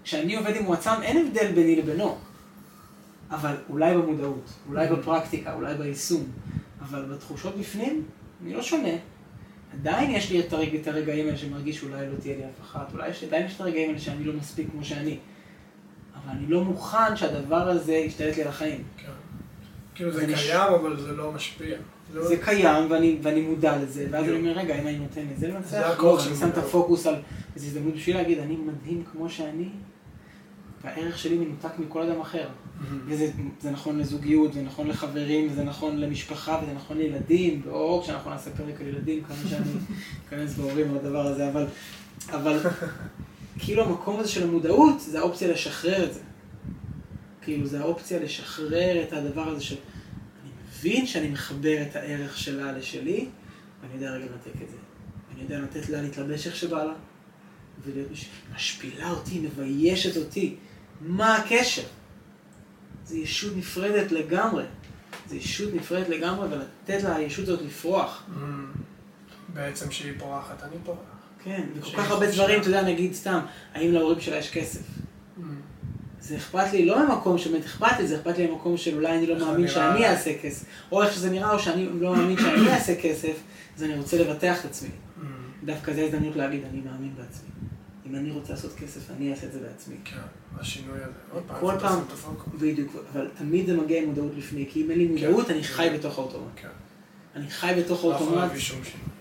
כשאני 0.04 0.36
עובד 0.36 0.56
עם 0.56 0.64
מועצם, 0.64 1.02
אין 1.02 1.28
הבדל 1.28 1.52
ביני 1.52 1.76
לבינו. 1.76 2.18
אבל 3.32 3.56
אולי 3.70 3.94
במודעות, 3.94 4.50
אולי 4.70 4.88
Mm-hmm. 4.88 4.94
בפרקטיקה, 4.94 5.54
אולי 5.54 5.76
ביישום. 5.76 6.24
אבל 6.82 7.06
בתחושות 7.06 7.58
בפנים, 7.58 8.04
אני 8.44 8.54
לא 8.54 8.62
שונה. 8.62 8.94
עדיין 9.74 10.12
יש 10.12 10.32
לי 10.32 10.40
את, 10.40 10.54
הרג, 10.54 10.76
את 10.76 10.88
הרגעים 10.88 11.26
האלה 11.26 11.38
שמרגיש 11.38 11.78
שאולי 11.78 12.08
לא 12.10 12.16
תהיה 12.20 12.38
לי 12.38 12.44
אף 12.44 12.62
אחת, 12.62 12.94
אולי 12.94 13.10
יש, 13.10 13.24
עדיין 13.24 13.46
יש 13.46 13.56
את 13.56 13.62
הרגעים 13.62 13.90
האלה 13.90 14.00
שאני 14.00 14.24
לא 14.24 14.34
מספיק 14.34 14.68
כמו 14.72 14.84
שאני. 14.84 15.18
אבל 16.16 16.32
אני 16.38 16.48
לא 16.48 16.64
מוכן 16.64 17.16
שהדבר 17.16 17.70
הזה 17.70 17.94
ישתלט 17.94 18.38
לי 18.38 18.42
על 18.42 18.48
החיים. 18.48 18.84
כן. 18.98 19.12
כאילו 20.02 20.14
זה 20.14 20.26
קיים, 20.36 20.74
אבל 20.74 21.00
זה 21.00 21.12
לא 21.12 21.32
משפיע. 21.32 21.78
לא- 22.14 22.28
זה 22.28 22.38
קיים 22.38 22.92
ואני, 22.92 23.20
ואני 23.24 23.42
מודע 23.42 23.78
לזה, 23.78 24.08
ואז 24.12 24.26
אני. 24.26 24.38
אומר, 24.38 24.52
רגע, 24.52 24.82
אם 24.82 24.88
אני 24.88 24.98
נותן 24.98 25.22
לזה 25.36 25.48
לנצח, 25.48 25.70
זה 25.70 25.80
לא, 25.80 25.86
הכוח 25.86 26.24
של 26.24 26.30
אני 26.30 26.38
שם 26.38 26.50
את. 26.50 26.58
הפוקוס 26.58 27.08
על 27.08 27.16
איזו 27.56 27.66
הזדמנות 27.68 27.94
בשביל 27.94 28.16
להגיד, 28.16 28.40
אני 28.40 28.56
מדהים 28.56 29.04
כמו 29.12 29.30
שאני, 29.30 29.70
והערך 30.84 31.18
שלי 31.18 31.38
מנותק 31.38 31.80
מכל 31.80 32.02
אדם 32.02 32.22
אחר. 32.22 32.48
וזה 33.06 33.32
זה 33.62 33.72
נכון 33.72 34.00
לזוגיות, 34.00 34.54
זה 34.54 34.62
נכון 34.62 34.88
לחברים, 34.88 35.52
וזה 35.52 35.64
נכון 35.64 35.98
למשפחה, 35.98 36.60
וזה 36.64 36.74
נכון 36.74 36.98
לילדים, 36.98 37.62
או 37.70 38.02
כשאנחנו 38.04 38.32
נעשה 38.32 38.50
פרק 38.58 38.82
על 38.82 38.88
ילדים, 38.88 39.24
כמה 39.24 39.50
שאני 39.50 39.66
אכנס 40.28 40.54
בהורים 40.56 40.92
על 40.92 40.98
הדבר 40.98 41.28
הזה, 41.28 41.50
אבל, 41.50 41.66
אבל 42.30 42.60
כאילו 43.60 43.84
המקום 43.84 44.20
הזה 44.20 44.30
של 44.30 44.44
המודעות, 44.44 45.00
זה 45.00 45.20
האופציה 45.20 45.52
לשחרר 45.52 46.04
את 46.04 46.14
זה. 46.14 46.20
כאילו, 47.42 47.66
זה 47.68 47.80
האופציה 47.80 48.20
לשחרר 48.20 49.04
את 49.08 49.14
הדבר 49.14 49.48
הזה 49.48 49.64
של... 49.64 49.76
אני 50.82 50.90
מבין 50.90 51.08
שאני 51.08 51.28
מחבר 51.30 51.82
את 51.82 51.96
הערך 51.96 52.38
שלה 52.38 52.72
לשלי, 52.72 53.28
ואני 53.82 53.94
יודע 53.94 54.12
רגע 54.12 54.26
לנתק 54.26 54.62
את 54.64 54.70
זה. 54.70 54.78
אני 55.34 55.42
יודע 55.42 55.60
לתת 55.60 55.90
לה 55.90 56.02
להתלבש 56.02 56.48
איך 56.48 56.56
שבא 56.56 56.84
לה, 56.84 56.94
ולהיות 57.84 58.12
מש... 58.12 58.26
משפילה 58.56 59.10
אותי, 59.10 59.40
מביישת 59.40 60.18
אותי. 60.18 60.56
מה 61.02 61.36
הקשר? 61.36 61.84
זה 63.06 63.18
ישות 63.18 63.56
נפרדת 63.56 64.12
לגמרי. 64.12 64.64
זה 65.30 65.36
ישות 65.36 65.74
נפרדת 65.74 66.10
לגמרי, 66.10 66.48
ולתת 66.48 67.04
לה 67.04 67.16
הישות 67.16 67.48
הזאת 67.48 67.62
לפרוח. 67.62 68.24
מהמם. 68.28 68.72
בעצם 69.54 69.92
שהיא 69.92 70.14
פורחת, 70.20 70.64
אני 70.64 70.76
פורח. 70.84 71.00
כן, 71.44 71.64
וכל 71.76 71.98
כך 71.98 72.12
הרבה. 72.12 72.32
דברים, 72.32 72.62
אתה 72.62 72.68
יודע, 72.68 72.82
נגיד 72.82 73.14
סתם, 73.14 73.40
האם 73.74 73.92
להורים 73.92 74.22
שלה 74.22 74.38
יש 74.38 74.52
כסף? 74.52 74.82
זה 76.22 76.36
אכפת 76.36 76.74
לי 76.74 76.86
לא 76.86 77.08
ממקום 77.08 77.38
שבאמת 77.38 77.66
אכפת 77.66 78.00
לי, 78.00 78.08
זה 78.08 78.16
אכפת 78.16 78.38
לי 78.38 78.48
ממקום 78.48 78.78
של 78.78 78.96
אולי 78.96 79.18
אני 79.18 79.28
לא 79.28 79.40
מאמין 79.40 79.68
שאני. 79.68 80.08
אעשה 80.08 80.32
כסף, 80.42 80.66
או 80.92 81.04
איך 81.04 81.14
שזה 81.14 81.30
נראה, 81.30 81.52
או 81.52 81.60
שאני 81.60 81.88
לא 82.00 82.16
מאמין 82.16 82.38
שאני 82.38 82.70
אעשה 82.74 82.96
כסף, 83.02 83.34
אז 83.78 83.84
אני 83.84 83.98
רוצה 83.98 84.18
לבטח 84.18 84.60
את 84.60 84.66
עצמי. 84.66 84.90
מהמם. 85.18 85.32
דווקא 85.66 85.94
זו 85.94 86.02
הזדמנות 86.02 86.36
להגיד, 86.36 86.62
אני 86.70 86.82
מאמין 86.82 87.14
בעצמי. 87.16 87.50
אם 88.10 88.16
אני 88.16 88.32
רוצה 88.32 88.54
לעשות 88.54 88.76
כסף, 88.76 89.12
אני 89.18 89.32
אעשה 89.32 89.48
את 89.48 89.52
זה 89.52 89.60
בעצמי. 89.60 89.96
כן, 90.06 90.18
השינוי 90.60 90.98
הזה. 90.98 91.42
כל 91.60 91.74
פעם-? 91.80 92.00
בדיוק, 92.60 92.96
אבל 93.14 93.28
תמיד 93.38 93.66
זה 93.66 93.78
מגיע 93.78 94.02
עם 94.02 94.06
מודעות 94.10 94.32
לפני, 94.38 94.66
כי 94.70 94.82
אם 94.82 94.92
אין 94.92 94.98
לי 94.98 95.08
מודעות, 95.08 95.50
אני 95.50 95.64
חי 95.64 95.90
בתוך 95.94 96.20
האוטומט. 96.20 96.52
כן. 96.56 96.68
אני 97.36 97.50
חי 97.50 97.74
בתוך 97.78 98.06
לא 98.06 98.14
האוטומט, 98.14 98.52
שום 98.58 98.84
שינוי. 98.84 99.12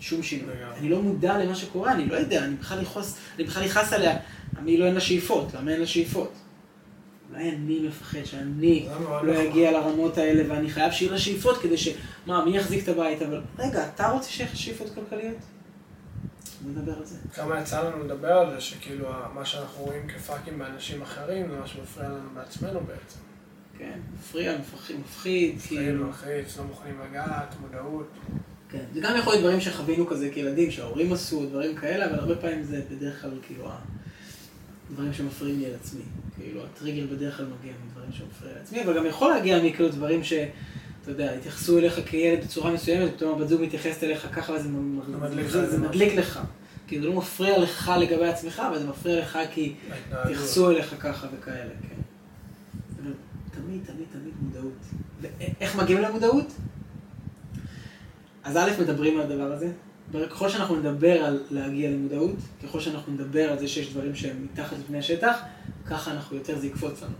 שום 0.00 0.22
שינוי. 0.22 0.54
אני 0.78 0.88
לא 0.88 1.02
מודע 1.02 1.38
למה 1.38 1.54
שקורה, 1.54 1.92
אני 1.92 2.06
לא 2.06 2.14
יודע, 2.14 2.44
אני 2.44 2.54
בכלל 2.54 3.64
יכעס, 3.64 3.92
עליה, 3.92 4.16
אני 4.60 4.76
לא 4.76 4.84
אין 4.84 4.94
לה 4.94 5.00
שאיפות, 5.00 5.54
למה 5.54 5.70
אין 5.70 5.80
לה 5.80 5.86
שאיפות? 5.86 6.32
אולי 7.30 7.50
אני 7.50 7.80
מפחד 7.88 8.24
שאני 8.24 8.86
לא 8.86 9.00
נכון. 9.00 9.28
אגיע 9.28 9.70
לרמות 9.70 10.18
האלה, 10.18 10.42
ואני 10.48 10.70
חייב 10.70 10.92
שיהיו 10.92 11.12
לה 11.12 11.18
שאיפות 11.18 11.58
כדי 11.58 11.76
ש... 11.76 11.88
מה, 12.26 12.44
מי 12.44 12.56
יחזיק 12.56 12.84
את 12.84 12.88
הבית? 12.88 13.22
אבל 13.22 13.40
רגע, 13.58 13.88
אתה 13.94 14.08
רוצה 14.08 14.30
שיהיה 14.30 14.50
לך 14.50 14.56
שאיפות 14.56 14.90
כלכליות? 14.94 15.36
בוא 16.60 16.70
נדבר 16.70 16.98
על 16.98 17.04
זה. 17.04 17.16
כמה 17.34 17.60
יצא 17.60 17.82
לנו 17.82 18.04
לדבר 18.04 18.32
על 18.32 18.54
זה, 18.54 18.60
שכאילו 18.60 19.08
מה 19.34 19.44
שאנחנו 19.44 19.84
רואים 19.84 20.08
כפאקים 20.08 20.58
באנשים 20.58 21.02
אחרים, 21.02 21.48
זה 21.50 21.56
מה 21.56 21.66
שמפריע 21.66 22.08
לנו 22.08 22.28
בעצמנו 22.34 22.80
בעצם. 22.80 23.18
כן, 23.78 23.98
מפריע, 24.14 24.58
מפחיד, 24.58 24.96
מפחיד, 25.00 25.60
כאילו... 25.68 26.06
מלחיץ, 26.06 26.58
לא 26.58 26.64
מוכנים 26.64 27.00
לגעת, 27.10 27.54
מודעות. 27.60 28.08
כן, 28.70 28.84
זה 28.94 29.00
גם 29.00 29.16
יכול 29.18 29.32
להיות 29.32 29.44
דברים 29.44 29.60
שחווינו 29.60 30.06
כזה 30.06 30.30
כילדים, 30.34 30.70
שההורים 30.70 31.12
עשו, 31.12 31.46
דברים 31.46 31.76
כאלה, 31.76 32.06
אבל 32.06 32.14
הרבה 32.14 32.36
פעמים 32.36 32.62
זה 32.62 32.82
בדרך 32.90 33.22
כלל 33.22 33.30
כאילו 33.46 33.68
הדברים 34.90 35.12
שמפריעים 35.12 35.58
לי 35.58 35.66
על 35.66 35.72
עצמי. 35.74 36.02
כאילו 36.36 36.64
הטריגר 36.64 37.06
בדרך 37.12 37.36
כלל 37.36 37.46
מגיע 37.46 37.72
מדברים 37.86 38.12
שמפריעים 38.12 38.56
לעצמי, 38.58 38.84
אבל 38.84 38.96
גם 38.96 39.06
יכול 39.06 39.30
להגיע 39.30 39.62
מכאילו 39.62 39.88
דברים 39.88 40.24
ש... 40.24 40.32
אתה 41.02 41.10
יודע, 41.10 41.34
התייחסו 41.34 41.78
אליך 41.78 42.00
כילד 42.06 42.44
בצורה 42.44 42.72
מסוימת, 42.72 43.14
פתאום 43.16 43.38
הבת 43.38 43.48
זוג 43.48 43.62
מתייחסת 43.62 44.04
אליך 44.04 44.26
ככה 44.32 44.52
וזה 44.52 45.78
מדליק 45.78 46.14
לך 46.14 46.16
לך. 46.16 46.40
כאילו 46.86 47.02
זה 47.02 47.08
לא 47.08 47.14
מפריע 47.14 47.58
לך 47.58 47.92
לגבי 48.00 48.28
עצמך, 48.28 48.62
אבל 48.68 48.78
זה 48.78 48.88
מפריע 48.88 49.20
לך 49.20 49.38
כי. 49.54 49.74
התייחסו 50.12 50.70
אליך 50.70 50.94
ככה 51.00 51.26
וכאלה, 51.38 51.70
כן. 51.82 52.00
תמיד, 53.50 53.80
תמיד, 53.84 54.06
תמיד 54.12 54.34
מודעות. 54.42 54.72
ואיך 55.20 55.76
מגיעים 55.76 56.02
למודעות? 56.02 56.46
אז 58.44 58.56
א', 58.56 58.70
מדברים 58.80 59.20
על 59.20 59.32
הדבר 59.32 59.52
הזה. 59.52 59.72
ככל 60.30 60.48
שאנחנו 60.48 60.76
נדבר 60.76 61.24
על 61.24 61.42
להגיע 61.50 61.90
למודעות, 61.90 62.36
ככל 62.64 62.80
שאנחנו 62.80 63.12
נדבר 63.12 63.50
על 63.50 63.58
זה 63.58 63.68
שיש 63.68 63.92
דברים 63.92 64.14
שהם 64.14 64.48
מתחת 64.52 64.76
לפני 64.78 64.98
השטח, 64.98 65.38
ככה 65.86 66.10
אנחנו 66.10 66.36
יותר, 66.36 66.58
זה 66.58 66.66
יקפוץ 66.66 67.02
לנו. 67.02 67.14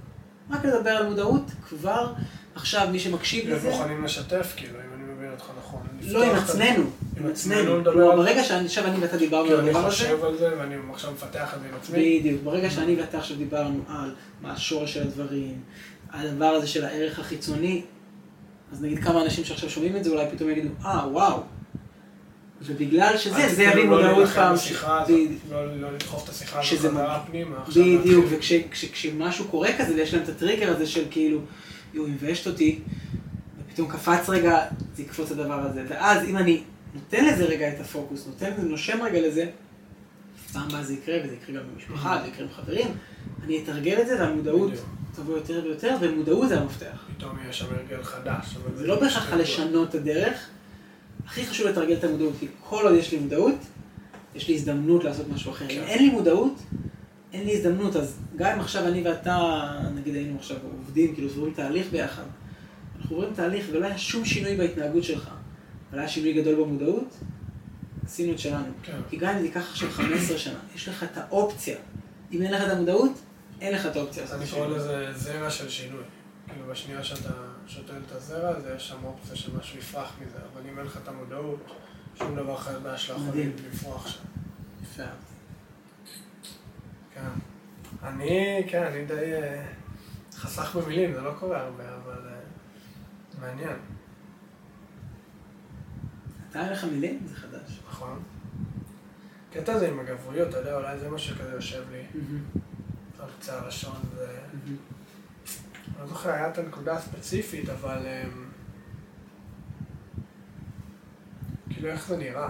רק 0.50 0.64
לדבר 0.64 0.90
על 0.90 1.06
מודעות, 1.06 1.50
כבר 1.68 2.12
עכשיו 2.54 2.88
מי 2.92 2.98
שמקשיב 2.98 3.48
לזה, 3.48 3.70
מוכנים 3.70 4.04
לשתף, 4.04 4.52
כאילו, 4.56 4.78
אם 4.78 4.94
אני 4.94 5.12
מבין 5.12 5.30
אותך 5.30 5.44
נכון. 5.58 5.80
לא 6.02 6.24
עם 6.24 6.36
עצמנו, 6.36 6.84
עם 7.16 7.26
עצמנו. 7.26 7.78
לדבר 7.78 7.92
כלומר. 7.92 8.16
ברגע 8.16 8.44
שעכשיו 8.44 8.86
אני 8.86 8.98
ואתה 9.00 9.16
דיברנו 9.16 9.50
על 9.50 9.60
אני 9.60 9.68
הדבר 9.68 9.78
הזה, 9.78 9.90
חושב 9.90 10.24
על 10.24 10.38
זה, 10.38 10.50
ואני 10.58 10.74
עכשיו 10.92 11.12
מפתח 11.12 11.54
את 11.54 11.60
זה 11.60 11.68
עם 11.68 11.74
עצמי. 11.74 12.20
בדיוק. 12.20 12.42
ברגע 12.42 12.70
שאני 12.70 13.00
ואתה 13.00 13.18
עכשיו 13.18 13.36
דיברנו 13.36 13.80
על 13.88 14.14
מה 14.42 14.52
השורש 14.52 14.94
של 14.94 15.02
הדברים, 15.02 15.60
הדבר 16.10 16.46
הזה 16.46 16.66
של 16.66 16.84
הערך 16.84 17.18
החיצוני, 17.18 17.82
אז 18.72 18.82
נגיד 18.82 18.98
כמה 18.98 19.22
אנשים 19.22 19.44
שעכשיו 19.44 19.70
שומעים 19.70 19.96
את 19.96 20.04
זה 20.04 20.10
אולי 20.10 20.26
פתאום 20.32 20.50
יגידו, 20.50 20.68
אה, 20.84 21.08
וואו. 21.08 21.42
ובגלל 22.62 23.16
שזה, 23.18 23.48
זה 23.54 23.62
יביא 23.62 23.84
מודעות 23.84 24.28
פעם. 24.28 24.54
לא 25.50 25.80
לא 25.80 25.92
לדחוף 25.92 26.24
את 26.24 26.28
השיחה 26.28 26.60
הזאת 26.60 26.78
חזרה 26.80 27.22
פנימה. 27.26 27.56
בדיוק. 27.68 28.26
וכשמשהו 28.30 29.44
קורה 29.48 29.68
כזה 29.78 29.94
ויש 29.94 30.14
להם 30.14 30.22
את 30.22 30.28
הטריגר 30.28 30.70
הזה 30.70 30.86
של 30.86 31.04
כאילו, 31.10 31.40
יואו, 31.94 32.06
היא 32.06 32.14
מביישת 32.14 32.46
אותי, 32.46 32.78
ופתאום 33.58 33.88
קפץ 33.88 34.28
רגע, 34.28 34.58
זה 34.94 35.02
יקפוץ 35.02 35.30
הדבר 35.30 35.60
הזה. 35.60 35.84
ואז 35.88 36.28
אם 36.28 36.36
אני 36.36 36.62
נותן 36.94 37.24
לזה 37.24 37.44
רגע 37.44 37.68
את 37.68 37.80
הפוקוס, 37.80 38.26
נותן 38.26 38.50
לזה, 38.52 38.62
נושם 38.62 39.02
רגע 39.02 39.20
לזה, 39.28 39.46
פעם 40.52 40.62
הבאה 40.68 40.82
זה 40.84 40.94
יקרה, 40.94 41.18
וזה 41.24 41.34
יקרה 41.34 41.56
גם 41.56 41.62
במשפחה, 41.74 42.20
זה 42.22 42.28
יקרה 42.28 42.46
עם 42.46 42.52
חברים, 42.52 42.88
אני 43.44 43.62
אתרגל 43.64 44.00
את 44.00 44.06
זה, 44.06 44.20
והמודעות. 44.20 44.72
תבוא 45.16 45.36
יותר 45.36 45.60
ויותר, 45.64 45.96
ומודעות 46.00 46.48
זה 46.48 46.60
המפתח. 46.60 47.04
פתאום 47.16 47.38
יהיה 47.42 47.52
שם 47.52 47.66
הרגל 47.70 48.02
חדש. 48.02 48.56
זה 48.74 48.86
לא 48.86 49.00
בהכרח 49.00 49.32
לשנות 49.32 49.88
את 49.88 49.94
הדרך, 49.94 50.48
הכי 51.30 51.46
חשוב 51.46 51.66
לתרגל 51.66 51.94
את 51.94 52.04
המודעות, 52.04 52.34
כי 52.40 52.46
כל 52.68 52.86
עוד 52.86 52.94
יש 52.94 53.12
לי 53.12 53.18
מודעות, 53.18 53.54
יש 54.34 54.48
לי 54.48 54.54
הזדמנות 54.54 55.04
לעשות 55.04 55.28
משהו 55.28 55.52
אחר. 55.52 55.64
אם 55.64 55.70
כן. 55.70 55.82
אין 55.82 56.02
לי 56.02 56.10
מודעות, 56.10 56.62
אין 57.32 57.46
לי 57.46 57.52
הזדמנות, 57.56 57.96
אז 57.96 58.18
גם 58.36 58.52
אם 58.52 58.60
עכשיו 58.60 58.88
אני 58.88 59.02
ואתה, 59.02 59.68
נגיד 59.94 60.14
היינו 60.14 60.38
עכשיו 60.38 60.56
עובדים, 60.78 61.14
כאילו 61.14 61.28
עוברים 61.28 61.54
תהליך 61.54 61.86
ביחד, 61.90 62.22
אנחנו 62.98 63.16
עוברים 63.16 63.34
תהליך 63.34 63.66
ולא 63.72 63.86
היה 63.86 63.98
שום 63.98 64.24
שינוי 64.24 64.56
בהתנהגות 64.56 65.04
שלך, 65.04 65.30
אבל 65.90 65.98
היה 65.98 66.08
שינוי 66.08 66.32
גדול 66.32 66.54
במודעות, 66.54 67.14
עשינו 68.04 68.32
את 68.32 68.38
שלנו. 68.38 68.72
כן. 68.82 69.00
כי 69.10 69.16
גם 69.16 69.34
אם 69.34 69.38
זה 69.38 69.44
ייקח 69.44 69.70
עכשיו 69.70 69.90
15 69.90 70.38
שנה, 70.38 70.58
יש 70.74 70.88
לך 70.88 71.02
את 71.02 71.16
האופציה. 71.18 71.76
אם 72.32 72.42
אין 72.42 72.52
לך 72.52 72.62
את 72.62 72.70
המודעות, 72.70 73.12
אין 73.60 73.74
לך 73.74 73.86
את 73.86 73.96
האופציה 73.96 74.24
אני. 74.32 74.46
קורא 74.46 74.66
לזה 74.66 75.12
זרע 75.14 75.50
של 75.50 75.68
שינוי. 75.68 76.02
כאילו 76.48 76.66
בשנייה 76.70 77.04
שאתה 77.04 77.32
שותל 77.70 78.00
את 78.06 78.12
הזרע, 78.12 78.48
אז 78.48 78.66
יש 78.76 78.88
שם 78.88 79.04
אופציה 79.04 79.36
שמשהו 79.36 79.78
יפרח 79.78 80.12
מזה, 80.20 80.38
אבל 80.52 80.60
אם 80.68 80.78
אין 80.78 80.86
לך 80.86 80.96
את 81.02 81.08
המודעות, 81.08 81.60
שום 82.18 82.36
דבר 82.36 82.56
חדש 82.56 83.10
לא 83.10 83.14
יכול. 83.14 83.40
לפרוח 83.72 84.06
שם. 84.06 84.20
יפה. 84.82 85.02
כן. 87.14 87.28
אני, 88.02 88.62
כן, 88.68 88.82
אני 88.82 89.04
די 89.04 89.32
אה, 89.32 89.66
חסך 90.34 90.76
במילים, 90.76 91.14
זה 91.14 91.20
לא 91.20 91.32
קורה 91.38 91.60
הרבה, 91.60 91.84
אבל 91.96 92.28
אה, 92.28 92.40
מעניין, 93.40 93.76
אתה 96.50 96.64
אין 96.64 96.72
לך 96.72 96.84
מילים? 96.84 97.26
זה 97.26 97.36
חדש. 97.36 97.80
נכון? 97.88 98.22
קטע 99.52 99.72
הזה 99.72 99.88
עם 99.88 100.00
הגבריות, 100.00 100.48
אתה 100.48 100.58
יודע, 100.58 100.76
אולי 100.76 100.98
זה 100.98 101.10
מה 101.10 101.18
שכזה 101.18 101.52
יושב 101.52 101.82
לי 101.90 102.06
על 103.18 103.28
קצה 103.38 103.62
הלשון, 103.62 103.96
ו... 104.14 104.24
לא 106.00 106.06
זוכר, 106.06 106.30
היה 106.30 106.48
את 106.48 106.58
הנקודה 106.58 106.92
הספציפית, 106.96 107.68
אבל... 107.68 108.06
אמ, 108.06 108.44
כאילו, 111.70 111.88
איך 111.88 112.08
זה 112.08 112.16
נראה? 112.16 112.48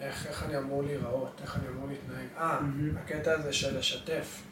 איך, 0.00 0.26
איך 0.26 0.42
אני 0.42 0.58
אמור 0.58 0.82
להיראות? 0.82 1.40
איך 1.42 1.56
אני 1.56 1.68
אמור 1.68 1.88
להתנהג? 1.88 2.26
אה, 2.38 2.60
מהמם. 2.60 2.96
הקטע 2.98 3.32
הזה 3.32 3.52
של 3.52 3.78
לשתף. 3.78 4.42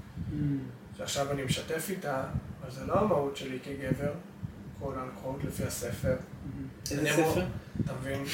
שעכשיו 0.96 1.32
אני 1.32 1.42
משתף 1.42 1.86
איתה, 1.90 2.24
אבל 2.62 2.70
זה 2.70 2.86
לא 2.86 3.00
המהות 3.00 3.36
שלי 3.36 3.58
כגבר, 3.64 4.12
כל 4.80 4.92
הנכרות 4.98 5.44
לפי 5.44 5.64
הספר. 5.64 6.16
איזה 6.90 7.14
אמור- 7.14 7.32
ספר? 7.32 7.44
אתה 7.84 7.92
מבין? 8.00 8.24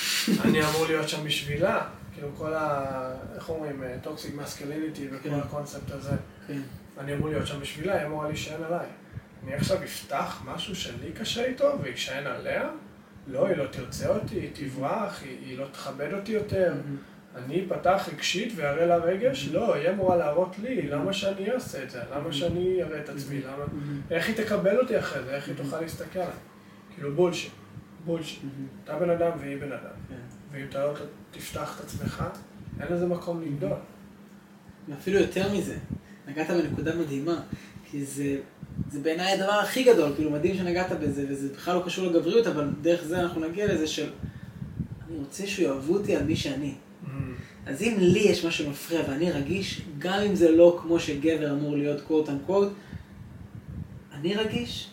אני 0.45 0.65
אמור 0.65 0.87
להיות 0.87 1.09
שם 1.09 1.25
בשבילה. 1.25 1.87
כאילו 2.15 2.29
כל 2.37 2.55
ה... 2.55 2.91
איך 3.35 3.49
אומרים? 3.49 3.83
toxic 4.03 4.35
masculinity 4.35 5.09
וכל 5.13 5.29
כן. 5.31 5.35
הקונספט 5.35 5.91
הזה. 5.91 6.17
כן. 6.47 6.61
אני 6.99 7.15
אמור 7.15 7.29
להיות 7.29 7.47
שם 7.47 7.61
בשבילה, 7.61 7.99
היא 7.99 8.07
אמורה 8.07 8.29
להישען 8.29 8.63
עליי. 8.65 8.87
אני 9.45 9.55
עכשיו 9.55 9.85
אפתח 9.85 10.43
משהו 10.45 10.77
שלי 10.77 11.13
קשה 11.13 11.45
איתו 11.45 11.79
ויישען 11.83 12.27
עליה? 12.27 12.71
לא, 13.27 13.47
היא 13.47 13.57
לא 13.57 13.67
תרצה 13.67 14.09
אותי, 14.09 14.35
היא 14.35 14.51
תברח, 14.53 15.23
היא, 15.23 15.39
היא 15.47 15.59
לא 15.59 15.67
תכבד 15.73 16.13
אותי 16.13 16.33
יותר. 16.33 16.75
אני 17.37 17.65
אפתח 17.67 18.09
רגשית 18.13 18.53
ואראה 18.57 18.87
לה 18.87 18.97
רגש? 18.97 19.49
לא, 19.49 19.75
היא 19.75 19.91
אמורה 19.91 20.17
להראות 20.17 20.59
לי, 20.59 20.83
למה 20.83 21.13
שאני 21.13 21.53
אעשה 21.53 21.83
את 21.83 21.91
זה? 21.91 22.01
למה 22.15 22.33
שאני 22.33 22.83
אראה 22.83 23.01
את 23.01 23.09
עצמי? 23.09 23.41
למה... 23.41 23.65
איך 24.11 24.29
היא 24.29 24.37
תקבל 24.37 24.81
אותי 24.81 24.99
אחרי 24.99 25.23
זה? 25.25 25.35
איך 25.35 25.49
היא 25.49 25.57
תוכל 25.57 25.81
להסתכל 25.81 26.19
עליי? 26.19 26.35
כאילו 26.95 27.15
בולשיט, 27.15 27.53
בולשיט. 28.05 28.43
אתה 28.85 28.99
בן 28.99 29.11
אדם 29.11 29.31
והיא 29.41 29.57
בן 29.57 29.73
אדם. 29.73 29.95
כן. 30.09 30.15
ואם 30.53 30.67
אתה 30.69 30.85
לא 30.85 30.93
תפתח 31.31 31.77
את 31.77 31.85
עצמך, 31.85 32.25
אין 32.81 32.93
לזה 32.93 33.07
מקום 33.07 33.43
לגדול. 33.43 33.79
ואפילו 34.89 35.19
יותר 35.19 35.53
מזה, 35.53 35.77
נגעת 36.29 36.51
בנקודה 36.51 36.97
מדהימה, 36.97 37.41
כי 37.85 38.05
זה, 38.05 38.37
זה 38.93 39.01
בעיניי 39.01 39.33
הדבר 39.33 39.53
הכי 39.53 39.85
גדול, 39.85 40.13
כאילו 40.15 40.31
מדהים 40.31 40.57
שנגעת 40.57 40.93
בזה, 40.93 41.25
וזה 41.29 41.49
בכלל 41.53 41.77
לא 41.77 41.83
קשור 41.87 42.07
לגבריות, 42.07 42.47
אבל 42.47 42.69
דרך 42.83 43.05
זה 43.05 43.21
אנחנו 43.21 43.49
נגיע 43.49 43.75
לזה 43.75 43.87
של, 43.87 44.11
אני 45.09 45.19
רוצה 45.19 45.47
שיאהבו 45.47 45.95
אותי 45.95 46.17
על 46.17 46.23
מי 46.23 46.37
שאני. 46.37 46.75
אז 47.67 47.83
אם 47.83 47.97
לי 48.01 48.19
יש 48.19 48.45
משהו 48.45 48.71
מפריע 48.71 49.03
ואני 49.09 49.33
רגיש, 49.33 49.83
גם 49.99 50.21
אם 50.21 50.35
זה 50.35 50.51
לא 50.51 50.79
כמו 50.83 51.01
שגבר 51.01 51.51
אמור 51.51 51.77
להיות 51.77 52.01
קוט 52.01 52.29
אנקוט, 52.29 52.69
אני 54.13 54.35
רגיש, 54.35 54.91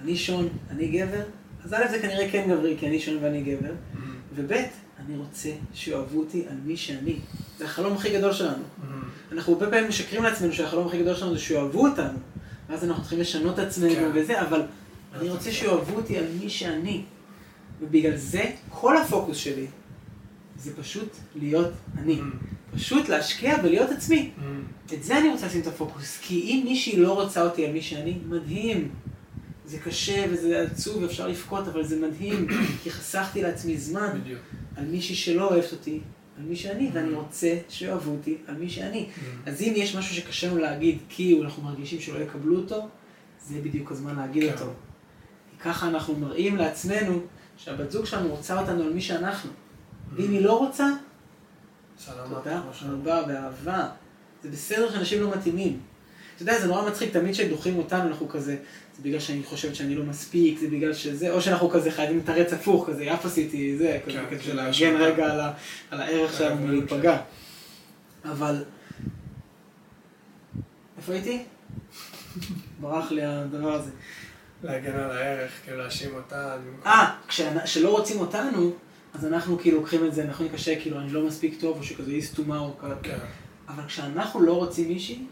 אני 0.00 0.16
שון, 0.16 0.48
אני 0.70 0.88
גבר, 0.88 1.22
אז 1.64 1.74
א' 1.74 1.90
זה 1.90 1.98
כנראה 1.98 2.30
כן 2.30 2.50
גברי, 2.50 2.76
כי 2.78 2.86
אני 2.86 3.00
שון 3.00 3.18
ואני 3.20 3.42
גבר, 3.42 3.72
וב' 4.34 4.52
אני 4.52 5.16
רוצה 5.16 5.50
שיאהבו 5.74 6.18
אותי 6.18 6.44
על 6.50 6.56
מי 6.64 6.76
שאני. 6.76 7.16
זה 7.58 7.64
החלום 7.64 7.92
הכי 7.92 8.12
גדול 8.12 8.32
שלנו. 8.32 8.62
אנחנו 9.32 9.52
הרבה 9.52 9.70
פעמים 9.70 9.88
משקרים 9.88 10.22
לעצמנו 10.22 10.52
שהחלום 10.52 10.86
הכי 10.86 11.02
גדול 11.02 11.14
שלנו 11.14 11.34
זה 11.34 11.40
שיאהבו 11.40 11.88
אותנו, 11.88 12.18
ואז 12.68 12.84
אנחנו 12.84 13.02
צריכים 13.02 13.20
לשנות 13.20 13.58
את 13.58 13.66
עצמנו 13.66 13.94
כן. 13.94 14.10
וזה, 14.14 14.42
אבל 14.42 14.62
אני 15.14 15.30
רוצה 15.30 15.52
שיאהבו 15.52 15.96
אותי 15.96 16.18
על 16.18 16.24
מי 16.40 16.50
שאני. 16.50 17.02
ובגלל 17.80 18.16
זה, 18.16 18.44
כל 18.70 18.96
הפוקוס 18.96 19.36
שלי 19.36 19.66
זה 20.58 20.76
פשוט 20.76 21.16
להיות 21.34 21.72
אני. 21.98 22.20
פשוט 22.74 23.08
להשקיע 23.08 23.56
ולהיות 23.64 23.90
עצמי. 23.90 24.30
את 24.94 25.02
זה 25.02 25.18
אני 25.18 25.28
רוצה 25.28 25.46
לשים 25.46 25.60
את 25.60 25.66
הפוקוס, 25.66 26.18
כי 26.22 26.40
אם 26.40 26.62
מישהי 26.64 26.96
לא 26.96 27.12
רוצה 27.12 27.42
אותי 27.42 27.66
על 27.66 27.72
מי 27.72 27.82
שאני, 27.82 28.18
מדהים. 28.28 28.88
זה 29.66 29.78
קשה 29.78 30.24
וזה 30.30 30.62
עצוב 30.62 31.02
ואפשר 31.02 31.28
לבכות, 31.28 31.68
אבל 31.68 31.84
זה 31.84 32.08
מדהים, 32.08 32.46
כי 32.82 32.90
חסכתי 32.90 33.42
לעצמי 33.42 33.76
זמן 33.76 34.20
בדיוק. 34.20 34.40
על 34.76 34.84
מישהי 34.84 35.14
שלא 35.14 35.50
אוהבת 35.50 35.72
אותי, 35.72 36.00
על 36.38 36.44
מי 36.44 36.56
שאני, 36.56 36.90
ואני 36.92 37.14
רוצה 37.14 37.58
שאוהבו 37.68 38.10
אותי 38.10 38.38
על 38.46 38.54
מי 38.54 38.70
שאני. 38.70 39.06
אז 39.46 39.62
אם 39.62 39.72
יש 39.76 39.96
משהו 39.96 40.14
שקשה 40.14 40.46
לנו 40.46 40.58
להגיד 40.58 40.98
כי 41.08 41.42
אנחנו 41.42 41.62
מרגישים 41.62 42.00
שלא 42.00 42.18
יקבלו 42.18 42.56
אותו, 42.56 42.88
זה 43.46 43.60
בדיוק 43.62 43.92
הזמן 43.92 44.16
להגיד 44.16 44.42
כן. 44.42 44.52
אותו. 44.52 44.72
ככה 45.60 45.88
אנחנו 45.88 46.14
מראים 46.14 46.56
לעצמנו 46.56 47.20
שהבת 47.56 47.90
זוג 47.90 48.04
שלנו 48.04 48.28
רוצה 48.28 48.60
אותנו 48.60 48.82
על 48.82 48.92
מי 48.92 49.00
שאנחנו. 49.00 49.50
ואם 50.12 50.30
היא 50.30 50.40
לא 50.40 50.58
רוצה, 50.58 50.86
תודה. 52.28 52.62
רבה 52.82 53.22
ואהבה. 53.28 53.88
זה 54.42 54.50
בסדר 54.50 54.90
שאנשים 54.90 55.22
לא 55.22 55.30
מתאימים. 55.36 55.80
אתה 56.34 56.42
יודע, 56.42 56.60
זה 56.60 56.66
נורא 56.66 56.88
מצחיק, 56.88 57.12
תמיד 57.12 57.34
כשדוחים 57.34 57.76
אותנו, 57.76 58.08
אנחנו 58.08 58.28
כזה, 58.28 58.56
זה 58.96 59.02
בגלל 59.02 59.20
שאני 59.20 59.42
חושבת 59.44 59.74
שאני 59.74 59.94
לא 59.94 60.04
מספיק, 60.04 60.58
זה 60.58 60.68
בגלל 60.68 60.92
שזה, 60.94 61.30
או 61.32 61.40
שאנחנו 61.40 61.70
כזה 61.70 61.90
חייבים 61.90 62.18
לתרץ 62.18 62.52
הפוך, 62.52 62.88
כזה, 62.88 63.04
יפ 63.04 63.24
עשיתי 63.26 63.76
זה, 63.78 63.98
כזה, 64.06 64.12
כן, 64.18 64.24
כזה 64.30 64.38
כאילו, 64.38 64.56
להגן. 64.56 64.96
רגע 64.96 65.24
על 65.32 65.40
ה- 65.40 65.52
על 65.90 66.00
הערך 66.00 66.38
שלנו 66.38 66.50
הגבריות 66.54 66.70
מלהיפגע. 66.92 67.18
אבל, 68.24 68.64
איפה 70.98 71.12
הייתי? 71.12 71.42
ברח 72.80 73.10
לי 73.12 73.22
הדבר 73.24 73.72
הזה. 73.72 73.90
להגן 74.62 74.92
על 74.92 75.10
הערך, 75.10 75.50
כאילו 75.64 75.78
להאשים 75.78 76.14
אותה. 76.14 76.56
במקום- 76.66 76.86
אה, 76.92 77.14
כשלא 77.64 77.88
רוצים 77.98 78.18
אותנו, 78.20 78.72
אז 79.14 79.26
אנחנו 79.26 79.58
כאילו 79.58 79.76
לוקחים 79.80 80.06
את 80.06 80.14
זה, 80.14 80.22
אנחנו 80.24 80.46
קשה, 80.54 80.80
כאילו, 80.80 81.00
אני 81.00 81.12
לא 81.12 81.26
מספיק 81.26 81.60
טוב, 81.60 81.78
או 81.78 81.82
שכזה 81.84 82.10
אי 82.10 82.22
סתומה 82.22 82.58
או 82.58 82.78
כזה. 82.78 82.94
כן. 83.02 83.18
אבל 83.68 83.82
כשאנחנו 83.86 84.40
לא 84.40 84.52
רוצים 84.52 84.88
מישהי, 84.88 85.24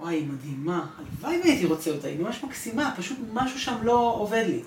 וואי, 0.00 0.14
היא 0.14 0.26
מדהימה, 0.26 0.86
הלוואי 0.98 1.40
והייתי 1.44 1.66
רוצה 1.66 1.90
אותה, 1.90 2.08
היא 2.08 2.18
ממש 2.18 2.44
מקסימה, 2.44 2.94
פשוט 2.96 3.18
משהו 3.32 3.58
שם 3.58 3.76
לא 3.82 4.14
עובד 4.18 4.44
לי. 4.46 4.62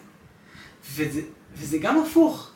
וזה, 0.95 1.21
וזה 1.53 1.77
גם 1.77 1.99
הפוך. 1.99 2.49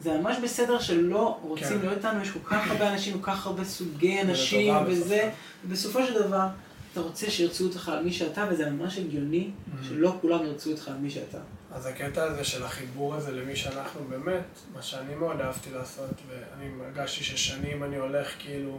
זה 0.00 0.18
ממש 0.18 0.36
בסדר 0.42 0.78
שלא 0.78 1.38
רוצים 1.42 1.68
כן. 1.68 1.78
להיות 1.78 1.96
איתנו, 1.96 2.22
יש 2.22 2.30
כל 2.30 2.38
כך 2.44 2.70
הרבה 2.70 2.92
אנשים, 2.92 3.20
כל 3.20 3.26
כך 3.26 3.46
הרבה 3.46 3.64
סוגי 3.64 4.20
אנשים 4.20 4.74
וזה, 4.86 5.30
בסוף. 5.30 5.34
ובסופו 5.64 6.06
של 6.06 6.22
דבר, 6.22 6.46
אתה 6.92 7.00
רוצה 7.00 7.30
שירצו 7.30 7.64
אותך 7.64 7.88
על 7.88 8.04
מי 8.04 8.12
שאתה, 8.12 8.46
וזה 8.50 8.70
ממש 8.70 8.98
הגיוני 8.98 9.50
שלא 9.88 10.16
כולם 10.20 10.44
ירצו 10.44 10.70
אותך 10.70 10.88
על 10.88 10.96
מי 10.96 11.10
שאתה. 11.10 11.38
אז 11.72 11.86
הקטע 11.86 12.22
הזה 12.24 12.44
של 12.44 12.64
החיבור 12.64 13.14
הזה 13.14 13.32
למי 13.32 13.56
שאנחנו 13.56 14.00
באמת, 14.08 14.44
מה 14.74 14.82
שאני 14.82 15.14
מאוד 15.14 15.40
אהבתי 15.40 15.70
לעשות, 15.70 16.10
ואני 16.28 16.70
הרגשתי 16.84 17.24
ששנים 17.24 17.84
אני 17.84 17.96
הולך 17.96 18.28
כאילו, 18.38 18.78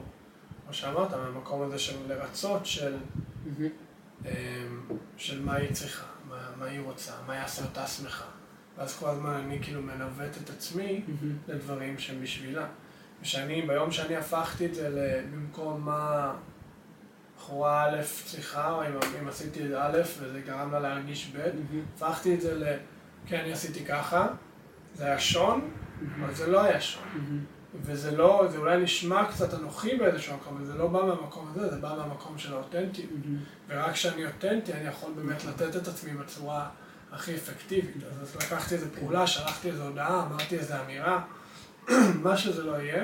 כמו 0.65 0.73
שאמרת, 0.73 1.13
מהמקום 1.13 1.61
הזה 1.61 1.79
של 1.79 1.95
לרצות, 2.07 2.65
של, 2.65 2.97
אמ, 4.25 4.31
של 5.17 5.41
מה 5.41 5.53
היא 5.55 5.73
צריכה, 5.73 6.05
מה, 6.29 6.49
מה 6.59 6.65
היא 6.65 6.79
רוצה, 6.79 7.11
מה 7.27 7.35
יעשה 7.35 7.63
אותה 7.65 7.87
שמחה. 7.87 8.25
ואז 8.77 8.97
כל 8.97 9.09
הזמן 9.09 9.29
אני 9.33 9.59
כאילו 9.61 9.81
מנווט 9.81 10.37
את 10.43 10.49
עצמי 10.49 11.03
לדברים 11.47 11.97
שהם 11.99 12.21
בשבילה. 12.21 12.65
ושאני, 13.21 13.61
ביום 13.61 13.91
שאני 13.91 14.15
הפכתי 14.15 14.65
את 14.65 14.75
זה 14.75 14.89
ל- 14.89 15.25
במקום 15.31 15.81
מה 15.85 16.33
בחורה 17.37 17.83
א' 17.83 18.01
צריכה, 18.25 18.71
או 18.71 18.83
אם, 18.83 18.91
אם 19.21 19.27
עשיתי 19.27 19.65
את 19.67 19.71
א' 19.77 20.01
וזה 20.19 20.41
גרם 20.45 20.71
לה 20.71 20.79
להרגיש 20.79 21.31
ב', 21.35 21.49
הפכתי 21.95 22.35
את 22.35 22.41
זה 22.41 22.55
ל... 22.55 22.77
כן, 23.27 23.39
אני 23.39 23.53
עשיתי 23.53 23.85
ככה, 23.85 24.27
זה 24.93 25.05
היה 25.05 25.19
שון, 25.19 25.69
אבל 26.19 26.33
זה 26.33 26.47
לא 26.47 26.61
היה 26.63 26.81
שון. 26.81 27.03
וזה 27.81 28.17
לא, 28.17 28.47
זה 28.51 28.57
אולי 28.57 28.83
נשמע 28.83 29.25
קצת 29.31 29.53
אנוכי 29.53 29.95
באיזשהו 29.95 30.35
מקום, 30.35 30.55
אבל 30.57 30.65
זה 30.65 30.73
לא 30.73 30.87
בא 30.87 31.03
מהמקום 31.03 31.47
הזה, 31.51 31.69
זה 31.69 31.75
בא 31.75 31.95
מהמקום 31.97 32.37
של 32.37 32.53
האותנטיות. 32.53 33.09
ורק 33.67 33.91
כשאני 33.93 34.25
אותנטי, 34.25 34.73
אני 34.73 34.87
יכול 34.87 35.11
באמת 35.15 35.45
לתת 35.45 35.75
את 35.75 35.87
עצמי 35.87 36.13
בצורה 36.13 36.69
הכי 37.11 37.35
אפקטיבית. 37.35 37.95
אז 38.21 38.35
לקחתי 38.35 38.75
איזו 38.75 38.85
פעולה, 38.99 39.27
שלחתי 39.27 39.69
איזו 39.69 39.83
הודעה, 39.83 40.25
אמרתי 40.25 40.57
איזו 40.57 40.73
אמירה, 40.85 41.23
מה 42.23 42.37
שזה 42.37 42.63
לא 42.63 42.71
יהיה, 42.71 43.03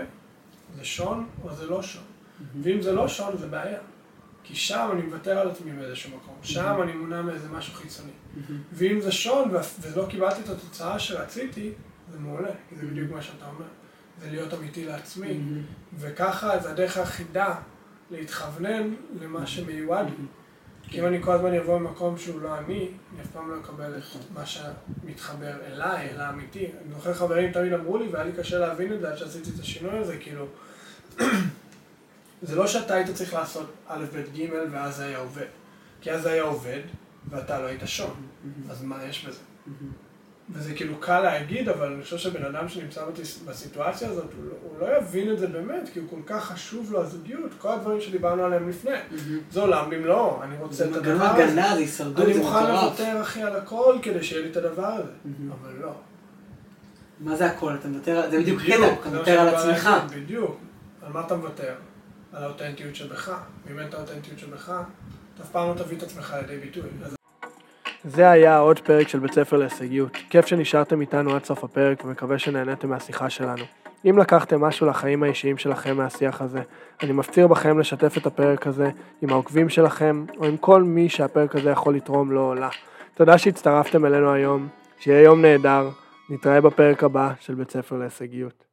זה 0.75 0.85
שון 0.85 1.29
או 1.43 1.55
זה 1.55 1.65
לא 1.65 1.83
שון. 1.83 2.03
ואם 2.61 2.81
זה 2.81 2.91
לא 2.91 3.07
שון, 3.07 3.37
זה 3.37 3.47
בעיה. 3.47 3.79
כי 4.43 4.55
שם 4.55 4.89
אני 4.93 5.01
מוותר 5.01 5.39
על 5.39 5.49
עצמי 5.49 5.71
באיזשהו 5.71 6.17
מקום, 6.17 6.35
שם 6.41 6.79
אני 6.83 6.93
מונע 6.93 7.21
מאיזה 7.21 7.49
משהו 7.49 7.73
חיצוני. 7.73 8.11
ואם 8.73 9.01
זה 9.01 9.11
שון 9.11 9.51
ולא 9.81 10.05
קיבלתי 10.09 10.41
את 10.41 10.49
התוצאה 10.49 10.99
שרציתי, 10.99 11.71
זה 12.11 12.19
מעולה, 12.19 12.49
כי 12.69 12.75
זה 12.75 12.85
בדיוק 12.85 13.11
מה 13.11 13.21
שאתה 13.21 13.45
אומר. 13.45 13.65
זה 14.21 14.31
להיות 14.31 14.53
אמיתי 14.53 14.85
לעצמי, 14.85 15.39
וככה 15.97 16.59
זה 16.59 16.71
הדרך 16.71 16.97
היחידה 16.97 17.55
להתכוונן 18.11 18.93
למה 19.21 19.47
שמיועד 19.47 20.05
לי. 20.05 20.25
כי 20.83 20.99
אם 20.99 21.05
אני 21.05 21.23
כל 21.23 21.31
הזמן 21.31 21.53
אבוא 21.53 21.79
ממקום 21.79 22.17
שהוא 22.17 22.41
לא 22.41 22.57
אני, 22.57 22.91
אני 23.13 23.21
אף 23.21 23.27
פעם 23.33 23.51
לא 23.51 23.59
אקבל 23.61 23.97
את 23.97 24.03
מה 24.33 24.45
שמתחבר 24.45 25.53
אליי, 25.65 26.09
אל 26.09 26.21
האמיתי. 26.21 26.65
אני 26.65 26.93
זוכר 26.93 27.13
חברים 27.13 27.51
תמיד 27.51 27.73
אמרו 27.73 27.97
לי, 27.97 28.07
והיה 28.07 28.25
לי 28.25 28.31
קשה 28.31 28.59
להבין 28.59 28.93
את 28.93 28.99
זה 28.99 29.09
עד 29.09 29.17
שעשיתי 29.17 29.49
את 29.55 29.59
השינוי 29.59 29.97
הזה, 29.97 30.17
כאילו, 30.17 30.45
זה 32.41 32.55
לא 32.55 32.67
שאתה 32.67 32.93
היית 32.93 33.09
צריך 33.09 33.33
לעשות 33.33 33.73
א', 33.87 34.05
ב', 34.13 34.37
ג', 34.37 34.49
ואז 34.71 34.95
זה 34.95 35.05
היה 35.05 35.17
עובד. 35.17 35.45
כי 36.01 36.11
אז 36.11 36.21
זה 36.21 36.31
היה 36.31 36.43
עובד, 36.43 36.81
ואתה 37.29 37.59
לא 37.59 37.65
היית 37.65 37.81
שון. 37.85 38.27
אז 38.69 38.83
מה 38.83 39.03
יש 39.03 39.25
בזה? 39.25 39.39
וזה 40.53 40.73
כאילו 40.73 40.97
קל 40.99 41.19
להגיד, 41.19 41.69
אבל 41.69 41.93
אני 41.93 42.03
חושב 42.03 42.17
שבן 42.17 42.45
אדם 42.45 42.69
שנמצא 42.69 43.01
בסיטואציה 43.45 44.09
הזאת, 44.09 44.25
הוא 44.37 44.45
לא, 44.45 44.53
הוא 44.63 44.87
לא 44.89 44.97
יבין 44.97 45.31
את 45.33 45.39
זה 45.39 45.47
באמת, 45.47 45.89
כי 45.93 45.99
הוא 45.99 46.09
כל 46.09 46.19
כך 46.25 46.45
חשוב 46.45 46.91
לו 46.91 47.01
הזוגיות, 47.01 47.51
כל 47.57 47.71
הדברים 47.71 48.01
שדיברנו 48.01 48.43
עליהם 48.43 48.69
לפני. 48.69 48.91
זה 49.51 49.61
עולם 49.61 49.89
במלואו, 49.89 50.43
אני 50.43 50.57
רוצה 50.57 50.85
את 50.89 50.95
הדבר 50.95 51.25
הזה. 51.25 51.43
הגנה, 51.43 51.67
זה 51.73 51.79
הישרדות, 51.79 52.25
אני 52.25 52.33
זה 52.33 52.39
מוכן 52.39 52.63
מטורף. 52.63 52.83
לוותר, 52.83 53.21
אחי, 53.21 53.41
על 53.43 53.55
הכל 53.55 53.97
כדי 54.01 54.23
שיהיה 54.23 54.41
לי 54.45 54.51
את 54.51 54.57
הדבר 54.57 54.85
הזה. 54.87 55.11
מהמם. 55.25 55.51
אבל 55.51 55.73
לא. 55.81 55.93
מה 57.19 57.35
זה 57.35 57.45
הכל? 57.45 57.75
אתה 57.79 57.87
מוותר, 57.87 58.17
על- 58.19 58.31
זה 58.31 58.39
בדיוק 58.39 58.61
קטע, 58.61 58.93
אתה 59.01 59.09
מוותר 59.09 59.39
על 59.39 59.47
עצמך. 59.47 59.89
בדיוק. 60.15 60.57
על 61.01 61.11
מה 61.13 61.21
אתה 61.25 61.35
מוותר? 61.35 61.73
על 62.33 62.43
האותנטיות 62.43 62.95
שבך. 62.95 63.31
ואם 63.67 63.79
אין 63.79 63.87
את 63.87 63.93
האותנטיות 63.93 64.39
שבך, 64.39 64.69
אתה 65.35 65.43
אף 65.43 65.49
פעם 65.51 65.69
לא 65.69 65.73
תביא 65.83 65.97
את 65.97 66.03
עצמך 66.03 66.35
לידי 66.41 66.57
ביטוי. 66.65 66.83
זה 68.03 68.29
היה 68.29 68.57
עוד 68.57 68.79
פרק 68.79 69.07
של 69.07 69.19
בית 69.19 69.33
ספר 69.33 69.57
להישגיות. 69.57 70.17
כיף 70.29 70.45
שנשארתם 70.45 71.01
איתנו 71.01 71.35
עד 71.35 71.43
סוף 71.43 71.63
הפרק 71.63 72.05
ומקווה 72.05 72.39
שנהניתם 72.39 72.89
מהשיחה 72.89 73.29
שלנו. 73.29 73.63
אם 74.05 74.17
לקחתם 74.17 74.61
משהו 74.61 74.87
לחיים 74.87 75.23
האישיים 75.23 75.57
שלכם 75.57 75.97
מהשיח 75.97 76.41
הזה, 76.41 76.61
אני 77.03 77.11
מפציר 77.11 77.47
בכם 77.47 77.79
לשתף 77.79 78.17
את 78.17 78.25
הפרק 78.25 78.67
הזה 78.67 78.89
עם 79.21 79.29
העוקבים 79.29 79.69
שלכם, 79.69 80.25
או 80.37 80.45
עם 80.45 80.57
כל 80.57 80.83
מי 80.83 81.09
שהפרק 81.09 81.55
הזה 81.55 81.69
יכול 81.69 81.95
לתרום 81.95 82.31
לו 82.31 82.49
או 82.49 82.55
לה. 82.55 82.69
תודה 83.13 83.37
שהצטרפתם 83.37 84.05
אלינו 84.05 84.33
היום, 84.33 84.67
שיהיה 84.99 85.21
יום 85.21 85.41
נהדר, 85.41 85.89
נתראה 86.29 86.61
בפרק 86.61 87.03
הבא 87.03 87.31
של 87.39 87.55
בית 87.55 87.71
ספר 87.71 87.97
להישגיות. 87.97 88.68